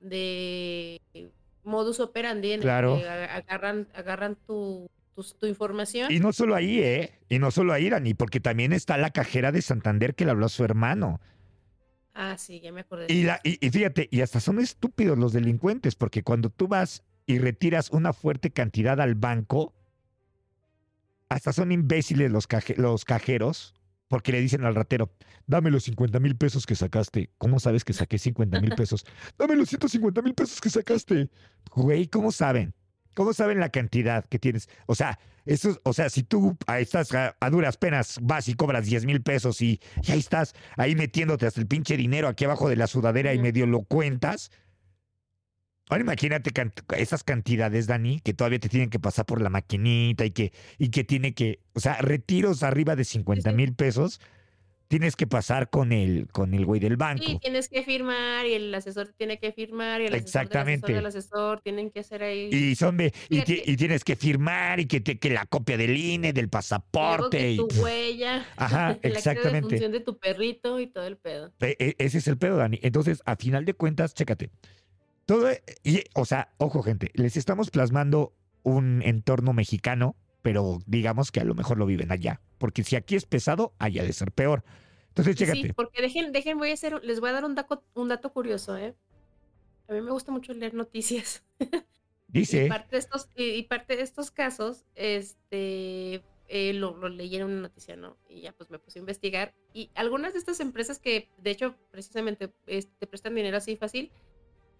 de 0.00 1.00
modus 1.64 2.00
operandi 2.00 2.52
en 2.52 2.60
claro. 2.60 2.96
el 2.96 3.02
que 3.02 3.08
agarran, 3.08 3.88
agarran 3.94 4.36
tu, 4.46 4.90
tu, 5.38 5.46
información. 5.46 6.10
Y 6.10 6.20
no 6.20 6.32
solo 6.32 6.54
ahí, 6.54 6.80
¿eh? 6.80 7.18
Y 7.28 7.38
no 7.38 7.50
solo 7.50 7.72
ahí, 7.72 7.90
Dani, 7.90 8.14
porque 8.14 8.40
también 8.40 8.72
está 8.72 8.96
la 8.96 9.10
cajera 9.10 9.52
de 9.52 9.62
Santander 9.62 10.14
que 10.14 10.24
le 10.24 10.30
habló 10.30 10.46
a 10.46 10.50
su 10.50 10.64
hermano. 10.64 11.20
Ah, 12.14 12.36
sí, 12.36 12.60
ya 12.60 12.72
me 12.72 12.80
acordé. 12.80 13.06
Y, 13.08 13.22
la, 13.22 13.40
y, 13.44 13.64
y 13.64 13.70
fíjate, 13.70 14.08
y 14.10 14.22
hasta 14.22 14.40
son 14.40 14.58
estúpidos 14.58 15.18
los 15.18 15.32
delincuentes, 15.32 15.94
porque 15.94 16.22
cuando 16.22 16.50
tú 16.50 16.66
vas 16.66 17.04
y 17.26 17.38
retiras 17.38 17.90
una 17.90 18.12
fuerte 18.12 18.50
cantidad 18.50 19.00
al 19.00 19.14
banco, 19.14 19.74
hasta 21.28 21.52
son 21.52 21.72
imbéciles 21.72 22.30
los, 22.30 22.46
los 22.76 23.04
cajeros 23.04 23.74
porque 24.08 24.32
le 24.32 24.40
dicen 24.40 24.64
al 24.64 24.74
ratero, 24.74 25.12
dame 25.46 25.70
los 25.70 25.84
50 25.84 26.18
mil 26.18 26.36
pesos 26.36 26.66
que 26.66 26.74
sacaste. 26.74 27.30
¿Cómo 27.38 27.60
sabes 27.60 27.84
que 27.84 27.92
saqué 27.92 28.18
50 28.18 28.60
mil 28.60 28.70
pesos? 28.76 29.04
dame 29.38 29.54
los 29.54 29.68
150 29.68 30.22
mil 30.22 30.34
pesos 30.34 30.60
que 30.60 30.70
sacaste. 30.70 31.28
Güey, 31.74 32.08
¿cómo 32.08 32.32
saben? 32.32 32.74
¿Cómo 33.14 33.32
saben 33.32 33.60
la 33.60 33.68
cantidad 33.68 34.24
que 34.24 34.38
tienes? 34.38 34.68
O 34.86 34.94
sea, 34.94 35.18
eso, 35.44 35.78
o 35.82 35.92
sea, 35.92 36.08
si 36.08 36.22
tú 36.22 36.56
estás 36.78 37.12
a, 37.14 37.50
duras 37.50 37.76
penas 37.76 38.18
vas 38.22 38.48
y 38.48 38.54
cobras 38.54 38.86
10 38.86 39.06
mil 39.06 39.22
pesos 39.22 39.60
y, 39.60 39.80
y, 40.02 40.12
ahí 40.12 40.18
estás 40.18 40.54
ahí 40.76 40.94
metiéndote 40.94 41.46
hasta 41.46 41.60
el 41.60 41.66
pinche 41.66 41.96
dinero 41.96 42.28
aquí 42.28 42.44
abajo 42.44 42.68
de 42.68 42.76
la 42.76 42.86
sudadera 42.86 43.34
y 43.34 43.38
medio 43.38 43.66
lo 43.66 43.82
cuentas, 43.82 44.50
Ahora 45.88 46.02
imagínate 46.02 46.50
esas 46.96 47.24
cantidades, 47.24 47.86
Dani, 47.86 48.20
que 48.20 48.34
todavía 48.34 48.58
te 48.58 48.68
tienen 48.68 48.90
que 48.90 48.98
pasar 48.98 49.24
por 49.26 49.40
la 49.40 49.48
maquinita 49.48 50.24
y 50.24 50.30
que, 50.30 50.52
y 50.78 50.90
que 50.90 51.04
tiene 51.04 51.34
que, 51.34 51.60
o 51.74 51.80
sea, 51.80 51.98
retiros 51.98 52.62
arriba 52.62 52.94
de 52.94 53.04
50 53.04 53.52
mil 53.52 53.74
pesos, 53.74 54.20
tienes 54.88 55.16
que 55.16 55.26
pasar 55.26 55.70
con 55.70 55.92
el, 55.92 56.26
con 56.32 56.54
el 56.54 56.64
güey 56.66 56.80
del 56.80 56.96
banco. 56.96 57.22
Sí, 57.24 57.38
tienes 57.40 57.68
que 57.68 57.82
firmar 57.84 58.46
y 58.46 58.54
el 58.54 58.74
asesor 58.74 59.14
tiene 59.16 59.38
que 59.38 59.52
firmar 59.52 60.00
y 60.00 60.06
el 60.06 60.14
Exactamente. 60.14 60.86
asesor 60.86 60.96
del 60.96 61.06
asesor, 61.06 61.60
tienen 61.60 61.90
que 61.90 62.00
hacer 62.00 62.22
ahí. 62.22 62.48
Y 62.52 62.74
son 62.74 62.96
de, 62.96 63.12
y, 63.28 63.76
tienes 63.76 64.04
que 64.04 64.16
firmar 64.16 64.80
y 64.80 64.86
que, 64.86 65.00
te, 65.00 65.18
que 65.18 65.30
la 65.30 65.46
copia 65.46 65.76
del 65.76 65.96
INE, 65.96 66.32
del 66.32 66.48
pasaporte. 66.48 67.52
Y 67.52 67.56
tu 67.56 67.68
huella. 67.82 68.46
Ajá, 68.56 68.98
exactamente. 69.02 69.60
La 69.60 69.70
función 69.70 69.92
de 69.92 70.00
tu 70.00 70.18
perrito 70.18 70.80
y 70.80 70.86
todo 70.86 71.06
el 71.06 71.16
pedo. 71.16 71.52
E, 71.60 71.76
e, 71.78 71.94
ese 71.98 72.18
es 72.18 72.28
el 72.28 72.38
pedo, 72.38 72.56
Dani. 72.56 72.78
Entonces, 72.82 73.22
a 73.26 73.36
final 73.36 73.64
de 73.64 73.74
cuentas, 73.74 74.14
chécate 74.14 74.50
todo, 75.28 75.50
y, 75.84 76.04
o 76.14 76.24
sea, 76.24 76.54
ojo 76.56 76.82
gente, 76.82 77.10
les 77.12 77.36
estamos 77.36 77.70
plasmando 77.70 78.32
un 78.62 79.02
entorno 79.02 79.52
mexicano, 79.52 80.16
pero 80.40 80.78
digamos 80.86 81.30
que 81.30 81.40
a 81.40 81.44
lo 81.44 81.54
mejor 81.54 81.76
lo 81.76 81.84
viven 81.84 82.10
allá. 82.10 82.40
Porque 82.56 82.82
si 82.82 82.96
aquí 82.96 83.14
es 83.14 83.26
pesado, 83.26 83.74
allá 83.78 84.04
de 84.04 84.14
ser 84.14 84.32
peor. 84.32 84.64
Entonces, 85.08 85.36
chécate. 85.36 85.60
Sí, 85.60 85.72
porque 85.74 86.00
dejen, 86.00 86.32
dejen, 86.32 86.56
voy 86.56 86.70
a 86.70 86.72
hacer, 86.72 87.04
les 87.04 87.20
voy 87.20 87.28
a 87.28 87.34
dar 87.34 87.44
un 87.44 87.54
dato, 87.54 87.84
un 87.92 88.08
dato 88.08 88.32
curioso, 88.32 88.78
¿eh? 88.78 88.94
A 89.86 89.92
mí 89.92 90.00
me 90.00 90.12
gusta 90.12 90.32
mucho 90.32 90.54
leer 90.54 90.72
noticias. 90.72 91.44
Dice. 92.28 92.64
y, 92.64 92.68
parte 92.70 92.96
de 92.96 92.98
estos, 92.98 93.28
y, 93.36 93.62
parte 93.64 93.96
de 93.96 94.02
estos 94.04 94.30
casos, 94.30 94.86
este, 94.94 96.22
eh, 96.48 96.72
lo, 96.72 96.96
lo, 96.96 97.10
leí 97.10 97.36
en 97.36 97.44
una 97.44 97.60
noticia, 97.60 97.96
¿no? 97.96 98.16
Y 98.30 98.40
ya 98.40 98.52
pues 98.52 98.70
me 98.70 98.78
puse 98.78 98.98
a 98.98 99.00
investigar. 99.00 99.52
Y 99.74 99.90
algunas 99.94 100.32
de 100.32 100.38
estas 100.38 100.60
empresas 100.60 100.98
que, 100.98 101.28
de 101.36 101.50
hecho, 101.50 101.74
precisamente 101.90 102.48
te 102.48 103.06
prestan 103.06 103.34
dinero 103.34 103.58
así 103.58 103.76
fácil, 103.76 104.10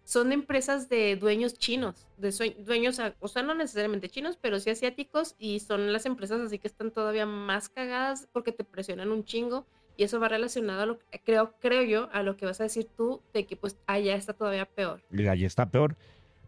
son 0.08 0.32
empresas 0.32 0.88
de 0.88 1.16
dueños 1.16 1.58
chinos, 1.58 2.06
de 2.16 2.30
dueños, 2.60 2.98
o 3.20 3.28
sea, 3.28 3.42
no 3.42 3.54
necesariamente 3.54 4.08
chinos, 4.08 4.38
pero 4.40 4.58
sí 4.58 4.70
asiáticos, 4.70 5.36
y 5.38 5.60
son 5.60 5.92
las 5.92 6.06
empresas 6.06 6.40
así 6.40 6.58
que 6.58 6.66
están 6.66 6.90
todavía 6.92 7.26
más 7.26 7.68
cagadas 7.68 8.26
porque 8.32 8.50
te 8.50 8.64
presionan 8.64 9.12
un 9.12 9.26
chingo, 9.26 9.66
y 9.98 10.04
eso 10.04 10.18
va 10.18 10.28
relacionado 10.28 10.80
a 10.80 10.86
lo 10.86 10.98
que, 10.98 11.20
creo, 11.22 11.52
creo 11.60 11.82
yo, 11.82 12.08
a 12.10 12.22
lo 12.22 12.38
que 12.38 12.46
vas 12.46 12.58
a 12.58 12.62
decir 12.62 12.88
tú, 12.96 13.20
de 13.34 13.44
que 13.44 13.56
pues 13.56 13.76
allá 13.86 14.14
está 14.14 14.32
todavía 14.32 14.64
peor. 14.64 15.02
Y 15.12 15.26
allá 15.26 15.46
está 15.46 15.70
peor, 15.70 15.94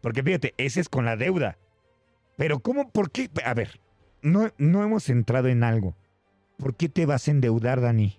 porque 0.01 0.23
fíjate, 0.23 0.55
ese 0.57 0.81
es 0.81 0.89
con 0.89 1.05
la 1.05 1.19
deuda. 1.19 1.59
Pero 2.39 2.61
¿cómo, 2.61 2.91
por 2.91 3.11
qué? 3.11 3.29
A 3.45 3.53
ver, 3.53 3.79
no, 4.23 4.51
no 4.57 4.83
hemos 4.83 5.11
entrado 5.11 5.49
en 5.49 5.65
algo. 5.65 5.95
¿Por 6.57 6.77
qué 6.77 6.89
te 6.89 7.05
vas 7.05 7.29
a 7.29 7.31
endeudar, 7.31 7.83
Dani? 7.83 8.19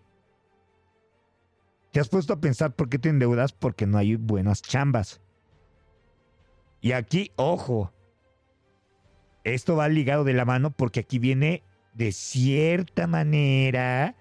¿Te 1.91 1.99
has 1.99 2.09
puesto 2.09 2.33
a 2.33 2.39
pensar 2.39 2.75
por 2.75 2.89
qué 2.89 2.99
te 2.99 3.09
endeudas? 3.09 3.53
Porque 3.53 3.87
no 3.87 3.97
hay 3.97 4.17
buenas 4.17 4.61
chambas. 4.61 5.19
Y 6.81 6.93
aquí, 6.93 7.31
ojo, 7.35 7.93
esto 9.43 9.75
va 9.75 9.87
ligado 9.87 10.23
de 10.23 10.33
la 10.33 10.45
mano 10.45 10.71
porque 10.71 11.01
aquí 11.01 11.19
viene 11.19 11.63
de 11.93 12.11
cierta 12.11 13.07
manera 13.07 14.15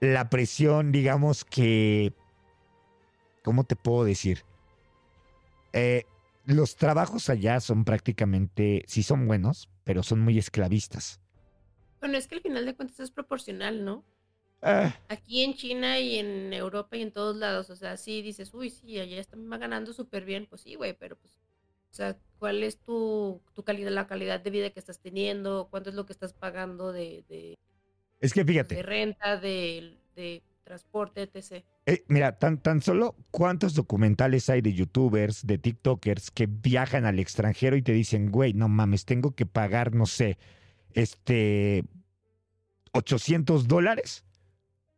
la 0.00 0.28
presión, 0.28 0.92
digamos 0.92 1.44
que, 1.44 2.12
¿cómo 3.42 3.64
te 3.64 3.76
puedo 3.76 4.04
decir? 4.04 4.44
Eh, 5.72 6.04
los 6.44 6.76
trabajos 6.76 7.28
allá 7.28 7.60
son 7.60 7.84
prácticamente, 7.84 8.84
sí 8.86 9.02
son 9.02 9.26
buenos, 9.26 9.68
pero 9.84 10.02
son 10.02 10.20
muy 10.20 10.38
esclavistas. 10.38 11.20
Bueno, 12.00 12.18
es 12.18 12.26
que 12.28 12.36
al 12.36 12.40
final 12.42 12.66
de 12.66 12.74
cuentas 12.74 13.00
es 13.00 13.10
proporcional, 13.10 13.84
¿no? 13.84 14.04
Ah. 14.62 14.94
Aquí 15.08 15.42
en 15.42 15.54
China 15.54 16.00
y 16.00 16.18
en 16.18 16.52
Europa 16.52 16.96
y 16.96 17.02
en 17.02 17.12
todos 17.12 17.36
lados, 17.36 17.70
o 17.70 17.76
sea, 17.76 17.96
sí 17.96 18.22
dices, 18.22 18.52
uy, 18.54 18.70
sí, 18.70 18.98
allá 18.98 19.20
están 19.20 19.48
ganando 19.50 19.92
súper 19.92 20.24
bien, 20.24 20.46
pues 20.46 20.62
sí, 20.62 20.74
güey, 20.74 20.94
pero 20.94 21.16
pues, 21.16 21.34
o 21.90 21.94
sea, 21.94 22.16
¿cuál 22.38 22.62
es 22.62 22.78
tu, 22.78 23.40
tu, 23.54 23.62
calidad, 23.62 23.90
la 23.90 24.06
calidad 24.06 24.40
de 24.40 24.50
vida 24.50 24.70
que 24.70 24.80
estás 24.80 24.98
teniendo? 24.98 25.68
¿Cuánto 25.70 25.90
es 25.90 25.96
lo 25.96 26.06
que 26.06 26.12
estás 26.12 26.32
pagando 26.32 26.92
de, 26.92 27.24
de 27.28 27.56
es 28.20 28.32
que 28.32 28.44
fíjate. 28.44 28.76
De 28.76 28.82
renta, 28.82 29.36
de, 29.36 29.98
de 30.14 30.42
transporte, 30.64 31.22
etc. 31.22 31.64
Eh, 31.86 32.04
mira, 32.08 32.38
tan, 32.38 32.60
tan 32.60 32.82
solo 32.82 33.14
cuántos 33.30 33.74
documentales 33.74 34.50
hay 34.50 34.60
de 34.60 34.72
youtubers, 34.72 35.46
de 35.46 35.58
TikTokers 35.58 36.30
que 36.30 36.46
viajan 36.46 37.04
al 37.04 37.18
extranjero 37.18 37.76
y 37.76 37.82
te 37.82 37.92
dicen, 37.92 38.30
güey, 38.30 38.52
no 38.52 38.68
mames, 38.68 39.04
tengo 39.04 39.34
que 39.34 39.46
pagar, 39.46 39.94
no 39.94 40.06
sé, 40.06 40.38
este, 40.92 41.84
800 42.92 43.68
dólares 43.68 44.24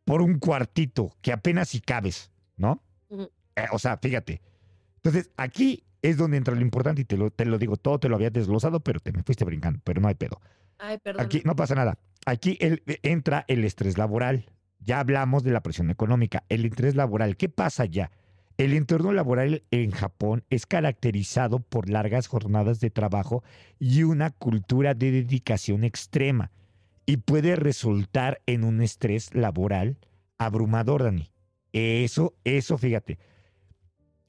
por 0.09 0.23
un 0.23 0.39
cuartito 0.39 1.15
que 1.21 1.31
apenas 1.31 1.69
si 1.69 1.81
cabes, 1.81 2.31
¿no? 2.57 2.81
Eh, 3.55 3.67
o 3.71 3.77
sea, 3.77 3.95
fíjate. 3.97 4.41
Entonces, 4.95 5.29
aquí 5.37 5.83
es 6.01 6.17
donde 6.17 6.37
entra 6.37 6.55
lo 6.55 6.61
importante 6.61 7.03
y 7.03 7.05
te 7.05 7.15
lo, 7.15 7.29
te 7.29 7.45
lo 7.45 7.59
digo, 7.59 7.77
todo 7.77 7.99
te 7.99 8.09
lo 8.09 8.15
había 8.15 8.31
desglosado, 8.31 8.79
pero 8.79 8.99
te 8.99 9.11
me 9.11 9.21
fuiste 9.21 9.45
brincando, 9.45 9.79
pero 9.83 10.01
no 10.01 10.07
hay 10.07 10.15
pedo. 10.15 10.41
Ay, 10.79 10.97
perdón. 10.97 11.23
Aquí 11.23 11.43
no 11.45 11.55
pasa 11.55 11.75
nada. 11.75 11.99
Aquí 12.25 12.57
el, 12.59 12.81
entra 13.03 13.45
el 13.47 13.63
estrés 13.63 13.99
laboral. 13.99 14.49
Ya 14.79 14.99
hablamos 14.99 15.43
de 15.43 15.51
la 15.51 15.61
presión 15.61 15.91
económica. 15.91 16.43
El 16.49 16.65
estrés 16.65 16.95
laboral, 16.95 17.37
¿qué 17.37 17.47
pasa 17.47 17.85
ya? 17.85 18.09
El 18.57 18.73
entorno 18.73 19.13
laboral 19.13 19.61
en 19.69 19.91
Japón 19.91 20.43
es 20.49 20.65
caracterizado 20.65 21.59
por 21.59 21.87
largas 21.87 22.25
jornadas 22.25 22.79
de 22.79 22.89
trabajo 22.89 23.43
y 23.77 24.01
una 24.01 24.31
cultura 24.31 24.95
de 24.95 25.11
dedicación 25.11 25.83
extrema 25.83 26.49
y 27.09 27.17
puede 27.17 27.55
resultar 27.55 28.39
en 28.45 28.63
un 28.63 28.83
estrés 28.83 29.33
laboral 29.33 29.97
abrumador, 30.37 31.01
Dani. 31.01 31.31
Eso, 31.73 32.35
eso, 32.43 32.77
fíjate. 32.77 33.17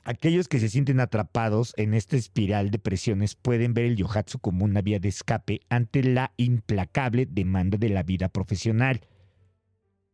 Aquellos 0.02 0.48
que 0.48 0.58
se 0.60 0.70
sienten 0.70 0.98
atrapados 0.98 1.74
en 1.76 1.92
esta 1.92 2.16
espiral 2.16 2.70
de 2.70 2.78
presiones 2.78 3.34
pueden 3.34 3.74
ver 3.74 3.84
el 3.84 3.96
yohatsu 3.96 4.38
como 4.38 4.64
una 4.64 4.80
vía 4.80 4.98
de 4.98 5.10
escape 5.10 5.60
ante 5.68 6.02
la 6.02 6.32
implacable 6.38 7.26
demanda 7.26 7.76
de 7.76 7.90
la 7.90 8.02
vida 8.02 8.30
profesional. 8.30 9.02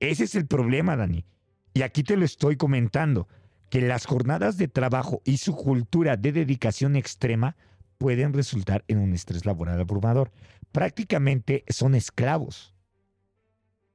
Ese 0.01 0.25
es 0.25 0.35
el 0.35 0.49
problema, 0.49 0.97
Dani. 0.97 1.25
Y 1.73 1.83
aquí 1.83 2.03
te 2.03 2.17
lo 2.17 2.25
estoy 2.25 2.57
comentando, 2.57 3.29
que 3.71 3.81
las 3.81 4.07
jornadas 4.07 4.57
de 4.57 4.67
trabajo 4.67 5.23
y 5.25 5.37
su 5.37 5.55
cultura 5.55 6.17
de 6.17 6.33
dedicación 6.33 6.97
extrema 6.97 7.55
pueden 7.97 8.33
resultar 8.33 8.85
en 8.89 8.99
un 8.99 9.13
estrés 9.13 9.47
laboral 9.47 9.79
abrumador 9.79 10.33
prácticamente 10.73 11.65
son 11.69 11.95
esclavos. 11.95 12.75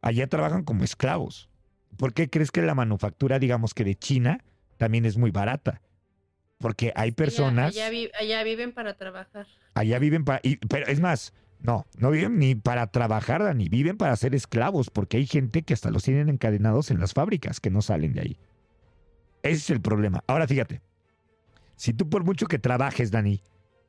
Allá 0.02 0.28
trabajan 0.28 0.64
como 0.64 0.84
esclavos. 0.84 1.50
¿Por 1.98 2.14
qué 2.14 2.30
crees 2.30 2.52
que 2.52 2.62
la 2.62 2.76
manufactura, 2.76 3.40
digamos 3.40 3.74
que 3.74 3.84
de 3.84 3.96
China, 3.96 4.44
también 4.78 5.06
es 5.06 5.18
muy 5.18 5.32
barata? 5.32 5.82
Porque 6.58 6.94
hay 6.96 7.12
personas... 7.12 7.76
Allá, 8.20 8.44
viven 8.44 8.72
para 8.72 8.96
trabajar. 8.96 9.48
Allá 9.74 10.00
viven 10.00 10.24
para... 10.24 10.42
pero 10.70 10.88
es 10.88 11.00
más, 11.00 11.34
no, 11.60 11.86
no 11.98 12.12
viven 12.12 12.40
ni 12.40 12.56
para 12.56 12.88
trabajar, 12.88 13.56
ni 13.56 13.70
viven 13.70 13.98
para 13.98 14.16
ser 14.16 14.34
esclavos, 14.34 14.90
porque 14.90 15.18
hay 15.18 15.28
gente 15.28 15.62
que 15.64 15.74
hasta 15.74 15.92
los 15.92 16.04
tienen 16.04 16.30
encadenados 16.30 16.90
en 16.90 17.00
las 17.00 17.14
fábricas, 17.14 17.60
que 17.60 17.70
no 17.70 17.82
salen 17.82 18.14
de 18.14 18.22
ahí. 18.22 18.38
Ese 19.44 19.58
es 19.58 19.70
el 19.70 19.82
problema. 19.82 20.24
Ahora 20.28 20.48
fíjate, 20.48 20.82
Si 21.76 21.94
tú 21.94 22.10
por 22.10 22.24
mucho 22.24 22.48
que 22.48 22.60
trabajes, 22.60 23.12
Dani, 23.12 23.42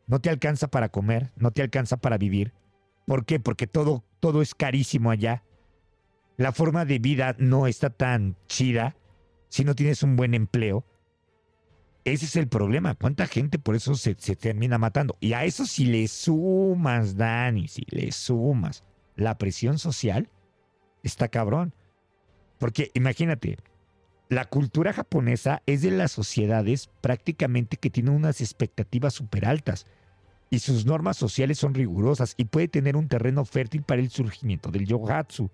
no 0.07 0.21
te 0.21 0.31
alcanza 0.31 0.69
para 0.69 0.89
comer, 0.91 1.31
no 1.37 1.51
te 1.51 1.63
alcanza 1.63 1.99
para 1.99 2.19
vivir. 2.19 2.53
¿Por 3.07 3.25
qué? 3.25 3.41
Porque 3.41 3.67
todo, 3.67 4.05
todo 4.21 4.43
es 4.43 4.55
carísimo 4.55 5.11
allá. 5.11 5.43
La 6.37 6.53
forma 6.53 6.85
de 6.85 6.99
vida 6.99 7.37
no 7.39 7.67
está 7.67 7.91
tan 7.91 8.37
chida 8.47 8.97
si 9.49 9.65
no 9.65 9.75
tienes 9.75 10.03
un 10.03 10.17
buen 10.17 10.35
empleo. 10.35 10.85
Ese 12.05 12.25
es 12.25 12.37
el 12.37 12.49
problema. 12.49 12.95
¿Cuánta 12.95 13.27
gente 13.27 13.59
por 13.59 13.77
eso 13.77 13.95
se, 13.95 14.17
se 14.19 14.35
termina 14.35 14.79
matando? 14.79 15.17
Y 15.21 15.35
a 15.35 15.45
eso 15.45 15.67
si 15.67 15.85
le 15.85 16.09
sumas, 16.09 17.17
Dani, 17.17 17.69
si 17.69 17.85
le 17.91 18.11
sumas 18.13 18.85
la 19.15 19.39
presión 19.39 19.79
social, 19.79 20.29
está 21.03 21.29
cabrón. 21.29 21.75
Porque 22.59 22.91
imagínate, 22.95 23.59
la 24.29 24.47
cultura 24.47 24.93
japonesa 24.93 25.63
es 25.67 25.83
de 25.83 25.91
las 25.91 26.13
sociedades 26.13 26.89
prácticamente 27.01 27.77
que 27.77 27.91
tienen 27.91 28.15
unas 28.15 28.41
expectativas 28.41 29.15
súper 29.15 29.47
altas 29.47 29.87
y 30.53 30.59
sus 30.59 30.85
normas 30.85 31.17
sociales 31.17 31.59
son 31.59 31.73
rigurosas 31.73 32.35
y 32.37 32.45
puede 32.45 32.69
tener 32.69 32.95
un 32.95 33.09
terreno 33.09 33.47
fértil 33.47 33.85
para 33.85 34.03
el 34.03 34.11
surgimiento 34.11 34.71
del 34.71 34.85
yohatsu. 34.85 35.51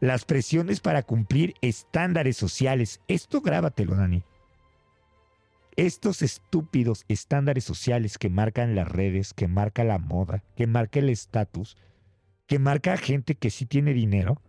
Las 0.00 0.24
presiones 0.24 0.80
para 0.80 1.04
cumplir 1.04 1.54
estándares 1.60 2.36
sociales, 2.36 3.00
esto 3.06 3.40
grábatelo, 3.40 3.94
Dani. 3.94 4.24
Estos 5.76 6.22
estúpidos 6.22 7.04
estándares 7.06 7.62
sociales 7.62 8.18
que 8.18 8.28
marcan 8.28 8.74
las 8.74 8.88
redes, 8.88 9.32
que 9.32 9.46
marca 9.46 9.84
la 9.84 9.98
moda, 9.98 10.42
que 10.56 10.66
marca 10.66 10.98
el 10.98 11.08
estatus, 11.08 11.76
que 12.48 12.58
marca 12.58 12.94
a 12.94 12.96
gente 12.96 13.36
que 13.36 13.50
sí 13.50 13.64
tiene 13.64 13.94
dinero, 13.94 14.42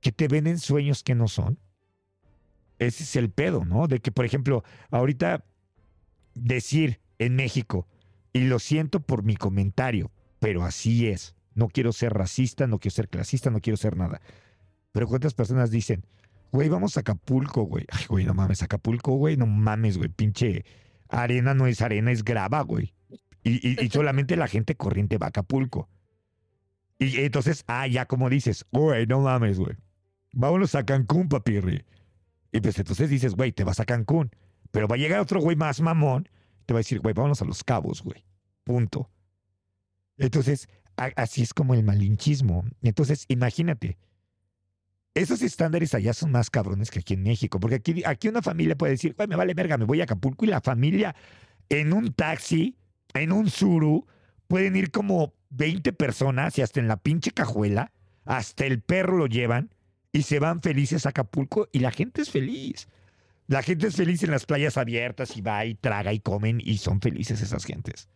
que 0.00 0.12
te 0.12 0.28
venden 0.28 0.60
sueños 0.60 1.02
que 1.02 1.16
no 1.16 1.26
son, 1.26 1.58
ese 2.78 3.02
es 3.02 3.16
el 3.16 3.30
pedo, 3.30 3.64
¿no? 3.64 3.88
De 3.88 3.98
que, 3.98 4.12
por 4.12 4.24
ejemplo, 4.24 4.62
ahorita 4.92 5.44
decir 6.36 7.00
en 7.18 7.34
México, 7.34 7.88
y 8.32 8.40
lo 8.40 8.58
siento 8.58 9.00
por 9.00 9.22
mi 9.22 9.36
comentario, 9.36 10.10
pero 10.38 10.64
así 10.64 11.08
es. 11.08 11.34
No 11.54 11.68
quiero 11.68 11.92
ser 11.92 12.12
racista, 12.14 12.66
no 12.66 12.78
quiero 12.78 12.94
ser 12.94 13.08
clasista, 13.08 13.50
no 13.50 13.60
quiero 13.60 13.76
ser 13.76 13.96
nada. 13.96 14.20
Pero 14.92 15.06
¿cuántas 15.06 15.34
personas 15.34 15.70
dicen, 15.70 16.04
güey, 16.52 16.68
vamos 16.68 16.96
a 16.96 17.00
Acapulco, 17.00 17.62
güey? 17.62 17.86
Ay, 17.90 18.04
güey, 18.08 18.24
no 18.24 18.34
mames, 18.34 18.62
Acapulco, 18.62 19.12
güey, 19.12 19.36
no 19.36 19.46
mames, 19.46 19.98
güey, 19.98 20.08
pinche 20.08 20.64
arena 21.08 21.54
no 21.54 21.66
es 21.66 21.82
arena, 21.82 22.12
es 22.12 22.24
grava, 22.24 22.62
güey. 22.62 22.94
Y, 23.42 23.88
solamente 23.88 24.36
la 24.36 24.48
gente 24.48 24.76
corriente 24.76 25.18
va 25.18 25.26
a 25.26 25.28
Acapulco. 25.30 25.88
Y 26.98 27.20
entonces, 27.20 27.64
ah, 27.66 27.86
ya 27.86 28.06
como 28.06 28.28
dices, 28.28 28.66
güey, 28.70 29.06
no 29.06 29.20
mames, 29.20 29.58
güey. 29.58 29.76
Vámonos 30.32 30.74
a 30.74 30.84
Cancún, 30.84 31.28
papirri. 31.28 31.84
Y 32.52 32.60
pues 32.60 32.78
entonces 32.78 33.08
dices, 33.08 33.34
güey, 33.34 33.52
te 33.52 33.64
vas 33.64 33.80
a 33.80 33.86
Cancún. 33.86 34.30
Pero 34.70 34.86
va 34.86 34.96
a 34.96 34.98
llegar 34.98 35.20
otro 35.20 35.40
güey 35.40 35.56
más 35.56 35.80
mamón, 35.80 36.28
te 36.70 36.74
va 36.74 36.78
a 36.78 36.86
decir, 36.86 37.00
güey, 37.00 37.12
vámonos 37.12 37.42
a 37.42 37.44
los 37.44 37.64
cabos, 37.64 38.00
güey. 38.00 38.24
Punto. 38.62 39.10
Entonces, 40.16 40.68
así 41.16 41.42
es 41.42 41.52
como 41.52 41.74
el 41.74 41.82
malinchismo. 41.82 42.64
Entonces, 42.80 43.24
imagínate. 43.26 43.98
Esos 45.14 45.42
estándares 45.42 45.94
allá 45.94 46.14
son 46.14 46.30
más 46.30 46.48
cabrones 46.48 46.92
que 46.92 47.00
aquí 47.00 47.14
en 47.14 47.24
México, 47.24 47.58
porque 47.58 47.74
aquí, 47.74 48.04
aquí 48.06 48.28
una 48.28 48.40
familia 48.40 48.76
puede 48.76 48.92
decir, 48.92 49.16
güey, 49.16 49.26
me 49.26 49.34
vale 49.34 49.52
verga, 49.52 49.78
me 49.78 49.84
voy 49.84 50.00
a 50.00 50.04
Acapulco 50.04 50.44
y 50.44 50.48
la 50.48 50.60
familia 50.60 51.16
en 51.70 51.92
un 51.92 52.12
taxi, 52.12 52.76
en 53.14 53.32
un 53.32 53.50
suru, 53.50 54.06
pueden 54.46 54.76
ir 54.76 54.92
como 54.92 55.34
20 55.48 55.92
personas 55.94 56.56
y 56.56 56.62
hasta 56.62 56.78
en 56.78 56.86
la 56.86 56.98
pinche 56.98 57.32
cajuela, 57.32 57.90
hasta 58.24 58.64
el 58.64 58.80
perro 58.80 59.16
lo 59.16 59.26
llevan 59.26 59.74
y 60.12 60.22
se 60.22 60.38
van 60.38 60.60
felices 60.60 61.04
a 61.04 61.08
Acapulco 61.08 61.68
y 61.72 61.80
la 61.80 61.90
gente 61.90 62.22
es 62.22 62.30
feliz. 62.30 62.86
La 63.50 63.64
gente 63.64 63.88
es 63.88 63.96
feliz 63.96 64.22
en 64.22 64.30
las 64.30 64.46
playas 64.46 64.76
abiertas 64.76 65.36
y 65.36 65.40
va 65.40 65.64
y 65.64 65.74
traga 65.74 66.12
y 66.12 66.20
comen 66.20 66.62
y 66.64 66.78
son 66.78 67.00
felices 67.00 67.42
esas 67.42 67.64
gentes. 67.64 68.08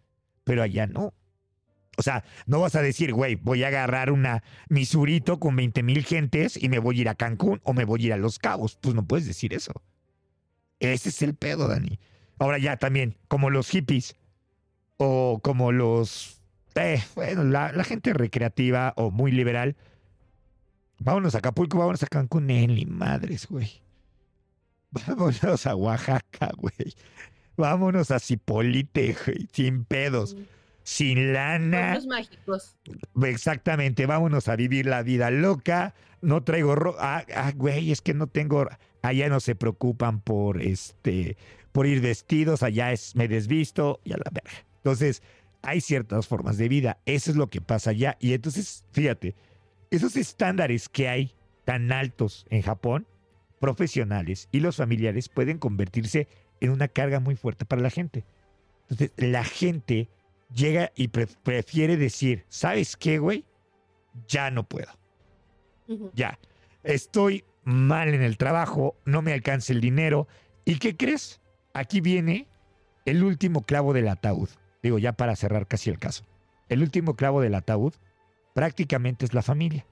Pero 0.45 0.63
allá 0.63 0.87
no. 0.87 1.13
O 1.97 2.03
sea, 2.03 2.23
no 2.47 2.61
vas 2.61 2.77
a 2.77 2.83
decir, 2.83 3.13
güey, 3.13 3.35
voy 3.35 3.65
a 3.65 3.67
agarrar 3.67 4.13
una 4.13 4.45
misurito 4.69 5.41
con 5.41 5.57
20 5.57 5.83
mil 5.83 6.05
gentes 6.05 6.57
y 6.57 6.69
me 6.69 6.79
voy 6.79 6.99
a 6.99 7.01
ir 7.01 7.09
a 7.09 7.17
Cancún 7.17 7.61
o 7.65 7.73
me 7.73 7.85
voy 7.85 8.05
a 8.05 8.07
ir 8.07 8.13
a 8.13 8.17
Los 8.17 8.39
Cabos. 8.39 8.79
Pues 8.81 8.95
no 8.95 9.09
puedes 9.09 9.27
decir 9.27 9.55
eso. 9.55 9.73
Ese 10.79 11.09
es 11.09 11.21
el 11.21 11.35
pedo, 11.35 11.67
Dani. 11.67 11.99
Ahora 12.39 12.59
ya 12.59 12.77
también, 12.77 13.17
como 13.27 13.51
los 13.51 13.71
hippies 13.71 14.15
o 14.99 15.41
como 15.43 15.73
los, 15.73 16.43
eh, 16.77 17.03
bueno, 17.17 17.43
la, 17.43 17.73
gente 17.83 18.13
recreativa 18.13 18.95
o 18.97 19.11
muy 19.11 19.33
liberal, 19.33 19.75
Vámonos 21.01 21.35
a 21.35 21.39
Acapulco, 21.39 21.79
vámonos 21.79 22.05
a 22.05 22.07
Cancún, 22.07 22.47
ni 22.47 22.87
madres, 22.87 23.49
güey. 23.49 23.84
Vámonos 25.07 25.67
a 25.67 25.75
Oaxaca, 25.75 26.51
güey. 26.57 26.95
Vámonos 27.57 28.11
a 28.11 28.19
Cipolite, 28.19 29.17
güey, 29.25 29.49
sin 29.53 29.85
pedos. 29.85 30.37
Sin 30.83 31.33
lana. 31.33 31.95
Los 31.95 32.07
mágicos. 32.07 32.77
Exactamente, 33.23 34.07
vámonos 34.07 34.49
a 34.49 34.57
vivir 34.57 34.87
la 34.87 35.03
vida 35.03 35.31
loca. 35.31 35.95
No 36.21 36.43
traigo 36.43 36.75
ro 36.75 36.97
ah, 36.99 37.25
ah, 37.35 37.53
güey, 37.55 37.91
es 37.91 38.03
que 38.03 38.15
no 38.15 38.27
tengo. 38.27 38.69
Allá 39.03 39.29
no 39.29 39.41
se 39.41 39.55
preocupan 39.55 40.21
por 40.21 40.63
este, 40.63 41.37
por 41.73 41.87
ir 41.87 42.01
vestidos, 42.01 42.63
allá 42.63 42.93
es 42.93 43.17
me 43.17 43.29
desvisto 43.29 44.01
y 44.05 44.13
a 44.13 44.17
la 44.17 44.31
verga. 44.31 44.65
Entonces, 44.77 45.23
hay 45.63 45.81
ciertas 45.81 46.27
formas 46.27 46.59
de 46.59 46.69
vida. 46.69 46.99
Eso 47.07 47.31
es 47.31 47.37
lo 47.37 47.49
que 47.49 47.61
pasa 47.61 47.91
allá. 47.91 48.17
Y 48.21 48.35
entonces, 48.35 48.85
fíjate, 48.93 49.35
esos 49.91 50.17
estándares 50.17 50.89
que 50.89 51.09
hay 51.09 51.35
tan 51.65 51.93
altos 51.93 52.47
en 52.51 52.63
Japón, 52.63 53.07
profesionales 53.65 54.47
y 54.53 54.61
los 54.61 54.77
familiares 54.77 55.31
pueden 55.31 55.57
convertirse 55.57 56.29
en 56.61 56.69
una 56.69 56.87
carga 56.87 57.19
muy 57.19 57.35
fuerte 57.35 57.65
para 57.65 57.81
la 57.81 57.89
gente. 57.89 58.23
Entonces, 58.83 59.13
la 59.17 59.43
gente 59.43 60.11
llega 60.55 60.93
y 60.95 61.09
prefiere 61.09 61.97
decir, 61.97 62.45
¿sabes 62.51 62.95
qué, 62.95 63.19
güey? 63.19 63.47
Ya 64.29 64.51
no 64.51 64.69
puedo. 64.69 64.91
Ya. 66.13 66.39
Estoy 66.83 67.45
mal 67.65 68.13
en 68.13 68.21
el 68.21 68.37
trabajo, 68.37 68.97
no 69.07 69.23
me 69.23 69.33
alcanza 69.33 69.73
el 69.73 69.81
dinero. 69.81 70.29
¿Y 70.67 70.79
qué 70.79 70.95
crees? 70.95 71.41
Aquí 71.73 72.03
viene 72.03 72.47
el 73.07 73.25
último 73.25 73.63
clavo 73.63 73.95
del 73.95 74.09
ataúd. 74.09 74.51
Digo, 74.83 74.99
ya 74.99 75.15
para 75.15 75.37
cerrar 75.37 75.67
casi 75.67 75.89
el 75.89 75.99
caso. 75.99 76.27
El 76.69 76.83
último 76.83 77.17
clavo 77.17 77.41
del 77.41 77.55
ataúd 77.55 77.95
prácticamente 78.53 79.25
es 79.25 79.33
la 79.33 79.41
familia. 79.41 79.87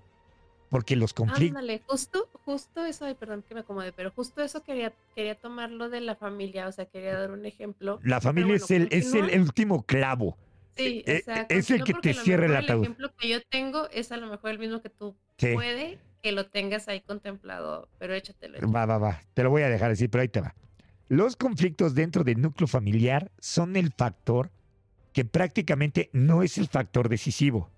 Porque 0.73 0.97
los 0.97 1.13
conflictos... 1.13 1.51
Ándale, 1.51 1.83
justo, 1.87 2.31
justo 2.47 2.83
eso, 2.87 3.05
ay, 3.05 3.13
perdón 3.13 3.45
que 3.47 3.53
me 3.53 3.61
acomode, 3.61 3.93
pero 3.93 4.11
justo 4.11 4.43
eso 4.43 4.65
quería, 4.65 4.91
quería 5.15 5.35
tomarlo 5.35 5.91
de 5.91 6.01
la 6.01 6.17
familia, 6.17 6.67
o 6.67 6.73
sea, 6.73 6.87
quería 6.87 7.19
dar 7.19 7.31
un 7.31 7.45
ejemplo. 7.45 8.01
La 8.03 8.23
familia 8.23 8.57
es, 8.57 8.71
el, 8.71 8.89
es 8.91 9.13
el 9.13 9.39
último 9.39 9.83
clavo. 9.83 10.39
Sí, 10.75 11.05
e, 11.07 11.13
e, 11.13 11.17
exacto. 11.19 11.55
Es 11.55 11.71
el 11.71 11.85
que 11.85 11.93
te 11.93 12.15
cierra 12.15 12.47
el 12.47 12.57
ataúd. 12.57 12.79
El 12.79 12.85
ejemplo 12.85 13.11
que 13.19 13.29
yo 13.29 13.43
tengo 13.51 13.87
es 13.91 14.13
a 14.13 14.17
lo 14.17 14.29
mejor 14.29 14.53
el 14.53 14.59
mismo 14.59 14.81
que 14.81 14.89
tú 14.89 15.15
puede 15.37 15.99
que 16.23 16.33
lo 16.33 16.47
tengas 16.47 16.89
ahí 16.89 17.03
contemplado, 17.03 17.87
pero 17.99 18.15
échatelo, 18.15 18.57
échatelo. 18.57 18.73
Va, 18.73 18.87
va, 18.87 18.97
va. 18.97 19.21
Te 19.35 19.43
lo 19.43 19.51
voy 19.51 19.61
a 19.61 19.69
dejar 19.69 19.91
decir, 19.91 20.09
pero 20.09 20.23
ahí 20.23 20.29
te 20.29 20.41
va. 20.41 20.55
Los 21.09 21.37
conflictos 21.37 21.95
dentro 21.95 22.25
del 22.25 22.41
núcleo 22.41 22.67
familiar 22.67 23.31
son 23.39 23.77
el 23.77 23.93
factor 23.93 24.51
que 25.13 25.27
prácticamente 25.27 26.09
no 26.15 26.43
es 26.43 26.57
el 26.57 26.69
factor 26.69 27.11
decisivo. 27.11 27.69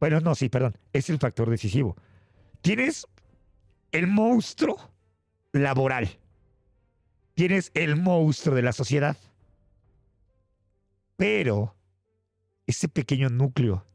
Bueno, 0.00 0.20
no, 0.20 0.34
sí, 0.34 0.48
perdón. 0.48 0.76
Es 0.92 1.10
el 1.10 1.18
factor 1.18 1.50
decisivo. 1.50 1.94
Tienes 2.62 3.06
el 3.92 4.06
monstruo 4.06 4.76
laboral. 5.52 6.18
Tienes 7.34 7.70
el 7.74 7.96
monstruo 7.96 8.56
de 8.56 8.62
la 8.62 8.72
sociedad. 8.72 9.16
Pero 11.16 11.76
ese 12.66 12.88
pequeño 12.88 13.28
núcleo 13.28 13.86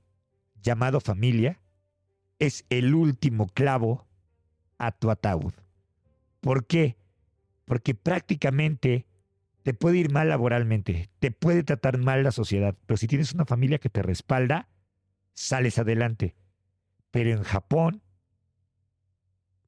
llamado 0.61 0.99
familia 0.99 1.59
es 2.37 2.65
el 2.69 2.93
último 2.93 3.47
clavo 3.47 4.05
a 4.77 4.91
tu 4.91 5.09
ataúd. 5.09 5.53
¿Por 6.41 6.67
qué? 6.67 6.97
Porque 7.65 7.95
prácticamente 7.95 9.07
te 9.63 9.73
puede 9.73 9.97
ir 9.97 10.11
mal 10.11 10.29
laboralmente, 10.29 11.09
te 11.17 11.31
puede 11.31 11.63
tratar 11.63 11.97
mal 11.97 12.21
la 12.21 12.31
sociedad, 12.31 12.75
pero 12.85 12.97
si 12.97 13.07
tienes 13.07 13.33
una 13.33 13.45
familia 13.45 13.79
que 13.79 13.89
te 13.89 14.03
respalda, 14.03 14.67
sales 15.35 15.77
adelante. 15.77 16.35
Pero 17.11 17.29
en 17.29 17.43
Japón, 17.43 18.01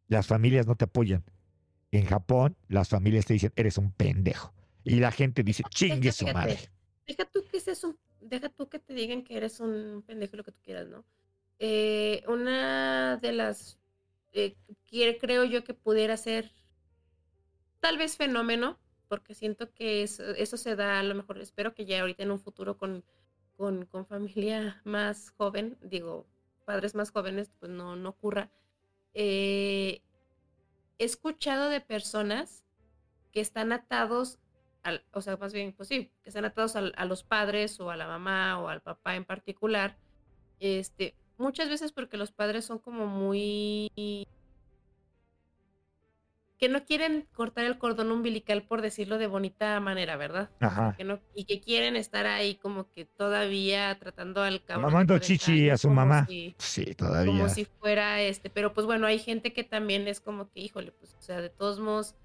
las 0.07 0.25
familias 0.25 0.65
no 0.65 0.75
te 0.75 0.85
apoyan. 0.85 1.23
En 1.91 2.05
Japón, 2.05 2.57
las 2.67 2.89
familias 2.89 3.25
te 3.25 3.33
dicen, 3.33 3.53
eres 3.55 3.77
un 3.77 3.91
pendejo. 3.91 4.53
Y 4.83 4.95
la 4.95 5.11
gente 5.11 5.43
dice, 5.43 5.63
chingue 5.69 6.11
su 6.11 6.25
madre. 6.27 6.57
Deja 7.05 7.25
tú 7.25 7.43
que 7.49 7.59
seas 7.59 7.83
un, 7.83 7.97
deja 8.19 8.49
tú 8.49 8.67
que 8.67 8.79
te 8.79 8.93
digan 8.93 9.23
que 9.23 9.37
eres 9.37 9.59
un 9.59 10.03
pendejo, 10.05 10.37
lo 10.37 10.43
que 10.43 10.51
tú 10.51 10.61
quieras, 10.63 10.87
¿no? 10.87 11.05
Eh, 11.59 12.23
una 12.27 13.17
de 13.17 13.31
las, 13.31 13.79
eh, 14.33 14.55
creo 15.19 15.43
yo 15.45 15.63
que 15.63 15.73
pudiera 15.73 16.17
ser 16.17 16.51
tal 17.79 17.97
vez 17.97 18.17
fenómeno, 18.17 18.77
porque 19.07 19.33
siento 19.33 19.73
que 19.73 20.03
eso, 20.03 20.23
eso 20.35 20.57
se 20.57 20.75
da 20.75 20.99
a 20.99 21.03
lo 21.03 21.15
mejor, 21.15 21.39
espero 21.39 21.73
que 21.73 21.85
ya 21.85 22.01
ahorita 22.01 22.23
en 22.23 22.31
un 22.31 22.39
futuro 22.39 22.77
con 22.77 23.03
con, 23.57 23.85
con 23.85 24.05
familia 24.05 24.81
más 24.85 25.33
joven, 25.37 25.77
digo, 25.81 26.25
padres 26.65 26.95
más 26.95 27.11
jóvenes, 27.11 27.51
pues 27.59 27.71
no, 27.71 27.95
no 27.95 28.09
ocurra. 28.09 28.49
Eh, 29.13 30.01
he 30.99 31.05
escuchado 31.05 31.69
de 31.69 31.81
personas 31.81 32.63
que 33.31 33.41
están 33.41 33.71
atados 33.71 34.39
o 35.11 35.21
sea, 35.21 35.35
más 35.35 35.51
bien, 35.51 35.73
pues 35.73 35.89
sí, 35.89 36.11
que 36.23 36.29
están 36.29 36.45
atados 36.45 36.77
a, 36.77 36.79
a, 36.79 37.05
los 37.05 37.23
padres 37.23 37.77
o 37.81 37.89
a 37.89 37.97
la 37.97 38.07
mamá 38.07 38.57
o 38.61 38.69
al 38.69 38.81
papá 38.81 39.15
en 39.17 39.25
particular, 39.25 39.97
este, 40.59 41.13
muchas 41.37 41.69
veces 41.69 41.91
porque 41.91 42.17
los 42.17 42.31
padres 42.31 42.65
son 42.65 42.79
como 42.79 43.05
muy 43.05 43.91
que 46.57 46.69
no 46.69 46.83
quieren 46.85 47.27
cortar 47.33 47.65
el 47.65 47.77
cordón 47.77 48.11
umbilical 48.11 48.63
por 48.63 48.81
decirlo 48.81 49.17
de 49.17 49.27
bonita 49.27 49.79
manera, 49.79 50.17
¿verdad? 50.17 50.49
Ajá. 50.59 50.95
Que 50.97 51.03
no, 51.03 51.19
y 51.35 51.45
que 51.45 51.59
quieren 51.61 51.95
estar 51.95 52.25
ahí 52.25 52.55
como 52.55 52.91
que 52.91 53.05
todavía 53.05 53.97
tratando 53.99 54.41
al 54.41 54.63
cabrón. 54.63 54.91
Mamando 54.91 55.19
chichi 55.19 55.69
a 55.69 55.77
su 55.77 55.89
mamá. 55.89 56.27
sí, 56.57 56.95
todavía. 56.95 57.31
Como 57.31 57.49
si 57.49 57.65
fuera 57.65 58.21
este, 58.21 58.49
pero 58.49 58.73
pues 58.73 58.87
bueno, 58.87 59.05
hay 59.05 59.19
gente 59.19 59.53
que 59.53 59.63
también 59.63 60.07
es 60.07 60.19
como 60.19 60.49
que, 60.49 60.61
híjole, 60.61 60.91
pues, 60.91 61.13
o 61.13 61.21
sea, 61.21 61.41
de 61.41 61.49
todos 61.49 61.79
modos, 61.79 62.15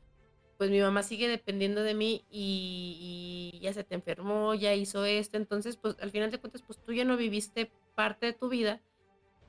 pues 0.57 0.71
mi 0.71 0.81
mamá 0.81 1.03
sigue 1.03 1.29
dependiendo 1.29 1.83
de 1.83 1.95
mí 1.95 2.25
y, 2.31 3.53
y 3.53 3.61
ya 3.61 3.73
se 3.75 3.85
te 3.85 3.95
enfermó, 3.95 4.55
ya 4.55 4.75
hizo 4.75 5.05
esto, 5.05 5.37
entonces, 5.37 5.77
pues 5.77 5.97
al 6.01 6.11
final 6.11 6.31
de 6.31 6.39
cuentas, 6.39 6.63
pues 6.63 6.79
tú 6.83 6.93
ya 6.93 7.05
no 7.05 7.17
viviste 7.17 7.71
parte 7.95 8.27
de 8.27 8.33
tu 8.33 8.49
vida 8.49 8.81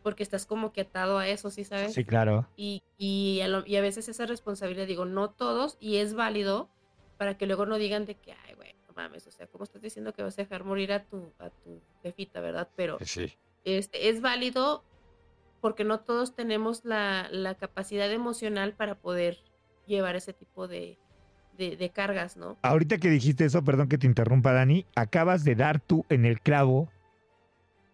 porque 0.04 0.22
estás 0.22 0.46
como 0.46 0.74
que 0.74 0.82
atado 0.82 1.18
a 1.18 1.28
eso, 1.28 1.50
¿sí 1.50 1.64
sabes? 1.64 1.94
Sí, 1.94 2.04
claro. 2.04 2.48
Y, 2.56 2.84
y, 2.98 3.40
a, 3.42 3.64
y 3.66 3.76
a 3.78 3.82
veces 3.82 4.10
esa 4.10 4.26
responsabilidad, 4.26 4.86
digo, 4.86 5.06
no 5.06 5.32
todos, 5.32 5.78
y 5.80 5.98
es 5.98 6.14
válido 6.14 6.70
para 7.18 7.38
que 7.38 7.48
luego 7.48 7.66
no 7.66 7.78
digan 7.78 8.06
de 8.06 8.16
que, 8.16 8.34
ay, 8.34 8.54
güey, 8.56 8.76
no 8.88 8.94
mames, 8.96 9.26
o 9.26 9.32
sea, 9.32 9.48
¿cómo 9.48 9.64
estás 9.64 9.82
diciendo 9.82 10.14
que 10.14 10.22
vas 10.22 10.38
a 10.38 10.44
dejar 10.44 10.66
morir 10.66 10.92
a 10.92 11.06
tu, 11.06 11.32
a 11.40 11.50
tu 11.50 11.82
jefita, 12.04 12.42
verdad? 12.42 12.70
Pero 12.76 12.98
sí. 13.02 13.34
este, 13.64 14.10
es 14.10 14.22
válido 14.22 14.84
porque 15.62 15.86
no 15.86 16.02
todos 16.02 16.36
tenemos 16.36 16.84
la, 16.84 17.30
la 17.32 17.56
capacidad 17.56 18.12
emocional 18.12 18.74
para 18.74 18.96
poder 18.96 19.38
llevar 19.88 20.18
ese 20.18 20.34
tipo 20.34 20.68
de, 20.68 21.00
de, 21.58 21.78
de, 21.78 21.90
cargas, 21.90 22.36
¿no? 22.36 22.58
Ahorita 22.62 22.98
que 22.98 23.10
dijiste 23.10 23.46
eso, 23.46 23.64
perdón 23.64 23.88
que 23.88 23.98
te 23.98 24.08
interrumpa, 24.08 24.52
Dani, 24.52 24.86
acabas 24.96 25.46
de 25.46 25.56
dar 25.56 25.80
tú 25.80 26.06
en 26.10 26.26
el 26.26 26.42
clavo 26.42 26.90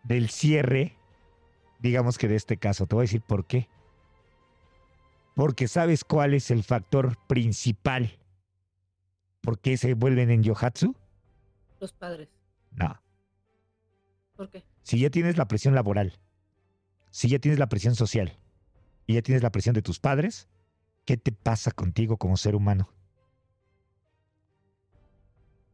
del 0.04 0.30
cierre 0.30 0.99
digamos 1.80 2.18
que 2.18 2.28
de 2.28 2.36
este 2.36 2.58
caso. 2.58 2.86
Te 2.86 2.96
voy 2.96 3.04
a 3.04 3.08
decir 3.08 3.22
por 3.22 3.46
qué. 3.46 3.68
Porque 5.36 5.68
sabes 5.68 6.04
cuál 6.04 6.34
es 6.34 6.52
el 6.52 6.64
factor 6.64 7.18
principal 7.28 8.20
por 9.42 9.60
qué 9.60 9.78
se 9.78 9.94
vuelven 9.94 10.30
en 10.30 10.44
Yohatsu. 10.44 10.96
Los 11.80 11.94
padres. 11.94 12.30
No. 12.72 13.02
¿Por 14.36 14.50
qué? 14.50 14.64
Si 14.84 15.00
ya 15.00 15.10
tienes 15.10 15.38
la 15.38 15.48
presión 15.48 15.76
laboral, 15.76 16.20
si 17.10 17.30
ya 17.30 17.40
tienes 17.40 17.60
la 17.60 17.70
presión 17.70 17.96
social 17.96 18.38
y 19.08 19.16
ya 19.16 19.22
tienes 19.22 19.44
la 19.44 19.52
presión 19.52 19.74
de 19.74 19.82
tus 19.82 20.00
padres, 20.00 20.48
¿qué 21.06 21.18
te 21.18 21.32
pasa 21.32 21.72
contigo 21.72 22.18
como 22.18 22.38
ser 22.38 22.56
humano? 22.56 22.90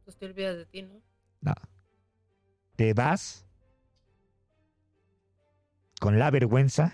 Pues 0.04 0.16
te 0.16 0.26
olvidas 0.26 0.56
de 0.56 0.66
ti, 0.66 0.82
¿no? 0.82 1.00
No. 1.40 1.54
Te 2.76 2.94
vas 2.94 3.45
con 6.00 6.18
la 6.18 6.30
vergüenza 6.30 6.92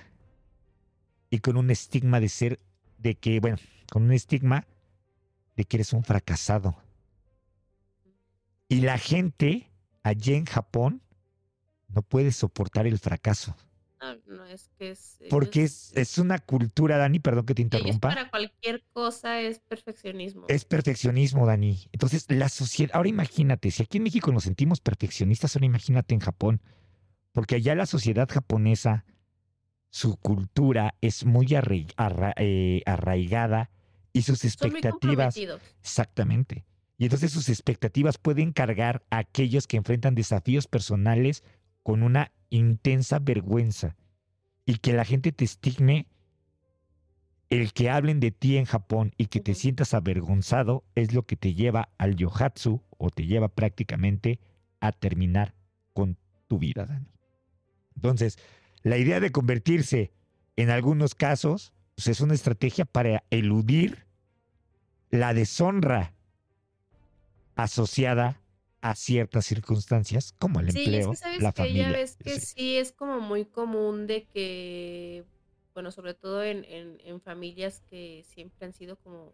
y 1.31 1.39
con 1.39 1.57
un 1.57 1.71
estigma 1.71 2.21
de 2.21 2.29
ser, 2.29 2.61
de 2.99 3.15
que, 3.15 3.41
bueno, 3.41 3.57
con 3.91 4.05
un 4.05 4.13
estigma 4.13 4.67
de 5.57 5.65
que 5.65 5.79
eres 5.79 5.93
un 5.93 6.05
fracasado. 6.05 6.77
Y 8.69 8.81
la 8.81 8.99
gente 8.99 9.71
allí 10.03 10.35
en 10.35 10.47
Japón 10.47 11.03
no 11.89 12.03
puede 12.03 12.33
soportar 12.33 12.87
el 12.87 12.99
fracaso. 12.99 13.57
No, 14.27 14.45
es 14.47 14.69
que 14.77 14.91
es... 14.91 15.19
Porque 15.31 15.63
es, 15.63 15.93
es, 15.95 16.19
una 16.19 16.39
cultura, 16.39 16.97
Dani, 16.97 17.21
perdón 17.21 17.47
que 17.47 17.55
te 17.55 17.63
interrumpa. 17.63 18.09
para 18.09 18.31
cualquier 18.31 18.83
cosa 18.93 19.41
es 19.41 19.61
perfeccionismo. 19.61 20.47
Es 20.49 20.65
perfeccionismo, 20.65 21.47
Dani. 21.47 21.87
Entonces, 21.93 22.27
la 22.29 22.49
sociedad, 22.49 22.97
ahora 22.97 23.09
imagínate, 23.09 23.71
si 23.71 23.85
aquí 23.85 23.99
en 23.99 24.05
México 24.05 24.33
nos 24.33 24.43
sentimos 24.43 24.81
perfeccionistas, 24.81 25.55
ahora 25.55 25.67
imagínate 25.67 26.15
en 26.15 26.21
Japón 26.21 26.61
porque 27.33 27.57
allá 27.57 27.75
la 27.75 27.87
sociedad 27.87 28.29
japonesa, 28.31 29.05
su 29.91 30.17
cultura 30.17 30.95
es 31.01 31.25
muy 31.25 31.47
eh, 31.51 32.83
arraigada 32.87 33.71
y 34.13 34.23
sus 34.23 34.45
expectativas... 34.45 35.37
exactamente. 35.83 36.65
Y 36.99 37.05
entonces 37.05 37.33
sus 37.33 37.49
expectativas 37.49 38.19
pueden 38.19 38.53
cargar 38.53 39.03
a 39.11 39.19
aquellos 39.19 39.67
que 39.67 39.77
enfrentan 39.77 40.15
desafíos 40.15 40.67
personales 40.67 41.43
con 41.83 42.03
una 42.03 42.33
intensa 42.51 43.19
vergüenza 43.19 43.97
y 44.67 44.77
que 44.77 44.93
la 44.93 45.05
gente 45.05 45.33
te 45.33 45.45
estigme 45.45 46.07
el 47.51 47.73
que 47.73 47.91
hablen 47.91 48.21
de 48.21 48.31
ti 48.31 48.57
en 48.57 48.65
Japón 48.65 49.13
y 49.19 49.27
que 49.27 49.41
te 49.41 49.55
sientas 49.55 49.93
avergonzado 49.95 50.85
es 50.95 51.13
lo 51.13 51.25
que 51.25 51.37
te 51.37 51.55
lleva 51.55 51.91
al 51.99 52.17
yohatsu 52.17 52.83
o 52.97 53.11
te 53.11 53.27
lleva 53.27 53.49
prácticamente 53.49 54.41
a 54.81 54.93
terminar 54.93 55.55
con 55.93 56.17
tu 56.47 56.59
vida, 56.59 56.87
Dani. 56.87 57.12
Entonces, 57.97 58.39
la 58.83 58.99
idea 58.99 59.21
de 59.21 59.33
convertirse 59.33 60.13
en 60.57 60.71
algunos 60.71 61.15
casos 61.15 61.73
pues, 61.95 62.09
es 62.09 62.21
una 62.21 62.35
estrategia 62.35 62.85
para 62.85 63.25
eludir 63.31 64.07
la 65.11 65.35
deshonra 65.35 66.15
asociada 67.55 68.41
a 68.81 68.97
ciertas 68.97 69.47
circunstancias 69.47 70.35
como 70.39 70.61
el 70.61 70.71
empleo, 70.71 71.13
la 71.39 71.53
familia. 71.53 71.91
Ya 71.91 71.93
ves 71.93 72.17
que 72.17 72.41
sí. 72.41 72.77
es 72.77 72.93
como 72.93 73.21
muy 73.21 73.45
común 73.45 74.07
de 74.07 74.25
que, 74.25 75.25
bueno, 75.75 75.93
sobre 75.93 76.15
todo 76.15 76.43
en, 76.43 76.65
en, 76.69 77.21
familias 77.21 77.83
que 77.89 78.25
siempre 78.27 78.67
han 78.67 78.73
sido 78.73 78.97
como 78.97 79.33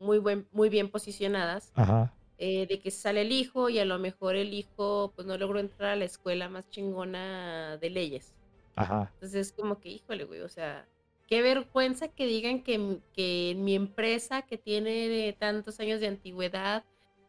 muy, 0.00 0.18
buen, 0.18 0.48
muy 0.50 0.68
bien 0.68 0.90
posicionadas, 0.90 1.70
Ajá. 1.74 2.12
Eh, 2.44 2.66
de 2.66 2.80
que 2.80 2.90
sale 2.90 3.20
el 3.20 3.30
hijo 3.30 3.68
y 3.68 3.78
a 3.78 3.84
lo 3.84 4.00
mejor 4.00 4.34
el 4.34 4.52
hijo 4.52 5.12
pues 5.14 5.28
no 5.28 5.38
logró 5.38 5.60
entrar 5.60 5.90
a 5.90 5.96
la 5.96 6.06
escuela 6.06 6.48
más 6.48 6.68
chingona 6.70 7.76
de 7.76 7.88
leyes. 7.88 8.32
Ajá. 8.74 9.12
Entonces 9.14 9.46
es 9.46 9.52
como 9.52 9.78
que, 9.78 9.90
híjole, 9.90 10.24
güey, 10.24 10.40
o 10.40 10.48
sea, 10.48 10.84
qué 11.28 11.40
vergüenza 11.40 12.08
que 12.08 12.26
digan 12.26 12.64
que, 12.64 12.98
que 13.14 13.54
mi 13.56 13.76
empresa 13.76 14.42
que 14.42 14.58
tiene 14.58 15.36
tantos 15.38 15.78
años 15.78 16.00
de 16.00 16.08
antigüedad, 16.08 16.82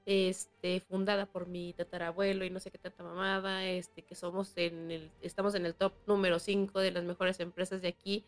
este, 0.08 0.80
fundada 0.80 1.28
por 1.28 1.46
mi 1.46 1.74
tatarabuelo 1.74 2.44
y 2.44 2.50
no 2.50 2.60
sé 2.60 2.72
qué 2.72 2.80
tanta 2.80 3.04
mamada, 3.04 3.68
este, 3.68 4.02
que 4.02 4.16
somos 4.16 4.54
en 4.56 4.90
el, 4.90 5.12
estamos 5.22 5.54
en 5.54 5.68
el 5.68 5.76
top 5.76 5.94
número 6.08 6.40
5 6.40 6.80
de 6.80 6.90
las 6.90 7.04
mejores 7.04 7.40
empresas 7.40 7.84
de 7.84 7.90
aquí, 7.90 8.24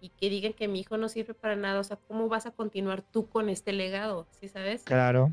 y 0.00 0.10
que 0.10 0.30
digan 0.30 0.52
que 0.52 0.68
mi 0.68 0.78
hijo 0.78 0.96
no 0.96 1.08
sirve 1.08 1.34
para 1.34 1.56
nada, 1.56 1.80
o 1.80 1.84
sea, 1.84 1.96
¿cómo 1.96 2.28
vas 2.28 2.46
a 2.46 2.52
continuar 2.52 3.02
tú 3.02 3.28
con 3.28 3.48
este 3.48 3.72
legado? 3.72 4.28
¿Sí 4.40 4.46
sabes? 4.46 4.84
Claro. 4.84 5.32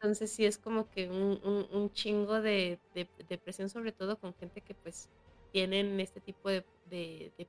Entonces 0.00 0.30
sí 0.30 0.46
es 0.46 0.58
como 0.58 0.88
que 0.90 1.08
un, 1.10 1.66
un, 1.72 1.92
chingo 1.92 2.40
de, 2.40 2.78
de, 2.94 3.38
presión, 3.38 3.68
sobre 3.68 3.90
todo 3.90 4.16
con 4.16 4.32
gente 4.34 4.60
que 4.60 4.72
pues 4.72 5.08
tienen 5.50 5.98
este 5.98 6.20
tipo 6.20 6.50
de, 6.50 6.62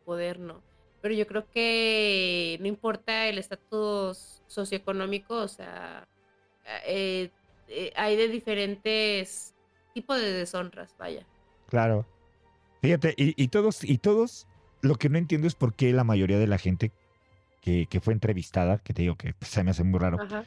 poder, 0.03 0.39
¿no? 0.39 0.63
Pero 0.99 1.13
yo 1.13 1.27
creo 1.27 1.47
que 1.51 2.57
no 2.59 2.65
importa 2.65 3.27
el 3.27 3.37
estatus 3.37 4.41
socioeconómico, 4.47 5.35
o 5.35 5.47
sea, 5.47 6.07
eh, 6.87 7.29
eh, 7.67 7.93
hay 7.95 8.15
de 8.15 8.29
diferentes 8.29 9.53
tipos 9.93 10.19
de 10.19 10.31
deshonras, 10.33 10.95
vaya. 10.97 11.27
Claro. 11.67 12.07
Fíjate, 12.81 13.13
y, 13.15 13.39
y, 13.41 13.49
todos, 13.49 13.83
y 13.83 13.99
todos, 13.99 14.47
lo 14.81 14.95
que 14.95 15.09
no 15.09 15.19
entiendo 15.19 15.45
es 15.45 15.53
por 15.53 15.75
qué 15.75 15.93
la 15.93 16.03
mayoría 16.03 16.39
de 16.39 16.47
la 16.47 16.57
gente 16.57 16.91
que, 17.61 17.85
que 17.85 18.01
fue 18.01 18.13
entrevistada, 18.13 18.79
que 18.79 18.95
te 18.95 19.03
digo 19.03 19.17
que 19.17 19.35
pues, 19.35 19.51
se 19.51 19.63
me 19.63 19.69
hace 19.69 19.83
muy 19.83 19.99
raro, 19.99 20.19
Ajá 20.19 20.45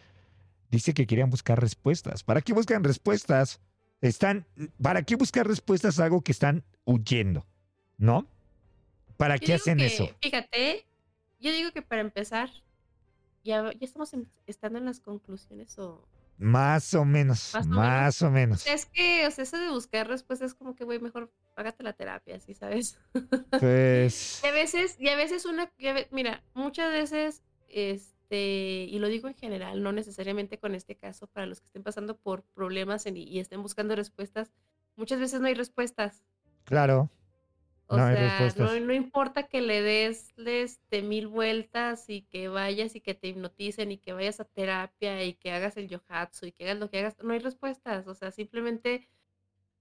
dice 0.73 0.95
que 0.95 1.07
querían 1.07 1.31
buscar 1.31 1.61
respuestas. 1.61 2.25
¿Para 2.25 2.41
qué 2.41 2.55
buscan 2.55 2.83
respuestas? 2.83 3.61
Están, 4.01 4.47
¿para 4.83 5.03
qué 5.03 5.15
buscar 5.15 5.47
respuestas 5.47 6.01
a 6.01 6.05
algo 6.05 6.23
que 6.23 6.33
están 6.33 6.65
huyendo? 6.85 7.47
¿No? 7.99 8.27
¿Para 9.17 9.39
qué 9.39 9.55
hacen 9.55 9.79
eso? 9.79 10.09
Fíjate, 10.21 10.87
yo 11.39 11.53
digo 11.53 11.71
que 11.73 11.83
para 11.83 12.01
empezar, 12.01 12.51
ya, 13.45 13.71
ya 13.73 13.85
estamos 13.85 14.11
estando 14.47 14.79
en 14.79 14.87
las 14.87 14.99
conclusiones 14.99 15.79
o... 15.79 16.09
Más 16.39 16.95
o 16.95 17.05
menos, 17.05 17.53
más 17.67 18.23
o 18.23 18.31
menos. 18.31 18.67
es 18.67 18.87
que, 18.87 19.27
o 19.27 19.31
sea, 19.31 19.45
eso 19.45 19.59
de 19.59 19.69
buscar 19.69 20.09
respuestas 20.09 20.53
es 20.53 20.55
como 20.55 20.75
que, 20.75 20.83
güey, 20.83 20.99
mejor 20.99 21.31
págate 21.55 21.85
la 21.85 21.93
terapia, 21.93 22.41
¿sí 22.41 22.55
sabes? 22.55 22.99
Pues... 23.61 24.41
y 24.45 24.47
a 24.47 24.51
veces, 24.51 24.97
y 24.99 25.09
a 25.09 25.17
veces 25.17 25.45
una, 25.45 25.71
mira, 26.11 26.43
muchas 26.55 26.91
veces, 26.91 27.43
es, 27.69 28.17
este, 28.33 28.87
y 28.91 28.99
lo 28.99 29.09
digo 29.09 29.29
en 29.29 29.35
general, 29.35 29.83
no 29.83 29.93
necesariamente 29.93 30.59
con 30.59 30.75
este 30.75 30.97
caso, 30.97 31.27
para 31.27 31.47
los 31.47 31.61
que 31.61 31.67
estén 31.67 31.83
pasando 31.83 32.17
por 32.17 32.43
problemas 32.43 33.05
y 33.07 33.39
estén 33.39 33.63
buscando 33.63 33.95
respuestas, 33.95 34.51
muchas 34.97 35.21
veces 35.21 35.41
no 35.41 35.49
hay 35.49 35.55
respuestas. 35.55 36.25
Claro. 36.65 37.11
O 37.89 37.97
sea, 37.97 38.55
no, 38.57 38.95
importa 38.95 39.43
que 39.43 39.61
le 39.61 39.83
des 39.83 40.33
este, 40.39 41.03
mil 41.03 41.27
vueltas 41.27 42.09
y 42.09 42.23
que 42.23 42.49
vayas 42.49 42.97
y 42.97 43.03
que 43.03 43.13
te 43.13 43.29
hipnoticen 43.29 43.93
y 43.93 43.99
que 43.99 44.15
vayas 44.15 44.41
a 44.41 44.47
terapia 44.47 45.23
y 45.25 45.35
que 45.35 45.53
hagas 45.53 45.77
el 45.77 45.89
yohatsu 45.89 46.47
y 46.47 46.53
que 46.53 46.65
hagas 46.65 46.79
lo 46.79 46.89
que 46.89 47.01
hagas, 47.01 47.17
no 47.23 47.35
hay 47.35 47.41
respuestas. 47.41 48.07
O 48.07 48.15
sea, 48.15 48.31
simplemente 48.31 49.11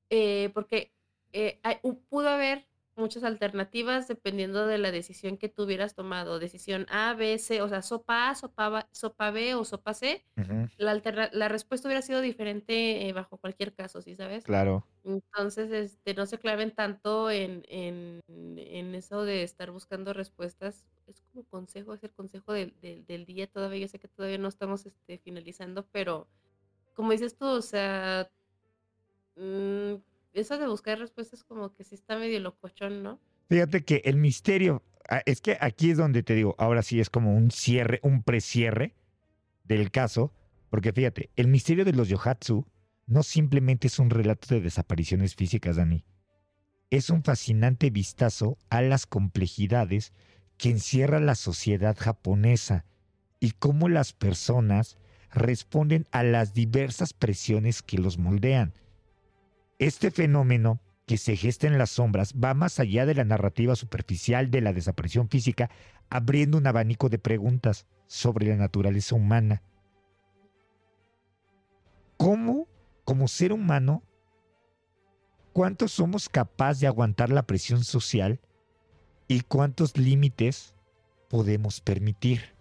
eh, 0.10 0.50
porque 0.54 0.92
eh, 1.32 1.62
pudo 2.10 2.28
haber 2.28 2.68
muchas 2.96 3.24
alternativas 3.24 4.08
dependiendo 4.08 4.68
de 4.68 4.78
la 4.78 4.92
decisión 4.92 5.38
que 5.38 5.50
tú 5.50 5.64
hubieras 5.64 5.96
tomado. 5.96 6.40
Decisión 6.40 6.86
A, 6.90 7.14
B, 7.14 7.38
C, 7.38 7.62
o 7.62 7.70
sea, 7.70 7.82
sopa 7.82 8.30
A, 8.30 8.36
sopa, 8.36 8.88
sopa 8.92 9.32
B 9.32 9.56
o 9.56 9.66
sopa 9.66 9.94
C. 9.94 10.26
la, 10.78 11.30
la 11.32 11.48
respuesta 11.48 11.88
hubiera 11.88 12.02
sido 12.02 12.22
diferente 12.22 13.08
eh, 13.08 13.14
bajo 13.14 13.38
cualquier 13.38 13.74
caso, 13.74 14.02
¿sí 14.02 14.16
sabes? 14.16 14.44
Claro. 14.44 14.86
Entonces, 15.04 15.72
este, 15.72 16.14
no 16.14 16.26
se 16.26 16.38
claven 16.38 16.72
tanto 16.72 17.32
en, 17.32 17.64
en, 17.70 18.22
en 18.28 18.96
eso 18.96 19.24
de 19.24 19.44
estar 19.44 19.72
buscando 19.72 20.14
respuestas. 20.14 20.86
Es 21.08 21.22
como 21.22 21.44
consejo, 21.46 21.94
es 21.94 22.04
el 22.04 22.12
consejo 22.12 22.54
del, 22.54 22.76
del, 22.82 23.26
día 23.26 23.48
todavía. 23.48 23.82
Yo 23.82 23.88
sé 23.88 24.00
que 24.00 24.08
todavía 24.08 24.38
no 24.38 24.48
estamos 24.48 24.86
este, 24.86 25.18
finalizando, 25.18 25.86
pero 25.92 26.28
como 26.94 27.12
dices 27.12 27.36
tú, 27.36 27.48
o 27.48 27.62
sea, 27.62 28.30
mmm, 29.36 29.96
eso 30.34 30.58
de 30.58 30.68
buscar 30.68 31.00
respuestas 31.00 31.44
como 31.44 31.74
que 31.74 31.84
sí 31.84 31.96
está 31.96 32.18
medio 32.18 32.40
locochón, 32.40 33.04
¿no? 33.04 33.20
Fíjate 33.50 33.84
que 33.84 34.02
el 34.06 34.18
misterio, 34.18 34.84
ah, 35.10 35.22
es 35.26 35.42
que 35.42 35.58
aquí 35.60 35.92
es 35.92 35.98
donde 35.98 36.24
te 36.24 36.36
digo, 36.36 36.56
ahora 36.58 36.84
sí 36.84 37.00
es 37.00 37.10
como 37.10 37.36
un 37.36 37.52
cierre, 37.52 38.00
un 38.04 38.24
precierre 38.24 38.96
del 39.64 39.92
caso, 39.92 40.34
porque 40.70 40.94
fíjate, 40.94 41.30
el 41.36 41.48
misterio 41.48 41.84
de 41.84 41.94
los 41.94 42.08
Yohatsu 42.08 42.66
no 43.08 43.24
simplemente 43.24 43.88
es 43.88 44.00
un 44.00 44.10
relato 44.10 44.56
de 44.56 44.62
desapariciones 44.62 45.36
físicas, 45.36 45.76
Dani. 45.76 46.06
Es 46.90 47.10
un 47.10 47.24
fascinante 47.24 47.90
vistazo 47.90 48.58
a 48.70 48.82
las 48.82 49.06
complejidades 49.06 50.14
que 50.58 50.70
encierra 50.70 51.20
la 51.20 51.36
sociedad 51.36 51.98
japonesa 52.00 52.86
y 53.40 53.52
cómo 53.52 53.90
las 53.90 54.14
personas 54.14 54.98
responden 55.34 56.08
a 56.12 56.24
las 56.24 56.54
diversas 56.54 57.14
presiones 57.14 57.82
que 57.82 57.98
los 57.98 58.18
moldean. 58.18 58.74
Este 59.82 60.12
fenómeno 60.12 60.80
que 61.08 61.18
se 61.18 61.36
gesta 61.36 61.66
en 61.66 61.80
las 61.80 61.90
sombras 61.90 62.36
va 62.36 62.54
más 62.54 62.80
allá 62.80 63.08
de 63.08 63.16
la 63.16 63.24
narrativa 63.24 63.76
superficial 63.76 64.52
de 64.52 64.62
la 64.62 64.74
desaparición 64.74 65.28
física, 65.28 65.72
abriendo 66.08 66.60
un 66.60 66.68
abanico 66.68 67.10
de 67.10 67.18
preguntas 67.18 67.88
sobre 68.06 68.46
la 68.46 68.58
naturaleza 68.58 69.16
humana. 69.16 69.64
¿Cómo, 72.16 72.68
como 73.06 73.28
ser 73.28 73.54
humano, 73.54 74.04
cuántos 75.52 75.94
somos 75.94 76.30
capaces 76.30 76.82
de 76.82 76.88
aguantar 76.88 77.32
la 77.32 77.48
presión 77.48 77.84
social 77.84 78.40
y 79.28 79.42
cuántos 79.42 79.98
límites 79.98 80.76
podemos 81.28 81.82
permitir? 81.82 82.54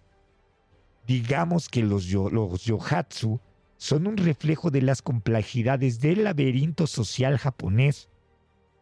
Digamos 1.07 1.69
que 1.69 1.83
los, 1.83 2.11
los 2.11 2.65
yohatsu 2.65 3.43
son 3.81 4.07
un 4.07 4.19
reflejo 4.19 4.71
de 4.71 4.83
las 4.83 5.01
complejidades 5.01 6.01
del 6.01 6.25
laberinto 6.25 6.87
social 6.87 7.39
japonés, 7.39 8.11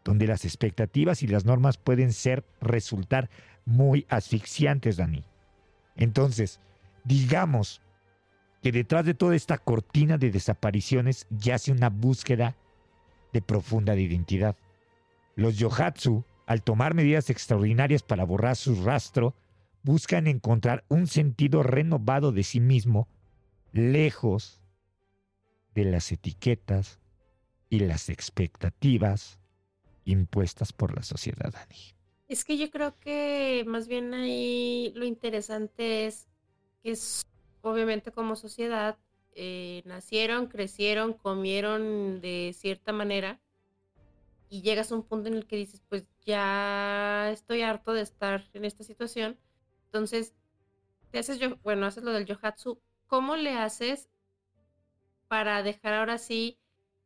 donde 0.03 0.27
las 0.27 0.45
expectativas 0.45 1.23
y 1.23 1.29
las 1.29 1.45
normas 1.45 1.79
pueden 1.79 2.13
ser 2.13 2.45
resultar 2.61 3.31
muy 3.65 4.07
asfixiantes, 4.09 4.97
Dani. 4.97 5.23
Entonces, 5.95 6.59
digamos 7.05 7.81
que 8.61 8.73
detrás 8.73 9.05
de 9.07 9.15
toda 9.15 9.37
esta 9.37 9.59
cortina 9.59 10.19
de 10.19 10.33
desapariciones 10.33 11.29
yace 11.31 11.71
una 11.71 11.91
búsqueda 11.91 12.57
de 13.33 13.41
profunda 13.41 13.95
identidad. 13.95 14.57
Los 15.37 15.59
yohatsu, 15.59 16.25
al 16.45 16.65
tomar 16.65 16.95
medidas 16.95 17.31
extraordinarias 17.31 18.03
para 18.03 18.25
borrar 18.25 18.57
su 18.57 18.83
rastro, 18.83 19.37
buscan 19.85 20.27
encontrar 20.27 20.85
un 20.89 21.07
sentido 21.07 21.63
renovado 21.63 22.33
de 22.33 22.43
sí 22.43 22.59
mismo, 22.59 23.07
lejos 23.71 24.61
de 25.85 25.91
las 25.91 26.11
etiquetas 26.11 26.99
y 27.71 27.81
las 27.81 28.09
expectativas 28.09 29.39
impuestas 30.05 30.73
por 30.73 30.95
la 30.95 31.03
sociedad, 31.03 31.53
Dani. 31.53 31.95
Es 32.27 32.45
que 32.45 32.59
yo 32.59 32.71
creo 32.71 32.99
que 32.99 33.65
más 33.67 33.87
bien 33.87 34.13
ahí 34.13 34.93
lo 34.97 35.05
interesante 35.05 36.07
es 36.07 36.27
que 36.83 36.97
obviamente 37.63 38.11
como 38.11 38.37
sociedad 38.37 38.99
eh, 39.35 39.83
nacieron, 39.85 40.49
crecieron, 40.49 41.13
comieron 41.13 42.21
de 42.21 42.55
cierta 42.57 42.93
manera 42.93 43.41
y 44.51 44.63
llegas 44.63 44.91
a 44.91 44.97
un 44.97 45.05
punto 45.05 45.29
en 45.29 45.35
el 45.35 45.47
que 45.47 45.57
dices, 45.57 45.83
pues 45.89 46.07
ya 46.25 47.31
estoy 47.31 47.63
harto 47.63 47.93
de 47.93 48.03
estar 48.03 48.49
en 48.53 48.65
esta 48.65 48.83
situación. 48.83 49.39
Entonces, 49.87 50.35
te 51.11 51.19
haces 51.19 51.39
yo, 51.39 51.57
bueno, 51.59 51.87
haces 51.87 52.03
lo 52.03 52.13
del 52.13 52.27
yohatsu. 52.27 52.81
¿Cómo 53.07 53.37
le 53.37 53.53
haces 53.53 54.09
para 55.29 55.63
dejar 55.63 55.95
ahora 55.95 56.19
sí 56.19 56.59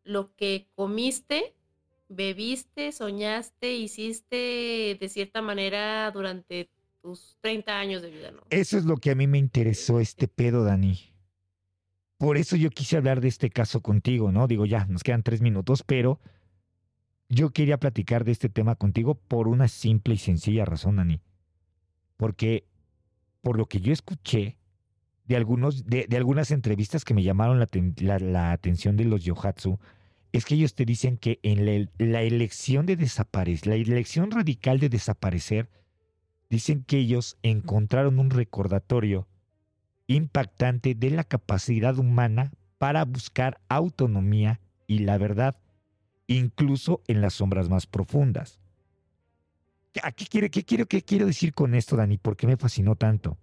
lo 0.04 0.34
que 0.34 0.68
comiste, 0.74 1.54
bebiste, 2.08 2.92
soñaste, 2.92 3.72
hiciste 3.74 4.96
de 4.98 5.08
cierta 5.08 5.42
manera 5.42 6.10
durante 6.10 6.70
tus 7.00 7.36
30 7.40 7.78
años 7.78 8.02
de 8.02 8.10
vida. 8.10 8.32
Eso 8.50 8.78
es 8.78 8.84
lo 8.84 8.96
que 8.96 9.10
a 9.10 9.14
mí 9.14 9.26
me 9.26 9.38
interesó 9.38 10.00
este 10.00 10.28
pedo, 10.28 10.64
Dani. 10.64 10.98
Por 12.16 12.36
eso 12.36 12.54
yo 12.54 12.70
quise 12.70 12.96
hablar 12.96 13.20
de 13.20 13.28
este 13.28 13.50
caso 13.50 13.82
contigo, 13.82 14.30
¿no? 14.30 14.46
Digo, 14.46 14.64
ya, 14.64 14.86
nos 14.86 15.02
quedan 15.02 15.24
tres 15.24 15.40
minutos, 15.40 15.82
pero 15.82 16.20
yo 17.28 17.50
quería 17.50 17.78
platicar 17.78 18.24
de 18.24 18.30
este 18.32 18.48
tema 18.48 18.76
contigo 18.76 19.16
por 19.16 19.48
una 19.48 19.66
simple 19.66 20.14
y 20.14 20.18
sencilla 20.18 20.64
razón, 20.64 20.96
Dani. 20.96 21.20
Porque 22.16 22.64
por 23.40 23.58
lo 23.58 23.66
que 23.66 23.80
yo 23.80 23.92
escuché, 23.92 24.56
de, 25.24 25.36
algunos, 25.36 25.84
de, 25.86 26.06
algunas 26.16 26.50
entrevistas 26.50 27.04
que 27.04 27.14
me 27.14 27.22
llamaron 27.22 27.58
la, 27.58 28.52
atención 28.52 28.96
de 28.96 29.04
los 29.04 29.24
yohatsu 29.24 29.78
es 30.32 30.44
que 30.44 30.54
ellos 30.54 30.74
te 30.74 30.84
dicen 30.84 31.18
que 31.18 31.38
en 31.42 31.66
la, 31.98 32.22
elección 32.22 32.86
de 32.86 32.96
desaparecer, 32.96 33.66
la 33.68 33.74
elección 33.74 34.30
radical 34.30 34.80
de 34.80 34.88
desaparecer, 34.88 35.68
dicen 36.48 36.84
que 36.84 36.98
ellos 36.98 37.36
encontraron 37.42 38.18
un 38.18 38.30
recordatorio 38.30 39.28
impactante 40.06 40.94
de 40.94 41.10
la 41.10 41.24
capacidad 41.24 41.98
humana 41.98 42.52
para 42.78 43.04
buscar 43.04 43.60
autonomía 43.68 44.60
y 44.86 45.00
la 45.00 45.18
verdad, 45.18 45.56
incluso 46.26 47.02
en 47.06 47.20
las 47.20 47.34
sombras 47.34 47.68
más 47.68 47.86
profundas. 47.86 48.58
¿Qué, 49.92 50.26
quiere, 50.26 50.50
qué, 50.50 50.64
quiero, 50.64 50.86
¿Qué 50.86 51.02
quiero 51.02 51.26
decir 51.26 51.52
con 51.52 51.74
esto, 51.74 51.96
Dani? 51.96 52.16
¿Por 52.16 52.36
qué 52.36 52.46
me 52.46 52.56
fascinó 52.56 52.96
tanto? 52.96 53.36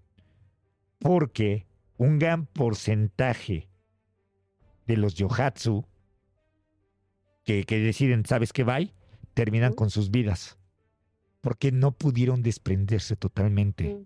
Porque 0.98 1.68
un 2.00 2.18
gran 2.18 2.46
porcentaje 2.46 3.70
de 4.88 4.98
los 4.98 5.16
yohatsu 5.16 5.86
que, 7.44 7.64
deciden, 7.66 8.26
¿sabes 8.26 8.54
qué 8.54 8.64
va? 8.64 8.80
Terminan 9.34 9.74
con 9.74 9.90
sus 9.90 10.10
vidas. 10.10 10.58
Porque 11.42 11.72
no 11.72 11.92
pudieron 11.92 12.42
desprenderse 12.42 13.16
totalmente. 13.16 14.06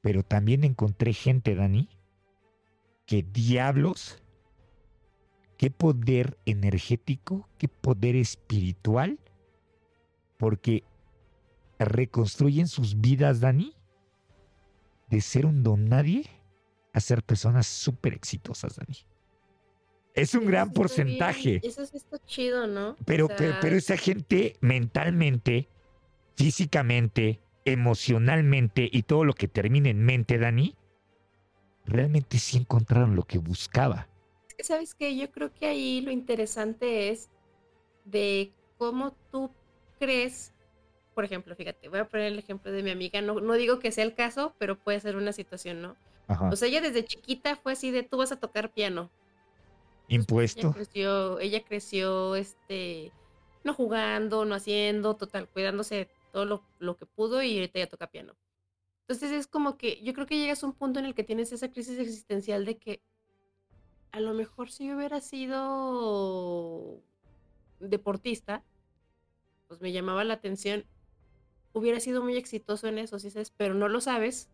Pero 0.00 0.24
también 0.24 0.64
encontré 0.64 1.12
gente, 1.12 1.54
Dani, 1.54 1.88
que 3.06 3.22
diablos, 3.22 4.20
qué 5.56 5.70
poder 5.70 6.36
energético, 6.46 7.48
qué 7.58 7.68
poder 7.68 8.16
espiritual, 8.16 9.20
porque 10.36 10.82
reconstruyen 11.78 12.66
sus 12.66 13.00
vidas, 13.00 13.40
Dani, 13.40 13.74
de 15.10 15.20
ser 15.20 15.46
un 15.46 15.62
don 15.62 15.88
nadie 15.88 16.37
a 16.92 17.00
ser 17.00 17.22
personas 17.22 17.66
súper 17.66 18.14
exitosas, 18.14 18.76
Dani. 18.76 18.96
Es 20.14 20.34
un 20.34 20.46
gran 20.46 20.72
porcentaje. 20.72 21.60
Eso 21.62 21.86
sí 21.86 21.96
está 21.96 22.18
chido, 22.24 22.66
¿no? 22.66 22.96
Pero, 23.04 23.28
pero, 23.28 23.76
esa 23.76 23.96
gente 23.96 24.56
mentalmente, 24.60 25.68
físicamente, 26.34 27.40
emocionalmente 27.64 28.88
y 28.90 29.02
todo 29.02 29.24
lo 29.24 29.32
que 29.34 29.46
termina 29.46 29.90
en 29.90 30.04
mente, 30.04 30.38
Dani, 30.38 30.74
realmente 31.84 32.38
sí 32.38 32.56
encontraron 32.56 33.14
lo 33.14 33.22
que 33.22 33.38
buscaba. 33.38 34.08
¿Sabes 34.60 34.94
qué? 34.94 35.16
Yo 35.16 35.30
creo 35.30 35.54
que 35.54 35.66
ahí 35.66 36.00
lo 36.00 36.10
interesante 36.10 37.10
es 37.10 37.30
de 38.04 38.52
cómo 38.76 39.12
tú 39.30 39.52
crees, 40.00 40.52
por 41.14 41.24
ejemplo, 41.24 41.54
fíjate, 41.54 41.88
voy 41.88 42.00
a 42.00 42.08
poner 42.08 42.32
el 42.32 42.38
ejemplo 42.40 42.72
de 42.72 42.82
mi 42.82 42.90
amiga, 42.90 43.20
no, 43.20 43.40
no 43.40 43.54
digo 43.54 43.78
que 43.78 43.92
sea 43.92 44.02
el 44.02 44.14
caso, 44.14 44.54
pero 44.58 44.78
puede 44.78 44.98
ser 44.98 45.16
una 45.16 45.32
situación, 45.32 45.80
¿no? 45.80 45.96
O 46.28 46.56
sea, 46.56 46.68
ella 46.68 46.80
desde 46.80 47.04
chiquita 47.04 47.56
fue 47.56 47.72
así 47.72 47.90
de 47.90 48.02
tú 48.02 48.18
vas 48.18 48.32
a 48.32 48.40
tocar 48.40 48.72
piano. 48.72 49.10
Impuesto. 50.08 50.60
Ella 50.60 50.72
creció, 50.74 51.40
ella 51.40 51.64
creció, 51.64 52.36
este, 52.36 53.12
no 53.64 53.72
jugando, 53.72 54.44
no 54.44 54.54
haciendo, 54.54 55.16
total, 55.16 55.48
cuidándose 55.48 56.08
todo 56.32 56.44
lo, 56.44 56.62
lo, 56.78 56.96
que 56.96 57.06
pudo 57.06 57.42
y 57.42 57.54
ahorita 57.56 57.78
ya 57.78 57.86
toca 57.86 58.10
piano. 58.10 58.34
Entonces 59.02 59.32
es 59.32 59.46
como 59.46 59.78
que 59.78 60.02
yo 60.02 60.12
creo 60.12 60.26
que 60.26 60.36
llegas 60.36 60.62
a 60.62 60.66
un 60.66 60.74
punto 60.74 60.98
en 60.98 61.06
el 61.06 61.14
que 61.14 61.24
tienes 61.24 61.52
esa 61.52 61.70
crisis 61.70 61.98
existencial 61.98 62.66
de 62.66 62.76
que 62.76 63.00
a 64.12 64.20
lo 64.20 64.34
mejor 64.34 64.70
si 64.70 64.86
yo 64.86 64.96
hubiera 64.96 65.20
sido 65.20 67.00
deportista, 67.80 68.62
pues 69.66 69.80
me 69.80 69.92
llamaba 69.92 70.24
la 70.24 70.34
atención, 70.34 70.84
hubiera 71.72 72.00
sido 72.00 72.22
muy 72.22 72.36
exitoso 72.36 72.86
en 72.86 72.98
eso, 72.98 73.18
¿sí 73.18 73.30
sabes? 73.30 73.50
Pero 73.56 73.72
no 73.72 73.88
lo 73.88 74.02
sabes 74.02 74.50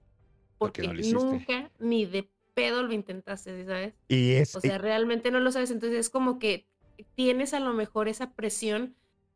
porque 0.70 0.88
nunca 1.12 1.70
ni 1.78 2.06
de 2.06 2.28
pedo 2.54 2.82
lo 2.82 2.92
intentaste, 2.92 3.64
¿sabes? 3.64 3.94
Y 4.08 4.32
es, 4.32 4.54
o 4.54 4.60
sea, 4.60 4.78
realmente 4.78 5.30
no 5.30 5.40
lo 5.40 5.52
sabes, 5.52 5.70
entonces 5.70 5.98
es 5.98 6.10
como 6.10 6.38
que 6.38 6.66
tienes 7.14 7.54
a 7.54 7.60
lo 7.60 7.72
mejor 7.72 8.08
esa 8.08 8.32
presión 8.32 8.94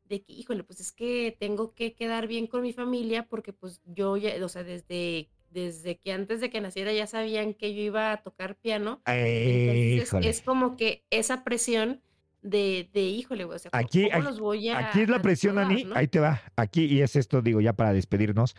de 0.08 0.22
que, 0.22 0.32
híjole, 0.32 0.64
pues 0.64 0.80
es 0.80 0.92
que 0.92 1.36
tengo 1.38 1.74
que 1.74 1.94
quedar 1.94 2.26
bien 2.26 2.46
con 2.46 2.62
mi 2.62 2.72
familia 2.72 3.26
porque 3.26 3.52
pues 3.52 3.82
yo 3.84 4.16
ya, 4.16 4.32
o 4.42 4.48
sea, 4.48 4.64
desde, 4.64 5.28
desde 5.50 5.98
que 5.98 6.12
antes 6.12 6.40
de 6.40 6.50
que 6.50 6.60
naciera 6.60 6.92
ya 6.92 7.06
sabían 7.06 7.54
que 7.54 7.74
yo 7.74 7.82
iba 7.82 8.12
a 8.12 8.22
tocar 8.22 8.56
piano. 8.56 9.02
Entonces 9.04 10.14
es, 10.24 10.40
como 10.40 10.76
que 10.76 11.04
esa 11.10 11.44
presión 11.44 12.00
de, 12.42 12.88
de 12.92 13.02
híjole, 13.02 13.44
o 13.44 13.58
sea, 13.58 13.70
aquí, 13.74 14.08
¿cómo 14.10 14.24
los 14.24 14.40
voy 14.40 14.68
a... 14.68 14.88
Aquí 14.88 15.02
es 15.02 15.08
la 15.08 15.20
presión, 15.20 15.58
Ani, 15.58 15.86
ahí 15.94 16.08
te 16.08 16.20
va. 16.20 16.40
Aquí, 16.56 16.86
y 16.86 17.02
es 17.02 17.16
esto, 17.16 17.42
digo, 17.42 17.60
ya 17.60 17.74
para 17.74 17.92
despedirnos, 17.92 18.56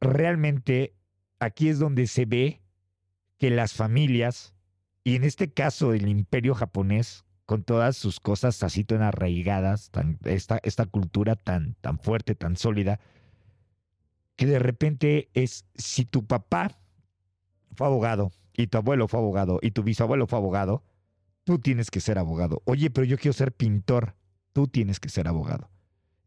realmente 0.00 0.94
aquí 1.44 1.68
es 1.68 1.78
donde 1.78 2.06
se 2.06 2.24
ve 2.24 2.60
que 3.38 3.50
las 3.50 3.74
familias, 3.74 4.54
y 5.02 5.16
en 5.16 5.24
este 5.24 5.52
caso 5.52 5.92
el 5.92 6.08
imperio 6.08 6.54
japonés, 6.54 7.24
con 7.46 7.62
todas 7.62 7.96
sus 7.96 8.20
cosas 8.20 8.62
así 8.62 8.84
tan 8.84 9.02
arraigadas, 9.02 9.90
esta, 10.24 10.58
esta 10.62 10.86
cultura 10.86 11.36
tan, 11.36 11.74
tan 11.80 11.98
fuerte, 11.98 12.34
tan 12.34 12.56
sólida, 12.56 13.00
que 14.36 14.46
de 14.46 14.58
repente 14.58 15.28
es, 15.34 15.66
si 15.74 16.04
tu 16.04 16.26
papá 16.26 16.78
fue 17.76 17.86
abogado, 17.86 18.32
y 18.56 18.68
tu 18.68 18.78
abuelo 18.78 19.08
fue 19.08 19.20
abogado, 19.20 19.58
y 19.60 19.72
tu 19.72 19.82
bisabuelo 19.82 20.26
fue 20.26 20.38
abogado, 20.38 20.82
tú 21.44 21.58
tienes 21.58 21.90
que 21.90 22.00
ser 22.00 22.18
abogado. 22.18 22.62
Oye, 22.64 22.90
pero 22.90 23.04
yo 23.04 23.18
quiero 23.18 23.34
ser 23.34 23.52
pintor, 23.52 24.14
tú 24.52 24.66
tienes 24.68 25.00
que 25.00 25.08
ser 25.08 25.28
abogado. 25.28 25.68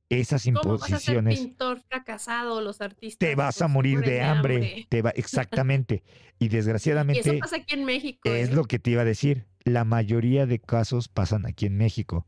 Esas 0.09 0.45
imposiciones. 0.45 1.35
Vas 1.35 1.43
a 1.43 1.47
pintor 1.47 1.81
fracasado, 1.89 2.61
los 2.61 2.79
artistas. 2.79 3.19
Te 3.19 3.35
vas 3.35 3.61
a 3.61 3.67
morir 3.67 3.99
de 3.99 4.21
hambre. 4.21 4.87
Te 4.89 5.01
va, 5.01 5.09
exactamente. 5.15 6.03
y 6.39 6.47
desgraciadamente. 6.47 7.29
Y 7.29 7.31
eso 7.31 7.39
pasa 7.39 7.57
aquí 7.57 7.75
en 7.75 7.83
México. 7.83 8.29
Es 8.29 8.49
¿eh? 8.49 8.53
lo 8.53 8.63
que 8.63 8.79
te 8.79 8.91
iba 8.91 9.01
a 9.01 9.05
decir 9.05 9.45
la 9.67 9.83
mayoría 9.83 10.45
de 10.45 10.59
casos 10.59 11.09
pasan 11.09 11.45
aquí 11.45 11.65
en 11.65 11.77
México, 11.77 12.25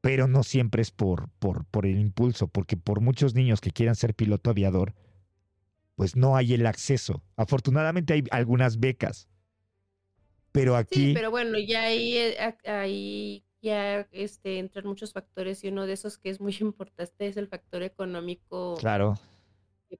pero 0.00 0.26
no 0.26 0.42
siempre 0.42 0.82
es 0.82 0.90
por, 0.90 1.30
por, 1.38 1.64
por 1.66 1.86
el 1.86 1.98
impulso, 1.98 2.48
porque 2.48 2.76
por 2.76 3.00
muchos 3.00 3.34
niños 3.34 3.60
que 3.60 3.70
quieran 3.70 3.94
ser 3.94 4.14
piloto 4.14 4.50
aviador, 4.50 4.94
pues 5.94 6.16
no 6.16 6.36
hay 6.36 6.54
el 6.54 6.66
acceso. 6.66 7.22
Afortunadamente 7.36 8.14
hay 8.14 8.24
algunas 8.30 8.80
becas, 8.80 9.28
pero 10.50 10.76
aquí... 10.76 11.08
Sí, 11.08 11.12
pero 11.14 11.30
bueno, 11.30 11.58
ya 11.58 11.84
ahí, 11.84 12.16
eh, 12.16 12.56
ahí 12.66 13.44
ya 13.62 14.00
este, 14.10 14.58
entran 14.58 14.86
muchos 14.86 15.12
factores 15.12 15.64
y 15.64 15.68
uno 15.68 15.86
de 15.86 15.94
esos 15.94 16.18
que 16.18 16.30
es 16.30 16.40
muy 16.40 16.56
importante 16.60 17.26
es 17.26 17.36
el 17.36 17.48
factor 17.48 17.82
económico. 17.82 18.76
Claro. 18.78 19.18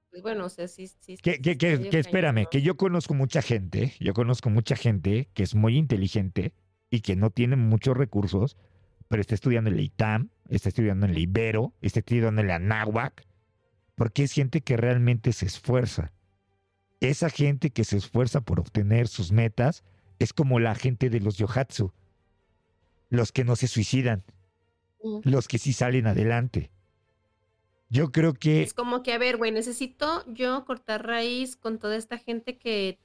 Pues 0.09 0.23
bueno, 0.23 0.45
o 0.45 0.49
sea, 0.49 0.67
sí, 0.67 0.87
sí. 0.87 1.17
Que, 1.17 1.39
que, 1.39 1.55
que 1.57 1.99
espérame, 1.99 2.47
que 2.49 2.63
yo 2.63 2.77
conozco 2.77 3.13
mucha 3.13 3.43
gente, 3.43 3.93
yo 3.99 4.13
conozco 4.13 4.49
mucha 4.49 4.75
gente 4.75 5.29
que 5.35 5.43
es 5.43 5.53
muy 5.53 5.77
inteligente, 5.77 6.53
y 6.93 7.01
que 7.01 7.15
no 7.15 7.31
tiene 7.31 7.55
muchos 7.55 7.97
recursos, 7.97 8.55
pero 9.07 9.19
está 9.19 9.33
estudiando 9.33 9.71
en 9.71 9.77
la 9.77 9.81
ITAM, 9.81 10.29
está 10.47 10.69
estudiando 10.69 11.07
en 11.07 11.13
la 11.13 11.19
Ibero, 11.21 11.73
está 11.81 12.01
estudiando 12.01 12.39
en 12.39 12.47
la 12.47 13.13
porque 13.95 14.21
es 14.21 14.31
gente 14.31 14.61
que 14.61 14.77
realmente 14.77 15.33
se 15.33 15.47
esfuerza. 15.47 16.13
Esa 16.99 17.31
gente 17.31 17.71
que 17.71 17.83
se 17.83 17.97
esfuerza 17.97 18.41
por 18.41 18.59
obtener 18.59 19.07
sus 19.07 19.31
metas 19.31 19.83
es 20.19 20.33
como 20.33 20.59
la 20.59 20.75
gente 20.75 21.09
de 21.09 21.19
los 21.19 21.37
yohatsu, 21.37 21.91
los 23.13 23.31
que 23.31 23.43
no 23.43 23.55
se 23.55 23.67
suicidan, 23.67 24.23
los 25.23 25.47
que 25.47 25.59
sí 25.59 25.71
salen 25.71 26.07
adelante. 26.07 26.71
Yo 27.89 28.11
creo 28.11 28.33
que... 28.33 28.63
Es 28.63 28.73
como 28.73 29.03
que, 29.03 29.13
a 29.13 29.19
ver, 29.19 29.37
güey, 29.37 29.51
necesito 29.51 30.25
yo 30.33 30.65
cortar 30.65 31.05
raíz 31.05 31.55
con 31.55 31.77
toda 31.77 31.95
esta 31.95 32.17
gente 32.17 32.57
que 32.57 32.97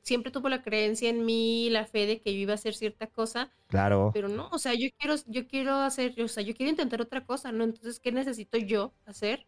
siempre 0.00 0.32
tuvo 0.32 0.48
la 0.48 0.62
creencia 0.62 1.10
en 1.10 1.26
mí, 1.26 1.68
la 1.68 1.84
fe 1.84 2.06
de 2.06 2.22
que 2.22 2.32
yo 2.32 2.40
iba 2.40 2.52
a 2.52 2.54
hacer 2.54 2.74
cierta 2.74 3.06
cosa. 3.06 3.50
Claro. 3.68 4.12
Pero 4.14 4.28
no, 4.28 4.48
o 4.50 4.58
sea, 4.58 4.72
yo 4.72 4.88
quiero, 4.98 5.16
yo 5.26 5.46
quiero 5.46 5.74
hacer, 5.74 6.18
o 6.22 6.28
sea, 6.28 6.42
yo 6.42 6.54
quiero 6.54 6.70
intentar 6.70 7.02
otra 7.02 7.26
cosa, 7.26 7.52
¿no? 7.52 7.64
Entonces, 7.64 8.00
¿qué 8.00 8.12
necesito 8.12 8.56
yo 8.56 8.94
hacer 9.04 9.46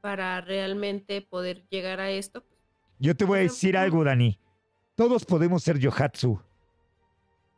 para 0.00 0.40
realmente 0.42 1.20
poder 1.22 1.66
llegar 1.70 1.98
a 1.98 2.08
esto? 2.12 2.44
Yo 3.00 3.16
te 3.16 3.24
voy 3.24 3.40
a 3.40 3.42
decir 3.42 3.76
algo, 3.76 4.04
Dani. 4.04 4.38
Todos 4.94 5.24
podemos 5.24 5.64
ser 5.64 5.80
Yohatsu. 5.80 6.40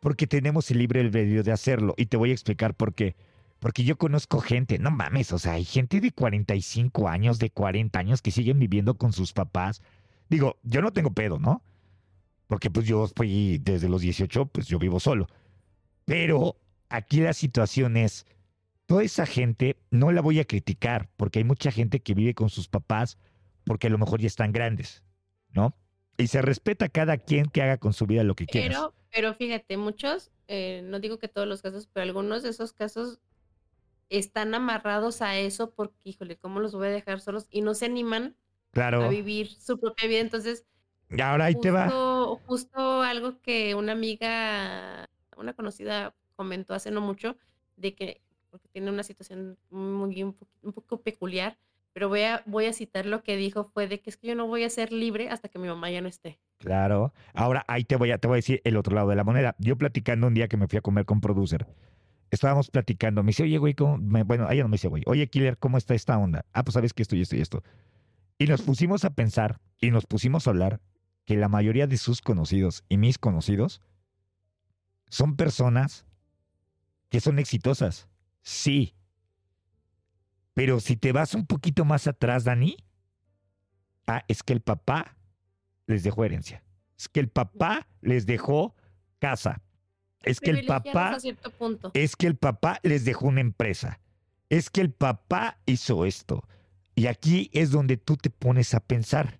Porque 0.01 0.26
tenemos 0.26 0.70
el 0.70 0.78
libre 0.78 1.01
albedrío 1.01 1.42
de 1.42 1.53
hacerlo. 1.53 1.94
Y 1.97 2.07
te 2.07 2.16
voy 2.16 2.30
a 2.30 2.34
explicar 2.34 2.74
por 2.74 2.94
qué. 2.94 3.16
Porque 3.59 3.84
yo 3.84 3.97
conozco 3.97 4.40
gente, 4.40 4.78
no 4.78 4.90
mames, 4.90 5.32
o 5.32 5.38
sea, 5.38 5.53
hay 5.53 5.64
gente 5.64 6.01
de 6.01 6.12
45 6.12 7.09
años, 7.09 7.38
de 7.38 7.51
40 7.51 7.99
años 7.99 8.20
que 8.20 8.30
siguen 8.30 8.59
viviendo 8.59 8.97
con 8.99 9.12
sus 9.12 9.32
papás. 9.32 9.82
Digo, 10.28 10.59
yo 10.62 10.82
no 10.82 10.92
tengo 10.92 11.12
pedo, 11.12 11.38
¿no? 11.38 11.62
porque 12.47 12.70
pues 12.70 12.86
yo 12.86 13.07
fui 13.14 13.59
desde 13.59 13.88
los 13.88 14.01
18, 14.01 14.47
pues 14.47 14.66
yo 14.66 14.78
vivo 14.78 15.01
solo. 15.01 15.26
Pero 16.05 16.57
aquí 16.88 17.20
la 17.20 17.32
situación 17.32 17.97
es, 17.97 18.26
toda 18.86 19.03
esa 19.03 19.26
gente 19.26 19.76
no 19.90 20.12
la 20.12 20.20
voy 20.20 20.38
a 20.38 20.44
criticar, 20.44 21.09
porque 21.16 21.40
hay 21.40 21.44
mucha 21.44 21.70
gente 21.70 22.01
que 22.01 22.14
vive 22.14 22.34
con 22.34 22.49
sus 22.49 22.68
papás 22.68 23.18
porque 23.64 23.88
a 23.88 23.90
lo 23.90 23.99
mejor 23.99 24.20
ya 24.20 24.28
están 24.28 24.53
grandes, 24.53 25.03
¿no? 25.51 25.74
Y 26.18 26.28
se 26.28 26.42
respeta 26.42 26.86
a 26.86 26.88
cada 26.88 27.18
quien 27.18 27.46
que 27.46 27.62
haga 27.62 27.78
con 27.78 27.92
su 27.92 28.06
vida 28.06 28.24
lo 28.24 28.34
que 28.34 28.46
quiera. 28.46 28.68
Pero, 28.68 28.94
pero 29.12 29.34
fíjate, 29.34 29.76
muchos, 29.76 30.30
eh, 30.48 30.82
no 30.84 30.98
digo 31.00 31.18
que 31.18 31.28
todos 31.28 31.46
los 31.46 31.62
casos, 31.62 31.88
pero 31.92 32.04
algunos 32.04 32.42
de 32.42 32.50
esos 32.50 32.72
casos 32.72 33.20
están 34.08 34.54
amarrados 34.54 35.20
a 35.20 35.36
eso 35.36 35.72
porque, 35.72 35.96
híjole, 36.04 36.36
¿cómo 36.36 36.60
los 36.60 36.72
voy 36.72 36.88
a 36.88 36.90
dejar 36.90 37.20
solos? 37.20 37.46
Y 37.50 37.60
no 37.60 37.74
se 37.74 37.86
animan 37.86 38.36
claro. 38.70 39.02
a 39.02 39.08
vivir 39.08 39.50
su 39.50 39.78
propia 39.78 40.08
vida. 40.08 40.20
Entonces, 40.20 40.64
y 41.10 41.20
ahora 41.20 41.46
ahí 41.46 41.54
te 41.60 41.70
va. 41.70 41.88
Justo 42.46 43.02
algo 43.02 43.40
que 43.40 43.74
una 43.74 43.92
amiga, 43.92 45.08
una 45.36 45.52
conocida 45.54 46.14
comentó 46.34 46.74
hace 46.74 46.90
no 46.90 47.00
mucho, 47.00 47.36
de 47.76 47.94
que, 47.94 48.20
porque 48.50 48.68
tiene 48.68 48.90
una 48.90 49.02
situación 49.02 49.58
muy, 49.70 50.22
un, 50.22 50.36
poco 50.72 51.00
peculiar, 51.00 51.58
pero 51.97 52.11
voy 52.11 52.24
a, 52.24 52.42
voy 52.44 52.66
a 52.66 52.74
citar 52.74 53.07
lo 53.07 53.22
que 53.22 53.38
dijo, 53.38 53.70
fue 53.72 53.88
de 53.88 54.01
que 54.01 54.11
es 54.11 54.18
que 54.18 54.26
yo 54.26 54.34
no 54.34 54.47
voy 54.47 54.64
a 54.64 54.68
ser 54.68 54.92
libre 54.92 55.30
hasta 55.30 55.49
que 55.49 55.59
mi 55.59 55.66
mamá 55.66 55.90
ya 55.90 56.03
no 56.03 56.09
esté. 56.09 56.38
Claro. 56.59 57.14
Ahora 57.32 57.64
ahí 57.68 57.84
te 57.84 57.97
voy 57.97 58.11
a, 58.11 58.18
decir 58.18 58.61
el 58.64 58.76
otro 58.76 58.94
lado 58.94 59.09
de 59.09 59.16
la 59.16 59.24
moneda. 59.24 59.57
Yo 59.59 59.78
platicando 59.78 60.26
un 60.26 60.34
día 60.34 60.47
que 60.47 60.59
me 60.59 60.68
fui 60.68 60.76
a 60.76 60.82
comer 60.82 61.07
con 61.07 61.22
producer, 61.22 61.66
estábamos 62.30 62.68
platicando, 62.68 63.22
me 63.22 63.28
dice, 63.28 63.44
oye, 63.44 63.57
güey, 63.57 63.72
¿cómo? 63.72 63.97
bueno, 64.26 64.47
ella 64.51 64.62
no 64.62 64.68
me 64.68 64.74
dice, 64.74 64.88
güey, 64.88 65.05
oye, 65.07 65.26
Killer, 65.28 65.57
¿cómo 65.57 65.78
está 65.78 65.94
esta 65.94 66.18
onda? 66.18 66.44
Ah, 66.53 66.64
pues 66.64 66.74
sabes 66.74 66.92
que 66.92 67.01
esto 67.01 67.16
y 67.16 67.22
esto 67.22 67.34
y 67.34 67.40
esto. 67.40 67.64
Y 68.36 68.44
nos 68.44 68.61
pusimos 68.61 69.07
a 69.07 69.14
pensar 69.14 69.59
y 69.80 69.90
nos 69.90 70.05
pusimos 70.05 70.47
a 70.47 70.51
hablar 70.51 70.82
que 71.24 71.36
la 71.36 71.49
mayoría 71.49 71.86
de 71.86 71.97
sus 71.97 72.20
conocidos 72.20 72.84
y 72.90 72.99
mis 72.99 73.16
conocidos 73.16 73.80
son 75.09 75.34
personas 75.34 76.05
que 77.09 77.20
son 77.20 77.38
exitosas. 77.38 78.07
Sí. 78.42 78.92
Pero 80.57 80.80
si 80.80 80.96
te 80.96 81.12
vas 81.12 81.34
un 81.34 81.46
poquito 81.46 81.84
más 81.84 82.07
atrás, 82.07 82.44
Dani, 82.44 82.78
ah, 84.07 84.24
es 84.26 84.42
que 84.42 84.54
el 84.54 84.62
papá 84.62 85.14
les 85.86 86.02
dejó 86.02 86.24
herencia. 86.24 86.64
Es 86.96 87.11
que 87.11 87.20
el 87.20 87.28
papá 87.28 87.86
les 88.00 88.24
dejó 88.24 88.74
casa. 89.18 89.61
Es 90.22 90.40
que 90.40 90.50
el 90.50 90.64
papá 90.64 91.18
es 91.92 92.16
que 92.16 92.26
el 92.26 92.36
papá 92.36 92.80
les 92.82 93.04
dejó 93.04 93.26
una 93.26 93.42
empresa. 93.42 94.00
Es 94.48 94.70
que 94.70 94.80
el 94.80 94.90
papá 94.90 95.61
hizo 95.66 96.07
esto. 96.07 96.48
Y 96.94 97.07
aquí 97.09 97.50
es 97.52 97.70
donde 97.70 97.98
tú 97.98 98.16
te 98.16 98.30
pones 98.30 98.72
a 98.72 98.80
pensar 98.80 99.38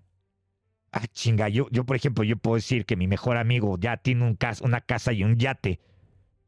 ah, 0.91 1.07
chinga, 1.07 1.49
yo, 1.49 1.67
yo 1.71 1.83
por 1.83 1.95
ejemplo, 1.95 2.23
yo 2.23 2.37
puedo 2.37 2.55
decir 2.55 2.85
que 2.85 2.95
mi 2.95 3.07
mejor 3.07 3.37
amigo 3.37 3.77
ya 3.79 3.97
tiene 3.97 4.23
un 4.25 4.37
una 4.61 4.81
casa 4.81 5.13
y 5.13 5.23
un 5.23 5.37
yate. 5.37 5.79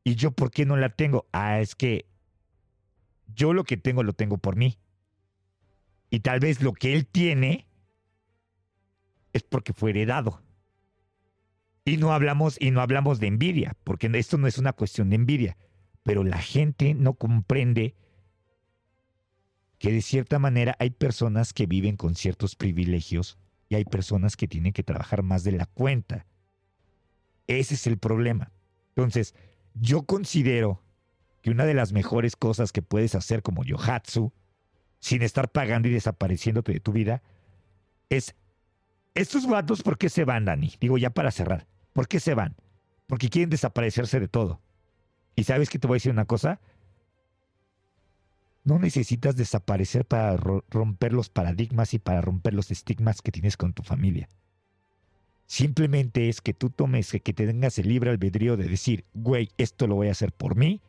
¿Y 0.04 0.16
yo 0.16 0.32
por 0.32 0.52
qué 0.52 0.66
no 0.66 0.78
la 0.78 0.90
tengo? 0.90 1.28
Ah, 1.32 1.60
es 1.60 1.76
que 1.76 2.09
yo 3.36 3.54
lo 3.54 3.64
que 3.64 3.78
tengo 3.78 4.04
lo 4.04 4.14
tengo 4.14 4.38
por 4.38 4.56
mí. 4.56 4.78
Y 6.10 6.22
tal 6.22 6.40
vez 6.40 6.62
lo 6.62 6.74
que 6.74 6.94
él 6.94 7.06
tiene 7.06 7.68
es 9.34 9.44
porque 9.44 9.74
fue 9.74 9.92
heredado. 9.92 10.42
Y 11.86 11.98
no 11.98 12.14
hablamos 12.14 12.58
y 12.60 12.72
no 12.72 12.82
hablamos 12.82 13.20
de 13.20 13.28
envidia, 13.28 13.76
porque 13.84 14.10
esto 14.14 14.38
no 14.38 14.48
es 14.48 14.58
una 14.58 14.74
cuestión 14.74 15.10
de 15.10 15.16
envidia, 15.16 15.58
pero 16.04 16.24
la 16.24 16.38
gente 16.38 16.94
no 16.94 17.14
comprende 17.14 17.96
que 19.78 19.92
de 19.92 20.02
cierta 20.02 20.40
manera 20.40 20.76
hay 20.80 20.90
personas 20.90 21.54
que 21.54 21.66
viven 21.66 21.96
con 21.96 22.16
ciertos 22.16 22.56
privilegios 22.56 23.38
y 23.70 23.76
hay 23.76 23.86
personas 23.86 24.36
que 24.36 24.48
tienen 24.48 24.74
que 24.74 24.84
trabajar 24.84 25.24
más 25.24 25.44
de 25.44 25.54
la 25.54 25.66
cuenta. 25.68 26.26
Ese 27.48 27.76
es 27.76 27.88
el 27.88 27.98
problema. 27.98 28.52
Entonces, 28.90 29.34
yo 29.74 30.04
considero 30.04 30.84
que 31.42 31.52
una 31.52 31.66
de 31.66 31.74
las 31.74 31.94
mejores 31.94 32.36
cosas 32.36 32.72
que 32.72 32.82
puedes 32.82 33.16
hacer 33.16 33.42
como 33.42 33.64
Yohatsu, 33.64 34.34
sin 35.00 35.22
estar 35.22 35.50
pagando 35.50 35.88
y 35.88 35.92
desapareciéndote 35.92 36.74
de 36.74 36.80
tu 36.80 36.92
vida, 36.92 37.22
es, 38.10 38.36
estos 39.16 39.48
vatos, 39.48 39.82
¿por 39.82 39.98
qué 39.98 40.10
se 40.10 40.26
van, 40.26 40.46
Dani? 40.46 40.74
Digo 40.80 40.98
ya 40.98 41.12
para 41.12 41.32
cerrar, 41.32 41.68
¿por 41.94 42.08
qué 42.08 42.20
se 42.20 42.34
van? 42.34 42.56
Porque 43.08 43.30
quieren 43.30 43.50
desaparecerse 43.50 44.20
de 44.20 44.28
todo. 44.28 44.62
Y 45.36 45.46
sabes 45.46 45.70
que 45.70 45.80
te 45.80 45.88
voy 45.88 45.96
a 45.96 45.98
decir 45.98 46.12
una 46.12 46.26
cosa, 46.26 46.60
no 48.66 48.78
necesitas 48.78 49.36
desaparecer 49.36 50.06
para 50.06 50.36
romper 50.36 51.14
los 51.14 51.30
paradigmas 51.30 51.94
y 51.94 52.00
para 52.00 52.22
romper 52.22 52.54
los 52.54 52.72
estigmas 52.72 53.22
que 53.22 53.32
tienes 53.32 53.56
con 53.56 53.74
tu 53.74 53.84
familia. 53.84 54.28
Simplemente 55.46 56.30
es 56.30 56.42
que 56.42 56.54
tú 56.54 56.70
tomes, 56.70 57.12
que 57.12 57.34
te 57.34 57.48
tengas 57.48 57.80
el 57.80 57.88
libre 57.88 58.12
albedrío 58.12 58.58
de 58.58 58.68
decir, 58.68 59.06
güey, 59.14 59.50
esto 59.58 59.88
lo 59.88 59.96
voy 59.96 60.10
a 60.10 60.12
hacer 60.12 60.32
por 60.32 60.56
mí 60.56 60.82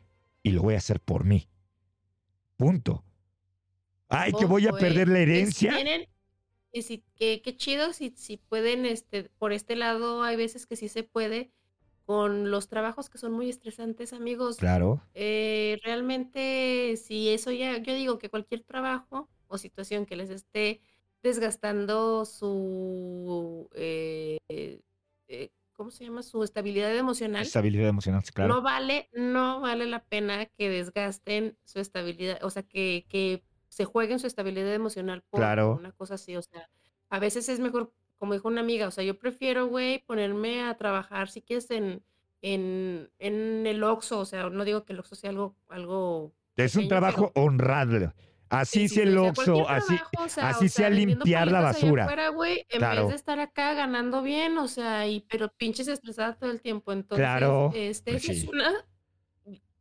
y 0.43 0.51
lo 0.51 0.61
voy 0.61 0.75
a 0.75 0.77
hacer 0.77 0.99
por 0.99 1.25
mí. 1.25 1.47
Punto. 2.57 3.03
Ay, 4.09 4.33
que 4.33 4.45
voy 4.45 4.67
a 4.67 4.71
perder 4.71 5.07
la 5.07 5.19
herencia. 5.19 5.73
Y 6.73 6.83
si, 6.83 7.03
qué, 7.15 7.41
qué 7.41 7.57
chido 7.57 7.91
si, 7.91 8.13
si 8.15 8.37
pueden, 8.37 8.85
este, 8.85 9.29
por 9.37 9.51
este 9.51 9.75
lado, 9.75 10.23
hay 10.23 10.37
veces 10.37 10.65
que 10.65 10.75
sí 10.75 10.87
se 10.87 11.03
puede 11.03 11.51
con 12.05 12.51
los 12.51 12.67
trabajos 12.67 13.09
que 13.09 13.17
son 13.17 13.33
muy 13.33 13.49
estresantes, 13.49 14.13
amigos. 14.13 14.57
Claro. 14.57 15.01
Eh, 15.13 15.79
realmente, 15.83 16.97
si 16.97 17.29
eso 17.29 17.51
ya, 17.51 17.77
yo 17.77 17.93
digo 17.93 18.19
que 18.19 18.29
cualquier 18.29 18.63
trabajo 18.63 19.29
o 19.47 19.57
situación 19.57 20.05
que 20.05 20.15
les 20.15 20.29
esté 20.29 20.81
desgastando 21.23 22.25
su, 22.25 23.69
eh, 23.75 24.37
eh, 24.49 25.49
¿cómo 25.81 25.89
se 25.89 26.05
llama? 26.05 26.21
Su 26.21 26.43
estabilidad 26.43 26.95
emocional. 26.95 27.41
Estabilidad 27.41 27.87
emocional, 27.87 28.21
claro. 28.31 28.53
No 28.53 28.61
vale, 28.61 29.09
no 29.13 29.61
vale 29.61 29.87
la 29.87 30.03
pena 30.03 30.45
que 30.45 30.69
desgasten 30.69 31.57
su 31.65 31.79
estabilidad, 31.79 32.37
o 32.43 32.51
sea, 32.51 32.61
que, 32.61 33.07
que 33.09 33.43
se 33.67 33.85
jueguen 33.85 34.19
su 34.19 34.27
estabilidad 34.27 34.75
emocional 34.75 35.23
por 35.27 35.41
una 35.41 35.91
cosa 35.93 36.13
así, 36.13 36.37
o 36.37 36.43
sea, 36.43 36.69
a 37.09 37.17
veces 37.17 37.49
es 37.49 37.59
mejor, 37.59 37.91
como 38.19 38.33
dijo 38.33 38.47
una 38.47 38.61
amiga, 38.61 38.87
o 38.87 38.91
sea, 38.91 39.03
yo 39.03 39.17
prefiero, 39.17 39.65
güey, 39.69 40.03
ponerme 40.05 40.61
a 40.61 40.77
trabajar, 40.77 41.29
si 41.29 41.41
quieres, 41.41 41.71
en, 41.71 42.03
en, 42.43 43.09
en 43.17 43.65
el 43.65 43.83
Oxxo, 43.83 44.19
o 44.19 44.25
sea, 44.25 44.51
no 44.51 44.63
digo 44.65 44.85
que 44.85 44.93
el 44.93 44.99
Oxxo 44.99 45.15
sea 45.15 45.31
algo, 45.31 45.55
algo 45.67 46.31
Es 46.57 46.75
un 46.75 46.89
trabajo 46.89 47.31
honrado. 47.33 48.13
Así 48.51 48.89
sea 48.89 49.03
el 49.03 49.17
así, 49.69 49.95
así 50.41 50.67
sea 50.67 50.89
limpiar 50.89 51.49
la 51.49 51.61
basura. 51.61 52.05
en 52.69 52.81
vez 52.81 53.07
de 53.07 53.15
estar 53.15 53.39
acá 53.39 53.73
ganando 53.73 54.21
bien, 54.21 54.57
o 54.57 54.67
sea, 54.67 55.07
y 55.07 55.21
pero 55.21 55.53
pinches 55.53 55.87
estresada 55.87 56.35
todo 56.35 56.51
el 56.51 56.61
tiempo. 56.61 56.91
Entonces, 56.91 57.23
claro, 57.23 57.71
este 57.73 58.11
pues 58.11 58.27
es 58.27 58.43
una 58.43 58.69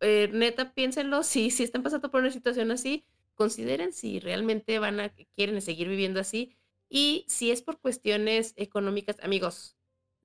eh, 0.01 0.31
neta, 0.33 0.73
piénsenlo, 0.73 1.23
si, 1.25 1.51
si 1.51 1.65
están 1.65 1.83
pasando 1.83 2.11
por 2.13 2.21
una 2.21 2.31
situación 2.31 2.71
así, 2.71 3.05
consideren 3.35 3.93
si 3.93 4.21
realmente 4.21 4.79
van 4.79 5.01
a, 5.01 5.09
quieren 5.35 5.61
seguir 5.61 5.89
viviendo 5.89 6.21
así. 6.21 6.57
Y 6.89 7.25
si 7.29 7.51
es 7.51 7.63
por 7.63 7.81
cuestiones 7.81 8.55
económicas, 8.57 9.17
amigos, 9.23 9.77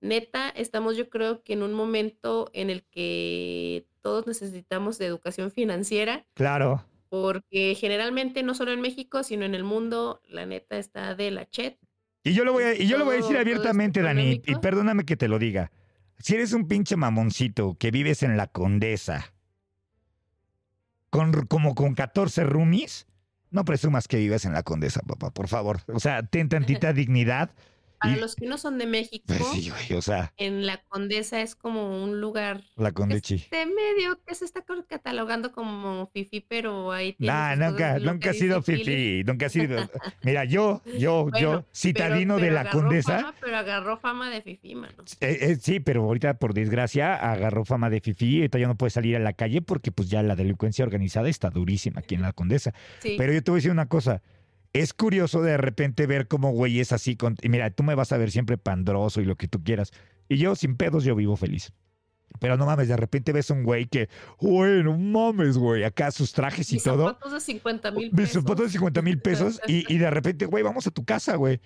neta, 0.02 0.50
estamos 0.50 0.98
yo 0.98 1.10
creo 1.10 1.44
que 1.44 1.54
en 1.54 1.64
un 1.64 1.74
momento 1.74 2.50
en 2.54 2.70
el 2.70 2.84
que 2.84 3.88
todos 4.02 4.28
necesitamos 4.28 5.00
de 5.00 5.08
educación 5.08 5.52
financiera. 5.52 6.26
Claro. 6.36 6.86
Porque 7.10 7.76
generalmente, 7.76 8.44
no 8.44 8.54
solo 8.56 8.72
en 8.72 8.82
México, 8.82 9.24
sino 9.24 9.46
en 9.46 9.56
el 9.56 9.64
mundo, 9.64 10.22
la 10.28 10.46
neta 10.46 10.78
está 10.78 11.16
de 11.16 11.32
la 11.32 11.50
chet. 11.50 11.78
Y 12.24 12.34
yo 12.34 12.44
lo 12.44 12.54
voy 12.54 12.64
a, 12.64 12.74
y 12.74 12.88
yo 12.88 12.98
lo 12.98 13.06
voy 13.06 13.16
a 13.16 13.18
decir 13.18 13.38
abiertamente, 13.38 14.02
Dani, 14.02 14.42
y 14.46 14.56
perdóname 14.56 15.06
que 15.06 15.16
te 15.16 15.28
lo 15.28 15.38
diga. 15.38 15.72
Si 16.18 16.34
eres 16.34 16.54
un 16.54 16.68
pinche 16.68 16.96
mamoncito 16.96 17.76
que 17.78 17.92
vives 17.92 18.24
en 18.24 18.36
la 18.38 18.48
Condesa, 18.48 19.34
con, 21.10 21.46
como 21.46 21.76
con 21.76 21.94
14 21.94 22.44
roomies, 22.44 23.08
no 23.52 23.64
presumas 23.64 24.08
que 24.08 24.18
vives 24.18 24.46
en 24.46 24.54
la 24.54 24.64
Condesa, 24.64 25.02
papá, 25.02 25.32
por 25.32 25.48
favor. 25.48 25.82
O 25.88 26.00
sea, 26.00 26.24
ten 26.24 26.50
tantita 26.50 26.94
dignidad 26.94 27.52
para 28.00 28.16
los 28.18 28.36
que 28.36 28.46
no 28.46 28.58
son 28.58 28.78
de 28.78 28.88
México, 28.88 29.26
pues 29.28 29.92
o 29.92 30.02
sea, 30.02 30.34
en 30.38 30.66
la 30.66 30.78
Condesa 30.88 31.42
es 31.42 31.56
como 31.56 32.04
un 32.04 32.20
lugar 32.22 32.62
la 32.76 32.92
Condechi. 32.92 33.48
de 33.52 33.66
medio 33.66 34.20
que 34.26 34.36
se 34.36 34.46
está 34.46 34.64
catalogando 34.88 35.52
como 35.52 36.10
fifi, 36.14 36.42
pero 36.42 36.92
ahí 36.92 37.14
tiene 37.14 37.56
nunca, 37.56 38.00
nunca 38.00 38.32
ha 38.32 38.34
sido 38.34 38.62
fifi, 38.62 39.24
nunca 39.24 39.48
ha 39.48 39.50
sido. 39.50 39.78
Mira, 40.24 40.46
yo, 40.46 40.82
yo, 40.98 41.30
yo, 41.40 41.66
citadino 41.74 42.38
de 42.38 42.52
la 42.52 42.70
Condesa. 42.70 43.34
pero 43.42 43.58
agarró 43.58 43.98
fama 43.98 44.30
de 44.30 44.42
fifi, 44.42 44.76
mano. 44.76 44.96
Eh, 45.22 45.38
eh, 45.42 45.58
sí, 45.62 45.80
pero 45.80 46.04
ahorita 46.04 46.36
por 46.38 46.54
desgracia 46.54 47.16
agarró 47.16 47.66
fama 47.66 47.90
de 47.90 48.02
fifi, 48.02 48.38
ahorita 48.38 48.60
ya 48.60 48.68
no 48.68 48.76
puede 48.76 48.92
salir 48.92 49.16
a 49.16 49.20
la 49.20 49.34
calle 49.34 49.62
porque 49.62 49.92
pues 49.92 50.10
ya 50.10 50.24
la 50.24 50.36
delincuencia 50.36 50.86
organizada 50.86 51.30
está 51.30 51.50
durísima 51.50 52.00
aquí 52.00 52.16
en 52.16 52.22
la 52.22 52.34
Condesa. 52.34 52.74
Pero 53.02 53.34
yo 53.34 53.44
te 53.44 53.52
voy 53.52 53.58
a 53.58 53.60
decir 53.60 53.72
una 53.72 53.88
cosa, 53.88 54.22
es 54.82 54.94
curioso 54.94 55.42
de 55.42 55.56
repente 55.56 56.06
ver 56.06 56.28
cómo 56.28 56.52
güeyes 56.52 56.92
así. 56.92 57.16
Con, 57.16 57.38
y 57.42 57.48
mira, 57.48 57.70
tú 57.72 57.84
me 57.84 57.96
vas 57.96 58.12
a 58.12 58.18
ver 58.18 58.30
siempre 58.30 58.58
pandroso 58.58 59.22
y 59.22 59.26
lo 59.26 59.38
que 59.38 59.48
tú 59.48 59.64
quieras. 59.64 59.92
Y 60.28 60.38
yo, 60.38 60.56
sin 60.56 60.76
pedos, 60.76 61.06
yo 61.06 61.16
vivo 61.16 61.38
feliz. 61.38 61.72
Pero 62.42 62.58
no 62.58 62.66
mames, 62.66 62.90
de 62.90 62.98
repente 62.98 63.32
ves 63.32 63.50
un 63.50 63.64
güey 63.64 63.86
que, 63.86 64.10
güey, 64.38 64.84
no 64.84 64.98
mames, 64.98 65.58
güey, 65.58 65.86
acá 65.86 66.12
sus 66.12 66.34
trajes 66.34 66.74
y 66.74 66.80
todo. 66.80 67.08
Zapatos 67.08 67.32
de 67.32 67.40
50 67.40 67.92
mil 67.92 68.12
pesos. 68.12 68.20
Mis 68.20 68.32
zapatos 68.32 68.66
de 68.66 68.72
50 68.72 69.02
mil 69.02 69.20
pesos. 69.22 69.62
y, 69.68 69.94
y, 69.94 69.98
de 69.98 70.10
repente, 70.10 70.46
güey, 70.46 70.62
vamos 70.62 70.86
a 70.88 70.92
tu 70.92 71.06
casa, 71.06 71.38
güey. 71.38 71.62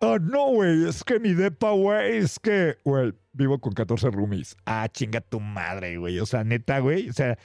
Ah, 0.00 0.18
no, 0.20 0.50
güey, 0.50 0.88
es 0.88 1.04
que 1.04 1.20
mi 1.20 1.34
depa, 1.34 1.70
güey, 1.70 2.16
es 2.16 2.40
que, 2.40 2.76
güey, 2.84 3.12
vivo 3.32 3.60
con 3.60 3.72
14 3.72 4.10
roomies. 4.10 4.56
Ah, 4.66 4.88
chinga 4.92 5.20
tu 5.20 5.38
madre, 5.38 5.96
güey. 5.96 6.18
O 6.18 6.26
sea, 6.26 6.42
neta, 6.42 6.80
güey. 6.80 7.08
O 7.08 7.12
sea, 7.12 7.38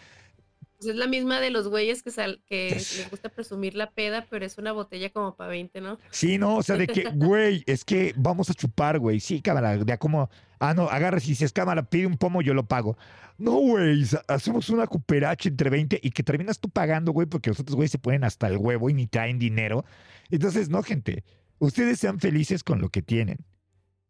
pues, 0.83 0.95
es 0.95 0.99
la 0.99 1.07
misma 1.07 1.39
de 1.39 1.49
los 1.49 1.67
güeyes 1.67 2.03
que, 2.03 2.11
que 2.45 2.69
les 2.71 3.09
gusta 3.09 3.29
presumir 3.29 3.75
la 3.75 3.91
peda, 3.91 4.27
pero 4.29 4.45
es 4.45 4.57
una 4.57 4.71
botella 4.71 5.09
como 5.09 5.35
para 5.35 5.49
20, 5.49 5.81
¿no? 5.81 5.97
Sí, 6.11 6.37
no, 6.37 6.57
o 6.57 6.63
sea, 6.63 6.75
de 6.75 6.87
que, 6.87 7.03
güey, 7.15 7.63
es 7.65 7.85
que 7.85 8.13
vamos 8.17 8.49
a 8.49 8.53
chupar, 8.53 8.99
güey. 8.99 9.19
Sí, 9.19 9.41
cámara, 9.41 9.77
de 9.77 9.97
como, 9.97 10.29
ah, 10.59 10.73
no, 10.73 10.89
agarra, 10.89 11.19
si 11.19 11.31
es 11.31 11.53
cámara, 11.53 11.83
pide 11.83 12.05
un 12.05 12.17
pomo, 12.17 12.41
yo 12.41 12.53
lo 12.53 12.65
pago. 12.65 12.97
No, 13.37 13.53
güey, 13.53 14.03
hacemos 14.27 14.69
una 14.69 14.87
cooperacha 14.87 15.49
entre 15.49 15.69
20 15.69 15.99
y 16.01 16.11
que 16.11 16.23
terminas 16.23 16.59
tú 16.59 16.69
pagando, 16.69 17.11
güey, 17.11 17.27
porque 17.27 17.49
los 17.49 17.59
otros 17.59 17.75
güeyes 17.75 17.91
se 17.91 17.99
ponen 17.99 18.23
hasta 18.23 18.47
el 18.47 18.57
huevo 18.57 18.89
y 18.89 18.93
ni 18.93 19.07
traen 19.07 19.39
dinero. 19.39 19.85
Entonces, 20.29 20.69
no, 20.69 20.83
gente, 20.83 21.23
ustedes 21.59 21.99
sean 21.99 22.19
felices 22.19 22.63
con 22.63 22.81
lo 22.81 22.89
que 22.89 23.01
tienen. 23.01 23.37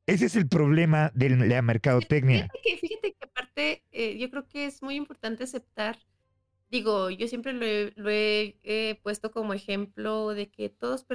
Ese 0.06 0.26
es 0.26 0.36
el 0.36 0.48
problema 0.48 1.12
de 1.14 1.30
la 1.30 1.62
mercadotecnia. 1.62 2.50
Fíjate 2.52 2.60
que, 2.64 2.78
fíjate 2.78 3.14
que 3.14 3.26
aparte, 3.26 3.84
eh, 3.92 4.18
yo 4.18 4.30
creo 4.30 4.48
que 4.48 4.66
es 4.66 4.82
muy 4.82 4.96
importante 4.96 5.46
aceptar 5.46 5.98
digo, 6.74 7.12
yo 7.12 7.28
siempre 7.28 7.54
lo 7.54 8.10
he, 8.10 9.00
puesto 9.04 9.32
como 9.32 9.54
ejemplo 9.54 10.34
de 10.34 10.50
que 10.50 10.70
todos 10.70 11.06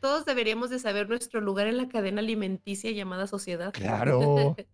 todos 0.00 0.24
deberíamos 0.24 0.70
de 0.70 0.78
saber 0.78 1.08
nuestro 1.08 1.42
lugar 1.42 1.66
en 1.66 1.76
la 1.76 1.88
cadena 1.88 2.20
alimenticia 2.20 2.90
llamada 2.90 3.26
sociedad. 3.26 3.72
Claro. 3.72 4.56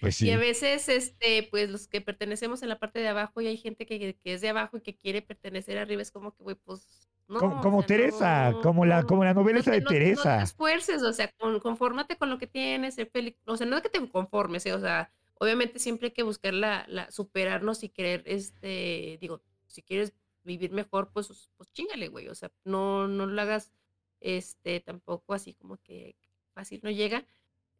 Pues 0.00 0.16
sí. 0.16 0.28
Y 0.28 0.30
a 0.30 0.38
veces, 0.38 0.88
este, 0.88 1.46
pues 1.50 1.68
los 1.68 1.88
que 1.88 2.00
pertenecemos 2.00 2.62
en 2.62 2.70
la 2.70 2.78
parte 2.78 3.00
de 3.00 3.08
abajo 3.08 3.42
y 3.42 3.48
hay 3.48 3.58
gente 3.58 3.84
que, 3.84 4.16
es 4.24 4.40
de 4.40 4.48
abajo 4.48 4.78
y 4.78 4.80
que 4.80 4.96
quiere 4.96 5.20
pertenecer 5.20 5.76
arriba, 5.76 6.00
es 6.00 6.10
como 6.10 6.34
que, 6.34 6.42
güey, 6.42 6.56
pues 6.56 7.06
no, 7.28 7.60
como, 7.60 7.82
Teresa, 7.82 8.54
como, 8.62 8.86
la, 8.86 9.02
como 9.02 9.24
la 9.24 9.34
novela 9.34 9.60
esa 9.60 9.72
de 9.72 9.82
Teresa. 9.82 10.32
No 10.32 10.38
te 10.38 10.44
esfuerces, 10.44 11.02
o 11.02 11.12
sea, 11.12 11.30
confórmate 11.60 12.16
con 12.16 12.30
lo 12.30 12.38
que 12.38 12.46
tienes, 12.46 12.94
ser 12.94 13.10
feliz. 13.10 13.36
O 13.44 13.58
sea, 13.58 13.66
no 13.66 13.76
es 13.76 13.82
que 13.82 13.90
te 13.90 14.08
conformes, 14.08 14.64
eh, 14.64 14.72
o 14.72 14.80
sea, 14.80 15.12
obviamente 15.34 15.78
siempre 15.78 16.06
hay 16.06 16.14
que 16.14 16.22
buscar 16.22 16.54
la, 16.54 16.86
la, 16.88 17.10
superarnos 17.10 17.84
y 17.84 17.90
querer, 17.90 18.22
este, 18.24 19.18
digo, 19.20 19.42
si 19.68 19.82
quieres 19.82 20.12
vivir 20.42 20.72
mejor, 20.72 21.10
pues, 21.12 21.50
pues 21.56 21.72
chingale, 21.72 22.08
güey. 22.08 22.28
O 22.28 22.34
sea, 22.34 22.50
no, 22.64 23.06
no 23.06 23.26
lo 23.26 23.40
hagas 23.40 23.72
este, 24.20 24.80
tampoco 24.80 25.34
así 25.34 25.54
como 25.54 25.76
que 25.78 26.16
fácil 26.52 26.80
no 26.82 26.90
llega. 26.90 27.24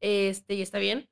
Este, 0.01 0.55
y 0.55 0.63
está 0.63 0.79
bien. 0.79 1.09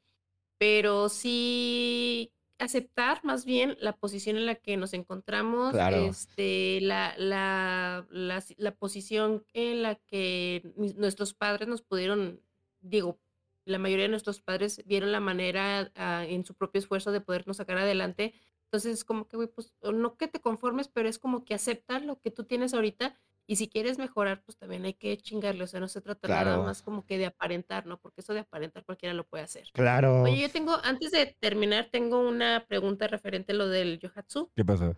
Pero 0.59 1.09
sí 1.09 2.33
aceptar 2.59 3.23
más 3.25 3.45
bien 3.45 3.77
la 3.81 3.97
posición 3.97 4.37
en 4.37 4.47
la 4.47 4.55
que 4.55 4.77
nos 4.77 4.95
encontramos, 4.95 5.75
este, 5.75 6.81
la, 6.81 7.15
la, 7.19 8.07
la, 8.11 8.43
la, 8.57 8.71
posición 8.75 9.45
en 9.53 9.83
la 9.83 9.97
que 9.97 10.63
nuestros 10.75 11.35
padres 11.35 11.69
nos 11.69 11.83
pudieron, 11.83 12.41
digo, 12.81 13.19
la 13.67 13.79
mayoría 13.79 14.05
de 14.05 14.11
nuestros 14.11 14.41
padres 14.41 14.83
vieron 14.87 15.13
la 15.13 15.21
manera 15.21 15.93
ah, 15.97 16.25
en 16.27 16.47
su 16.47 16.55
propio 16.55 16.79
esfuerzo 16.79 17.13
de 17.13 17.21
podernos 17.21 17.59
sacar 17.59 17.79
adelante 17.79 18.33
entonces 18.67 18.95
es 18.99 19.05
como 19.05 19.29
que, 19.29 19.37
güey, 19.37 19.49
pues 19.49 19.75
no 19.83 20.17
que 20.17 20.29
te 20.29 20.41
conformes, 20.41 20.89
pero 20.89 21.09
es 21.09 21.19
como 21.19 21.45
que 21.45 21.55
aceptar 21.55 22.05
lo 22.05 22.21
que 22.21 22.31
tú 22.31 22.45
tienes 22.45 22.75
ahorita 22.75 23.17
y 23.49 23.57
si 23.57 23.69
quieres 23.69 23.97
mejorar, 23.97 24.43
pues 24.45 24.59
también 24.59 24.85
hay 24.85 24.95
que 24.95 25.17
chingarle, 25.19 25.63
o 25.63 25.67
sea, 25.69 25.79
no 25.79 25.87
se 25.87 26.01
trata 26.01 26.27
nada 26.27 26.59
más 26.59 26.83
como 26.83 27.07
que 27.07 27.17
de 27.17 27.27
aparentar, 27.27 27.87
¿no? 27.87 28.01
Porque 28.01 28.21
eso 28.21 28.35
de 28.35 28.41
aparentar 28.41 28.85
cualquiera 28.85 29.15
lo 29.15 29.25
puede 29.25 29.45
hacer. 29.45 29.69
Claro. 29.73 30.23
Oye, 30.23 30.43
yo 30.43 30.51
tengo, 30.51 30.77
antes 30.83 31.13
de 31.13 31.37
terminar, 31.39 31.89
tengo 31.93 32.19
una 32.19 32.67
pregunta 32.67 33.07
referente 33.07 33.53
a 33.53 33.55
lo 33.55 33.69
del 33.69 34.01
yohatsu. 34.01 34.51
¿Qué 34.57 34.65
pasó? 34.65 34.97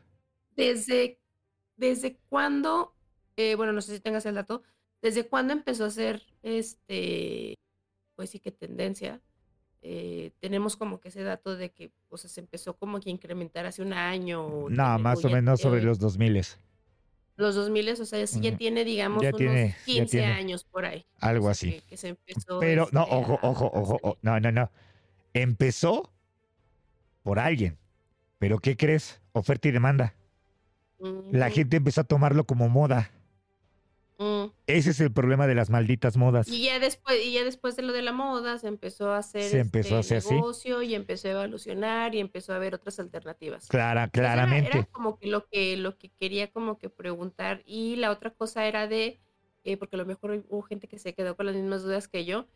¿Desde, 0.57 1.21
desde 1.77 2.17
cuándo, 2.31 2.95
eh, 3.37 3.55
bueno, 3.55 3.75
no 3.75 3.83
sé 3.83 3.95
si 3.95 4.01
tengas 4.01 4.25
el 4.25 4.37
dato, 4.37 4.63
desde 5.03 5.29
cuándo 5.29 5.53
empezó 5.53 5.85
a 5.85 5.91
ser, 5.91 6.23
este, 6.43 7.55
pues 8.17 8.31
sí 8.31 8.41
que 8.41 8.51
tendencia 8.51 9.21
eh, 9.83 10.33
tenemos 10.41 10.77
como 10.77 11.01
que 11.01 11.09
ese 11.09 11.23
dato 11.23 11.57
de 11.57 11.71
que 11.71 11.93
o 12.09 12.17
sea, 12.17 12.29
se 12.29 12.41
empezó 12.41 12.77
como 12.77 13.01
que 13.01 13.11
incrementar 13.11 13.67
hace 13.67 13.83
un 13.83 13.93
año. 13.93 14.67
no, 14.69 14.99
más 14.99 15.25
o, 15.25 15.31
menos 15.31 15.61
sobre 15.61 15.83
los 15.83 15.99
2000. 15.99 16.43
Los 17.37 17.55
2000, 17.55 17.89
o 17.91 18.05
sea, 18.05 18.25
ya 18.25 18.57
tiene, 18.57 18.85
digamos, 18.85 19.23
unos 19.23 19.75
15 19.85 20.25
años 20.25 20.65
por 20.65 20.85
ahí. 20.85 21.07
Algo 21.21 21.49
así. 21.49 21.81
Pero, 22.59 22.89
no, 22.91 23.03
este, 23.05 23.15
ojo, 23.15 23.39
ojo, 23.43 23.71
ojo, 23.73 24.19
no, 24.23 24.41
no, 24.41 24.51
no. 24.51 24.71
Empezó 25.35 26.13
por 27.23 27.39
alguien. 27.39 27.79
Pero 28.39 28.59
¿qué 28.59 28.77
crees? 28.77 29.21
Oferta 29.33 29.69
y 29.69 29.71
demanda. 29.71 30.15
La 31.31 31.51
gente 31.51 31.77
empezó 31.77 32.01
a 32.01 32.05
tomarlo 32.05 32.45
como 32.45 32.69
moda. 32.69 33.13
Mm. 34.19 34.47
Ese 34.67 34.91
es 34.91 35.01
el 35.01 35.13
problema 35.13 35.47
de 35.47 35.55
las 35.55 35.71
malditas 35.71 36.17
modas. 36.17 36.49
Y 36.49 36.65
ya 36.65 36.79
después, 36.81 37.25
y 37.25 37.33
ya 37.35 37.45
después 37.45 37.77
de 37.77 37.83
lo 37.83 37.93
de 37.93 38.03
la 38.03 38.13
moda, 38.13 38.59
se 38.59 38.67
empezó 38.67 39.11
a 39.13 39.19
hacer 39.19 39.43
Se 39.45 39.61
empezó 39.61 39.97
a 39.97 40.01
este 40.01 40.17
hacer 40.17 40.27
así. 40.29 40.35
negocio 40.35 40.83
y 40.83 40.95
empezó 40.95 41.29
a 41.29 41.31
evolucionar 41.45 42.15
y 42.15 42.19
empezó 42.21 42.53
a 42.53 42.57
haber 42.57 42.75
otras 42.75 42.99
alternativas. 42.99 43.69
Clara, 43.69 44.05
Entonces, 44.05 44.19
era- 44.25 44.35
claramente. 44.35 44.79
Era, 44.79 44.87
como 44.87 45.19
que 45.19 45.29
lo 45.29 45.47
que 45.47 45.77
lo 45.77 45.97
que 45.97 46.11
quería 46.19 46.51
como 46.51 46.79
que 46.79 46.91
preguntar 46.91 47.63
y 47.65 47.97
la 47.97 48.11
otra 48.11 48.31
cosa 48.31 48.67
era 48.67 48.89
de 48.89 49.21
eh, 49.65 49.77
porque 49.77 49.97
a 49.97 49.99
lo 49.99 50.07
mejor 50.07 50.45
hubo 50.49 50.63
gente 50.63 50.89
que 50.89 50.99
se 50.99 51.15
quedó 51.15 51.37
con 51.37 51.47
las 51.47 51.55
mismas 51.55 51.83
dudas 51.83 52.09
que 52.09 52.25
yo 52.25 52.47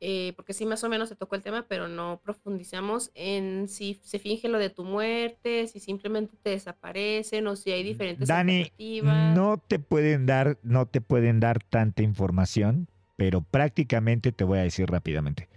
eh, 0.00 0.32
porque 0.36 0.52
sí 0.52 0.64
más 0.66 0.84
o 0.84 0.88
menos 0.88 1.08
se 1.08 1.16
tocó 1.16 1.34
el 1.34 1.42
tema 1.42 1.66
pero 1.68 1.88
no 1.88 2.20
profundizamos 2.22 3.10
en 3.14 3.68
si 3.68 4.00
se 4.04 4.18
finge 4.18 4.48
lo 4.48 4.58
de 4.58 4.70
tu 4.70 4.84
muerte 4.84 5.66
si 5.66 5.80
simplemente 5.80 6.36
te 6.42 6.50
desaparecen 6.50 7.46
o 7.48 7.56
si 7.56 7.72
hay 7.72 7.82
diferentes 7.82 8.28
Dani, 8.28 8.58
alternativas 8.60 9.34
no 9.34 9.58
te 9.58 9.78
pueden 9.78 10.26
dar, 10.26 10.58
no 10.62 10.86
te 10.86 11.00
pueden 11.00 11.40
dar 11.40 11.62
tanta 11.62 12.02
información, 12.02 12.88
pero 13.16 13.40
prácticamente 13.42 14.30
te 14.32 14.44
voy 14.44 14.58
a 14.58 14.62
decir 14.62 14.88
rápidamente. 14.88 15.48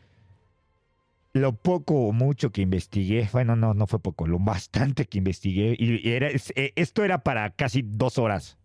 Lo 1.34 1.54
poco 1.54 2.08
o 2.08 2.12
mucho 2.12 2.52
que 2.52 2.62
investigué, 2.62 3.30
bueno, 3.32 3.56
no, 3.56 3.74
no 3.74 3.88
fue 3.88 4.00
poco, 4.00 4.28
lo 4.28 4.38
bastante 4.40 5.06
que 5.06 5.18
investigué, 5.20 5.76
y 5.80 6.10
era, 6.10 6.30
eh, 6.30 6.74
esto 6.76 7.04
era 7.06 7.24
para 7.24 7.52
casi 7.52 7.84
dos 7.86 8.18
horas. 8.18 8.58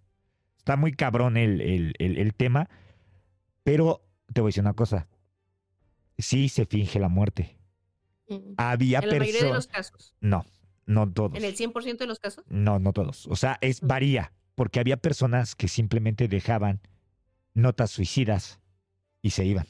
Está 0.59 0.77
muy 0.77 0.93
cabrón 0.93 1.37
el, 1.37 1.61
el- 1.61 1.95
el- 1.99 2.19
el 2.19 2.35
tema, 2.35 2.69
pero 3.63 4.03
te 4.33 4.41
voy 4.41 4.49
a 4.49 4.51
decir 4.51 4.63
una 4.63 4.73
cosa. 4.73 5.07
Sí 6.19 6.49
se 6.49 6.65
finge 6.67 6.99
la 6.99 7.09
muerte. 7.09 7.59
Mm. 8.29 8.55
Había 8.57 8.99
en 9.01 9.09
la 9.09 9.19
mayoría 9.19 9.43
de 9.45 9.53
los 9.53 9.67
personas... 9.67 9.91
casos 9.91 10.15
No, 10.21 10.45
no 10.87 11.11
todos. 11.13 11.37
en 11.37 11.45
el 11.45 11.55
100% 11.57 11.99
de 11.99 12.07
los 12.07 12.19
casos 12.19 12.45
No, 12.49 12.79
no 12.79 12.93
todos. 12.93 13.27
O 13.29 13.37
sea, 13.37 13.59
es 13.61 13.83
Mm. 13.83 13.87
varía, 13.87 14.33
porque 14.55 14.81
había 14.81 14.97
personas 14.97 15.55
que 15.55 15.69
simplemente 15.69 16.27
dejaban 16.29 16.81
notas 17.55 17.91
suicidas 17.91 18.61
y 19.23 19.31
se 19.31 19.45
iban. 19.45 19.67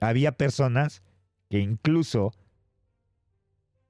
Había 0.00 0.32
personas 0.32 1.02
que 1.50 1.58
incluso 1.58 2.32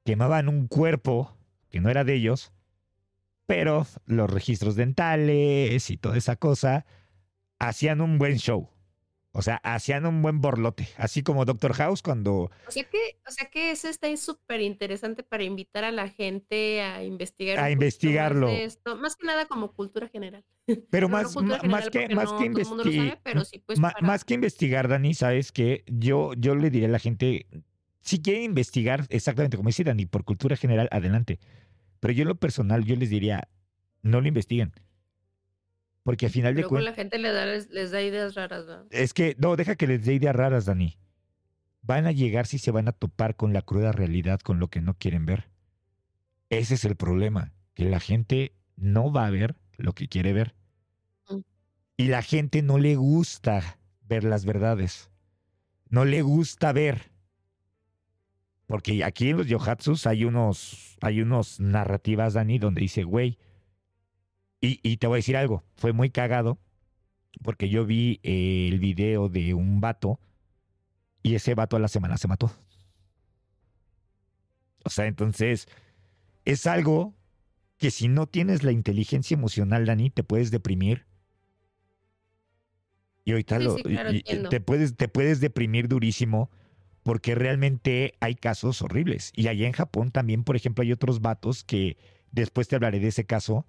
quemaban 0.05 0.48
un 0.48 0.66
cuerpo 0.66 1.36
que 1.69 1.81
no 1.81 1.89
era 1.90 2.05
de 2.05 2.15
ellos, 2.15 2.52
pero 3.47 3.86
los 4.07 4.31
registros 4.31 4.74
dentales 4.77 5.90
y 5.90 5.97
toda 5.97 6.16
esa 6.16 6.36
cosa 6.36 6.86
hacían 7.59 8.01
un 8.01 8.19
buen 8.19 8.39
show. 8.39 8.70
O 9.32 9.43
sea, 9.43 9.57
hacían 9.62 10.07
un 10.07 10.23
buen 10.23 10.40
borlote, 10.40 10.89
así 10.97 11.23
como 11.23 11.44
Doctor 11.44 11.73
House 11.74 12.02
cuando 12.02 12.51
O 12.66 12.70
sea 12.70 12.82
que, 12.82 12.98
o 13.28 13.31
sea 13.31 13.48
que 13.48 13.70
eso 13.70 13.89
está 13.89 14.15
súper 14.16 14.61
interesante 14.61 15.23
para 15.23 15.44
invitar 15.44 15.85
a 15.85 15.93
la 15.93 16.09
gente 16.09 16.82
a 16.82 17.05
investigar. 17.05 17.61
A 17.61 17.70
investigarlo. 17.70 18.48
Más, 18.48 18.59
esto, 18.59 18.97
más 18.97 19.15
que 19.15 19.27
nada 19.28 19.47
como 19.47 19.73
cultura 19.73 20.09
general. 20.09 20.44
pero 20.66 20.81
Pero 20.90 21.09
más, 21.09 21.35
no 21.36 21.43
más 21.69 21.90
que 21.90 22.09
más 22.12 22.32
no 22.32 22.39
que 22.39 22.48
todo 22.51 22.59
el 22.61 22.66
mundo 22.66 22.85
lo 22.85 22.90
investi- 22.90 23.09
sabe, 23.09 23.20
pero 23.23 23.44
sí 23.44 23.62
pues 23.65 23.78
para- 23.78 24.01
Más 24.01 24.24
que 24.24 24.35
investigar, 24.35 24.89
Dani, 24.89 25.15
sabes 25.15 25.52
que 25.52 25.85
yo, 25.86 26.32
yo 26.36 26.57
le 26.57 26.70
diré 26.70 26.86
a 26.86 26.89
la 26.90 26.98
gente, 26.98 27.47
si 28.01 28.20
quieren 28.20 28.43
investigar 28.43 29.07
exactamente 29.11 29.57
como 29.57 29.69
dice 29.69 29.85
Dani, 29.85 30.07
por 30.07 30.24
cultura 30.24 30.57
general, 30.57 30.89
adelante. 30.90 31.39
Pero 32.01 32.12
yo 32.12 32.23
en 32.23 32.28
lo 32.28 32.35
personal, 32.35 32.85
yo 32.85 32.97
les 32.97 33.11
diría, 33.11 33.48
no 34.02 34.20
lo 34.20 34.27
investiguen. 34.27 34.73
Porque 36.02 36.27
al 36.27 36.32
final 36.32 36.55
de 36.55 36.64
cuentas, 36.64 36.90
la 36.90 36.94
gente 36.94 37.18
le 37.18 37.31
da, 37.31 37.44
les, 37.47 37.70
les 37.70 37.90
da 37.90 38.02
ideas 38.02 38.35
raras, 38.35 38.66
¿verdad? 38.66 38.86
es 38.90 39.12
que, 39.12 39.36
no, 39.39 39.56
deja 39.56 39.77
que 39.77 39.86
les 39.86 40.05
dé 40.05 40.14
ideas 40.14 40.35
raras, 40.35 40.64
Dani. 40.64 40.98
Van 41.82 42.06
a 42.06 42.12
llegar 42.12 42.47
si 42.47 42.59
se 42.59 42.70
van 42.70 42.89
a 42.89 42.93
topar 42.93 43.36
con 43.36 43.52
la 43.52 43.62
cruda 43.62 43.93
realidad, 43.93 44.40
con 44.40 44.60
lo 44.60 44.68
que 44.68 44.81
no 44.81 44.94
quieren 44.94 45.27
ver. 45.27 45.51
Ese 46.48 46.74
es 46.74 46.85
el 46.85 46.97
problema, 46.97 47.52
que 47.74 47.85
la 47.85 48.01
gente 48.01 48.55
no 48.77 49.12
va 49.12 49.27
a 49.27 49.31
ver 49.31 49.56
lo 49.77 49.93
que 49.94 50.09
quiere 50.09 50.32
ver. 50.32 50.55
Mm. 51.28 51.40
Y 51.97 52.09
la 52.09 52.22
gente 52.22 52.62
no 52.62 52.78
le 52.78 52.97
gusta 52.97 53.78
ver 54.02 54.24
las 54.24 54.44
verdades. 54.44 55.10
No 55.89 56.05
le 56.05 56.22
gusta 56.22 56.72
ver. 56.72 57.12
Porque 58.66 59.02
aquí 59.05 59.31
en 59.31 59.39
los 59.39 59.48
yohatsus 59.48 60.06
hay 60.06 60.24
unos, 60.24 60.97
hay 61.01 61.20
unos 61.20 61.60
narrativas, 61.60 62.35
Dani, 62.35 62.59
donde 62.59 62.82
dice, 62.82 63.02
güey, 63.02 63.39
y, 64.61 64.81
y 64.82 64.97
te 64.99 65.07
voy 65.07 65.16
a 65.16 65.19
decir 65.19 65.37
algo, 65.37 65.65
fue 65.77 65.93
muy 65.93 66.11
cagado, 66.11 66.59
porque 67.43 67.69
yo 67.69 67.87
vi 67.87 68.20
eh, 68.23 68.69
el 68.70 68.78
video 68.81 69.28
de 69.28 69.55
un 69.55 69.81
vato 69.81 70.20
y 71.23 71.35
ese 71.35 71.55
vato 71.55 71.77
a 71.77 71.81
la 71.81 71.89
semana 71.89 72.16
se 72.19 72.28
mató. 72.28 72.51
O 74.85 74.91
sea, 74.91 75.07
entonces, 75.07 75.69
es 76.45 76.66
algo 76.66 77.15
que 77.78 77.91
si 77.91 78.09
no 78.09 78.27
tienes 78.27 78.62
la 78.62 78.73
inteligencia 78.73 79.35
emocional, 79.35 79.87
Dani, 79.87 80.11
te 80.11 80.23
puedes 80.24 80.51
deprimir. 80.51 81.07
Y 83.24 83.32
ahorita 83.32 83.59
Sí, 83.59 83.65
lo- 83.65 83.74
sí, 83.77 83.82
claro, 83.82 84.11
y- 84.11 84.16
y 84.16 84.19
entiendo. 84.19 84.49
te, 84.49 84.61
puedes, 84.61 84.97
te 84.97 85.09
puedes 85.09 85.41
deprimir 85.41 85.89
durísimo 85.89 86.51
porque 87.03 87.35
realmente 87.35 88.15
hay 88.20 88.35
casos 88.35 88.82
horribles. 88.82 89.32
Y 89.35 89.49
allá 89.49 89.66
en 89.66 89.73
Japón 89.73 90.11
también, 90.11 90.45
por 90.45 90.57
ejemplo, 90.57 90.82
hay 90.82 90.93
otros 90.93 91.20
vatos 91.20 91.65
que, 91.65 91.97
después 92.32 92.69
te 92.69 92.77
hablaré 92.77 93.01
de 93.01 93.09
ese 93.09 93.24
caso, 93.27 93.66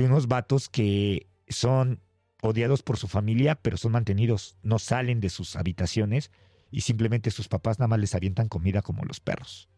de 0.00 0.08
unos 0.08 0.28
vatos 0.28 0.68
que 0.68 1.26
son 1.48 2.00
odiados 2.42 2.82
por 2.82 2.96
su 2.96 3.08
familia, 3.08 3.56
pero 3.56 3.76
son 3.76 3.92
mantenidos, 3.92 4.56
no 4.62 4.78
salen 4.78 5.20
de 5.20 5.28
sus 5.28 5.56
habitaciones 5.56 6.30
y 6.70 6.82
simplemente 6.82 7.30
sus 7.30 7.48
papás 7.48 7.78
nada 7.78 7.88
más 7.88 7.98
les 7.98 8.14
avientan 8.14 8.48
comida 8.48 8.82
como 8.82 9.04
los 9.04 9.20
perros. 9.20 9.68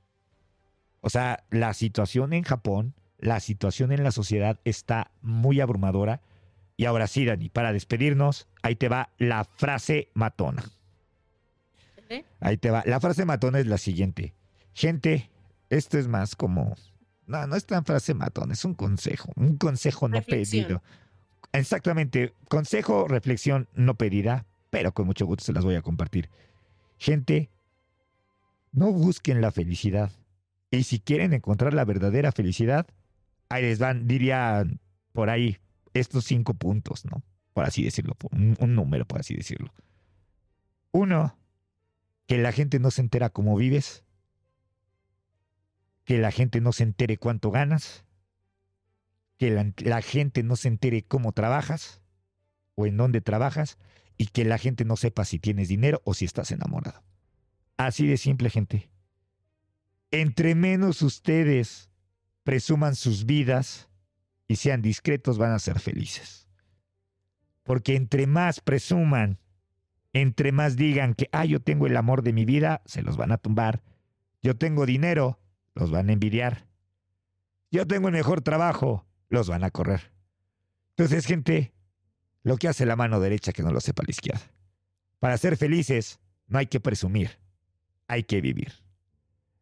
O 1.01 1.11
sea, 1.11 1.45
la 1.51 1.75
situación 1.75 2.33
en 2.33 2.45
Japón, 2.45 2.95
la 3.19 3.41
situación 3.41 3.93
en 3.93 4.05
la 4.05 4.13
sociedad 4.13 4.61
está 4.65 5.11
muy 5.21 5.61
abrumadora. 5.61 6.21
Y 6.77 6.85
ahora 6.85 7.07
sí, 7.07 7.25
Dani, 7.25 7.49
para 7.49 7.73
despedirnos, 7.73 8.47
ahí 8.63 8.77
te 8.77 8.89
va 8.89 9.11
la 9.19 9.45
frase 9.45 10.11
matona. 10.15 10.65
¿Eh? 12.09 12.25
Ahí 12.41 12.57
te 12.57 12.71
va. 12.71 12.83
La 12.87 13.01
frase 13.01 13.25
matona 13.25 13.59
es 13.59 13.67
la 13.67 13.79
siguiente. 13.79 14.35
Gente, 14.75 15.31
esto 15.71 15.99
es 15.99 16.07
más 16.07 16.37
como... 16.37 16.77
No, 17.33 17.47
no 17.47 17.57
es 17.57 17.65
tan 17.65 17.85
frase 17.87 18.13
matona, 18.13 18.53
es 18.53 18.65
un 18.67 18.75
consejo. 18.75 19.33
Un 19.37 19.57
consejo 19.57 20.07
no 20.07 20.19
Reflexión. 20.19 20.65
pedido. 20.65 20.83
Exactamente. 21.53 22.35
Consejo, 22.49 23.09
reflexión 23.09 23.69
no 23.75 23.95
pedida, 23.95 24.45
pero 24.69 24.93
con 24.93 25.07
mucho 25.07 25.25
gusto 25.25 25.43
se 25.43 25.55
las 25.55 25.65
voy 25.65 25.75
a 25.77 25.81
compartir. 25.81 26.29
Gente, 26.99 27.49
no 28.71 28.93
busquen 28.93 29.41
la 29.41 29.51
felicidad. 29.51 30.13
Y 30.71 30.83
si 30.83 31.01
quieren 31.01 31.33
encontrar 31.33 31.73
la 31.73 31.87
verdadera 31.87 32.33
felicidad, 32.33 32.87
ahí 33.49 33.63
les 33.63 33.79
van, 33.79 34.07
diría 34.07 34.65
por 35.13 35.31
ahí, 35.31 35.57
estos 35.95 36.25
cinco 36.25 36.53
puntos, 36.53 37.07
¿no? 37.07 37.23
Por 37.55 37.65
así 37.65 37.83
decirlo, 37.83 38.15
un 38.33 38.75
número, 38.75 39.07
por 39.07 39.21
así 39.21 39.35
decirlo. 39.35 39.73
Uno, 40.91 41.35
que 42.27 42.37
la 42.37 42.53
gente 42.53 42.79
no 42.79 42.91
se 42.91 43.01
entera 43.01 43.31
cómo 43.31 43.57
vives, 43.57 44.05
que 46.05 46.19
la 46.19 46.31
gente 46.31 46.61
no 46.61 46.73
se 46.73 46.83
entere 46.83 47.17
cuánto 47.17 47.51
ganas, 47.51 48.05
que 49.39 49.73
la, 49.77 50.03
gente 50.03 50.43
no 50.43 50.57
se 50.57 50.69
entere 50.69 51.03
cómo 51.03 51.33
trabajas 51.33 52.01
o 52.75 52.87
en 52.87 52.97
dónde 52.97 53.21
trabajas 53.21 53.79
y 54.17 54.27
que 54.27 54.45
la 54.45 54.59
gente 54.59 54.85
no 54.85 54.97
sepa 54.97 55.25
si 55.25 55.39
tienes 55.39 55.69
dinero 55.69 56.01
o 56.05 56.15
si 56.15 56.25
estás 56.25 56.53
enamorado. 56.53 57.03
Así 57.77 58.07
de 58.07 58.17
simple, 58.17 58.51
gente. 58.51 58.91
Entre 60.11 60.55
menos 60.55 61.03
ustedes 61.03 61.91
presuman 62.45 62.95
sus 62.95 63.25
vidas 63.27 63.89
y 64.47 64.57
sean 64.57 64.83
discretos, 64.83 65.39
van 65.39 65.53
a 65.53 65.59
ser 65.59 65.81
felices. 65.81 66.47
Porque 67.63 67.97
entre 67.97 68.27
más 68.27 68.61
presuman, 68.61 69.39
entre 70.13 70.53
más 70.53 70.77
digan 70.77 71.15
que, 71.15 71.29
ah, 71.33 71.45
yo 71.45 71.61
tengo 71.61 71.87
el 71.87 71.97
amor 71.97 72.23
de 72.23 72.33
mi 72.33 72.45
vida, 72.45 72.83
se 72.85 73.03
los 73.03 73.17
van 73.17 73.33
a 73.33 73.39
tumbar. 73.39 73.83
Yo 74.43 74.57
tengo 74.57 74.85
dinero, 74.85 75.41
los 75.75 75.91
van 75.91 76.09
a 76.09 76.13
envidiar. 76.13 76.67
Yo 77.71 77.87
tengo 77.87 78.09
el 78.09 78.15
mejor 78.15 78.43
trabajo, 78.43 79.07
los 79.29 79.49
van 79.49 79.65
a 79.65 79.71
correr. 79.71 80.13
Entonces, 80.91 81.27
gente, 81.27 81.73
lo 82.43 82.57
que 82.57 82.69
hace 82.69 82.87
la 82.87 82.97
mano 82.97 83.21
derecha 83.21 83.53
que 83.53 83.63
no 83.63 83.73
lo 83.73 83.81
sepa 83.81 84.03
la 84.07 84.11
izquierda. 84.11 84.53
Para 85.19 85.39
ser 85.39 85.57
felices, 85.57 86.21
no 86.47 86.59
hay 86.59 86.67
que 86.67 86.81
presumir, 86.81 87.39
hay 88.09 88.25
que 88.25 88.41
vivir. 88.41 88.73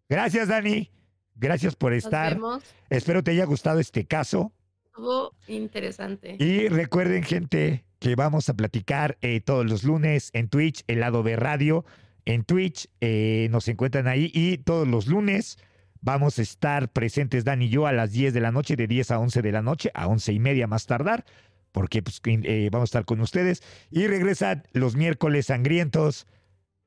Gracias, 0.09 0.49
Dani. 0.49 0.91
Gracias 1.37 1.77
por 1.77 1.93
Nos 1.93 2.05
estar. 2.05 2.35
vemos. 2.35 2.65
Espero 2.91 3.23
te 3.23 3.31
haya 3.31 3.45
gustado 3.45 3.79
este 3.79 4.07
caso. 4.07 4.53
Estuvo 4.87 5.35
interesante. 5.47 6.37
Y 6.39 6.69
recuerden, 6.69 7.23
gente, 7.23 7.85
que 8.01 8.17
vamos 8.17 8.49
a 8.49 8.55
platicar 8.55 9.19
eh, 9.21 9.41
todos 9.41 9.65
los 9.71 9.85
lunes 9.85 10.31
en 10.33 10.49
Twitch, 10.49 10.83
el 10.89 11.01
lado 11.01 11.23
B 11.23 11.37
Radio. 11.37 11.85
En 12.25 12.45
Twitch 12.45 12.89
eh, 13.01 13.49
nos 13.51 13.69
encuentran 13.69 14.09
ahí 14.09 14.31
y 14.35 14.59
todos 14.59 14.89
los 14.89 15.07
lunes 15.07 15.59
vamos 16.01 16.39
a 16.39 16.43
estar 16.43 16.93
presentes, 16.93 17.45
Dan 17.45 17.63
y 17.63 17.69
yo, 17.69 17.87
a 17.87 17.93
las 17.93 18.13
10 18.13 18.35
de 18.35 18.41
la 18.41 18.53
noche, 18.53 18.77
de 18.77 18.87
10 18.87 19.11
a 19.11 19.19
11 19.19 19.43
de 19.43 19.53
la 19.53 19.63
noche, 19.63 19.91
a 19.95 20.07
11 20.07 20.33
y 20.33 20.39
media 20.39 20.67
más 20.67 20.87
tardar, 20.87 21.25
porque 21.73 22.03
pues, 22.03 22.21
eh, 22.25 22.69
vamos 22.73 22.89
a 22.89 22.91
estar 22.91 23.05
con 23.05 23.21
ustedes. 23.21 23.63
Y 23.91 24.07
regresan 24.07 24.65
los 24.73 24.97
miércoles 24.97 25.47
sangrientos, 25.47 26.27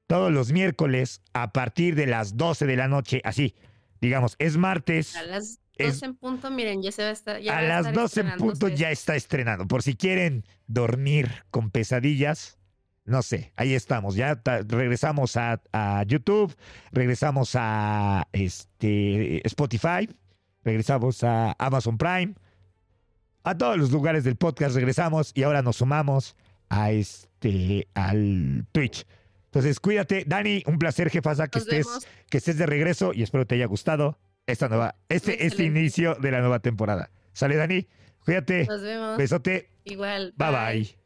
todos 0.08 0.32
los 0.32 0.52
miércoles 0.52 1.22
a 1.34 1.52
partir 1.54 1.96
de 1.96 2.08
las 2.08 2.38
12 2.38 2.66
de 2.66 2.76
la 2.76 2.88
noche, 2.88 3.22
así, 3.24 3.56
digamos, 4.02 4.36
es 4.40 4.58
martes. 4.58 5.16
A 5.16 5.24
las 5.24 5.60
12 5.78 6.06
en 6.06 6.16
punto, 6.16 6.52
miren, 6.52 6.82
ya 6.82 6.92
se 6.92 7.04
va 7.04 7.10
a 7.10 7.14
estar. 7.14 7.42
Ya 7.42 7.58
a 7.58 7.62
las 7.62 7.88
estar 7.88 7.94
12 7.94 8.22
en 8.22 8.32
punto 8.38 8.68
ya 8.68 8.92
está 8.92 9.16
estrenando. 9.16 9.68
Por 9.68 9.84
si 9.84 9.96
quieren 9.96 10.44
dormir 10.68 11.30
con 11.50 11.72
pesadillas, 11.72 12.58
no 13.06 13.22
sé, 13.22 13.52
ahí 13.56 13.74
estamos. 13.74 14.16
Ya 14.16 14.42
regresamos 14.68 15.36
a, 15.38 15.62
a 15.72 16.04
YouTube, 16.04 16.56
regresamos 16.92 17.52
a 17.56 18.28
este, 18.32 19.46
Spotify, 19.48 20.10
regresamos 20.64 21.24
a 21.24 21.56
Amazon 21.60 21.98
Prime, 21.98 22.36
a 23.44 23.58
todos 23.58 23.78
los 23.78 23.92
lugares 23.92 24.24
del 24.24 24.38
podcast 24.38 24.76
regresamos 24.76 25.32
y 25.36 25.44
ahora 25.44 25.62
nos 25.62 25.78
sumamos 25.78 26.36
a 26.70 26.92
este, 26.92 27.88
al 27.94 28.66
Twitch. 28.72 29.06
Entonces, 29.46 29.80
cuídate. 29.80 30.24
Dani, 30.26 30.64
un 30.66 30.80
placer, 30.80 31.10
jefasa, 31.12 31.48
que 31.48 31.60
Nos 31.60 31.68
estés 31.68 31.86
vemos. 31.86 32.08
que 32.30 32.38
estés 32.38 32.58
de 32.58 32.66
regreso 32.66 33.12
y 33.14 33.22
espero 33.22 33.46
te 33.46 33.56
haya 33.56 33.66
gustado 33.68 34.18
esta 34.48 34.68
nueva, 34.70 34.96
este, 35.10 35.46
este 35.46 35.64
inicio 35.66 36.16
de 36.16 36.32
la 36.32 36.40
nueva 36.40 36.60
temporada. 36.60 37.12
Sale 37.34 37.56
Dani, 37.58 37.88
cuídate, 38.26 38.66
Nos 38.66 38.82
vemos. 38.82 39.18
besote, 39.18 39.70
Igual. 39.84 40.34
bye 40.38 40.50
bye. 40.52 41.03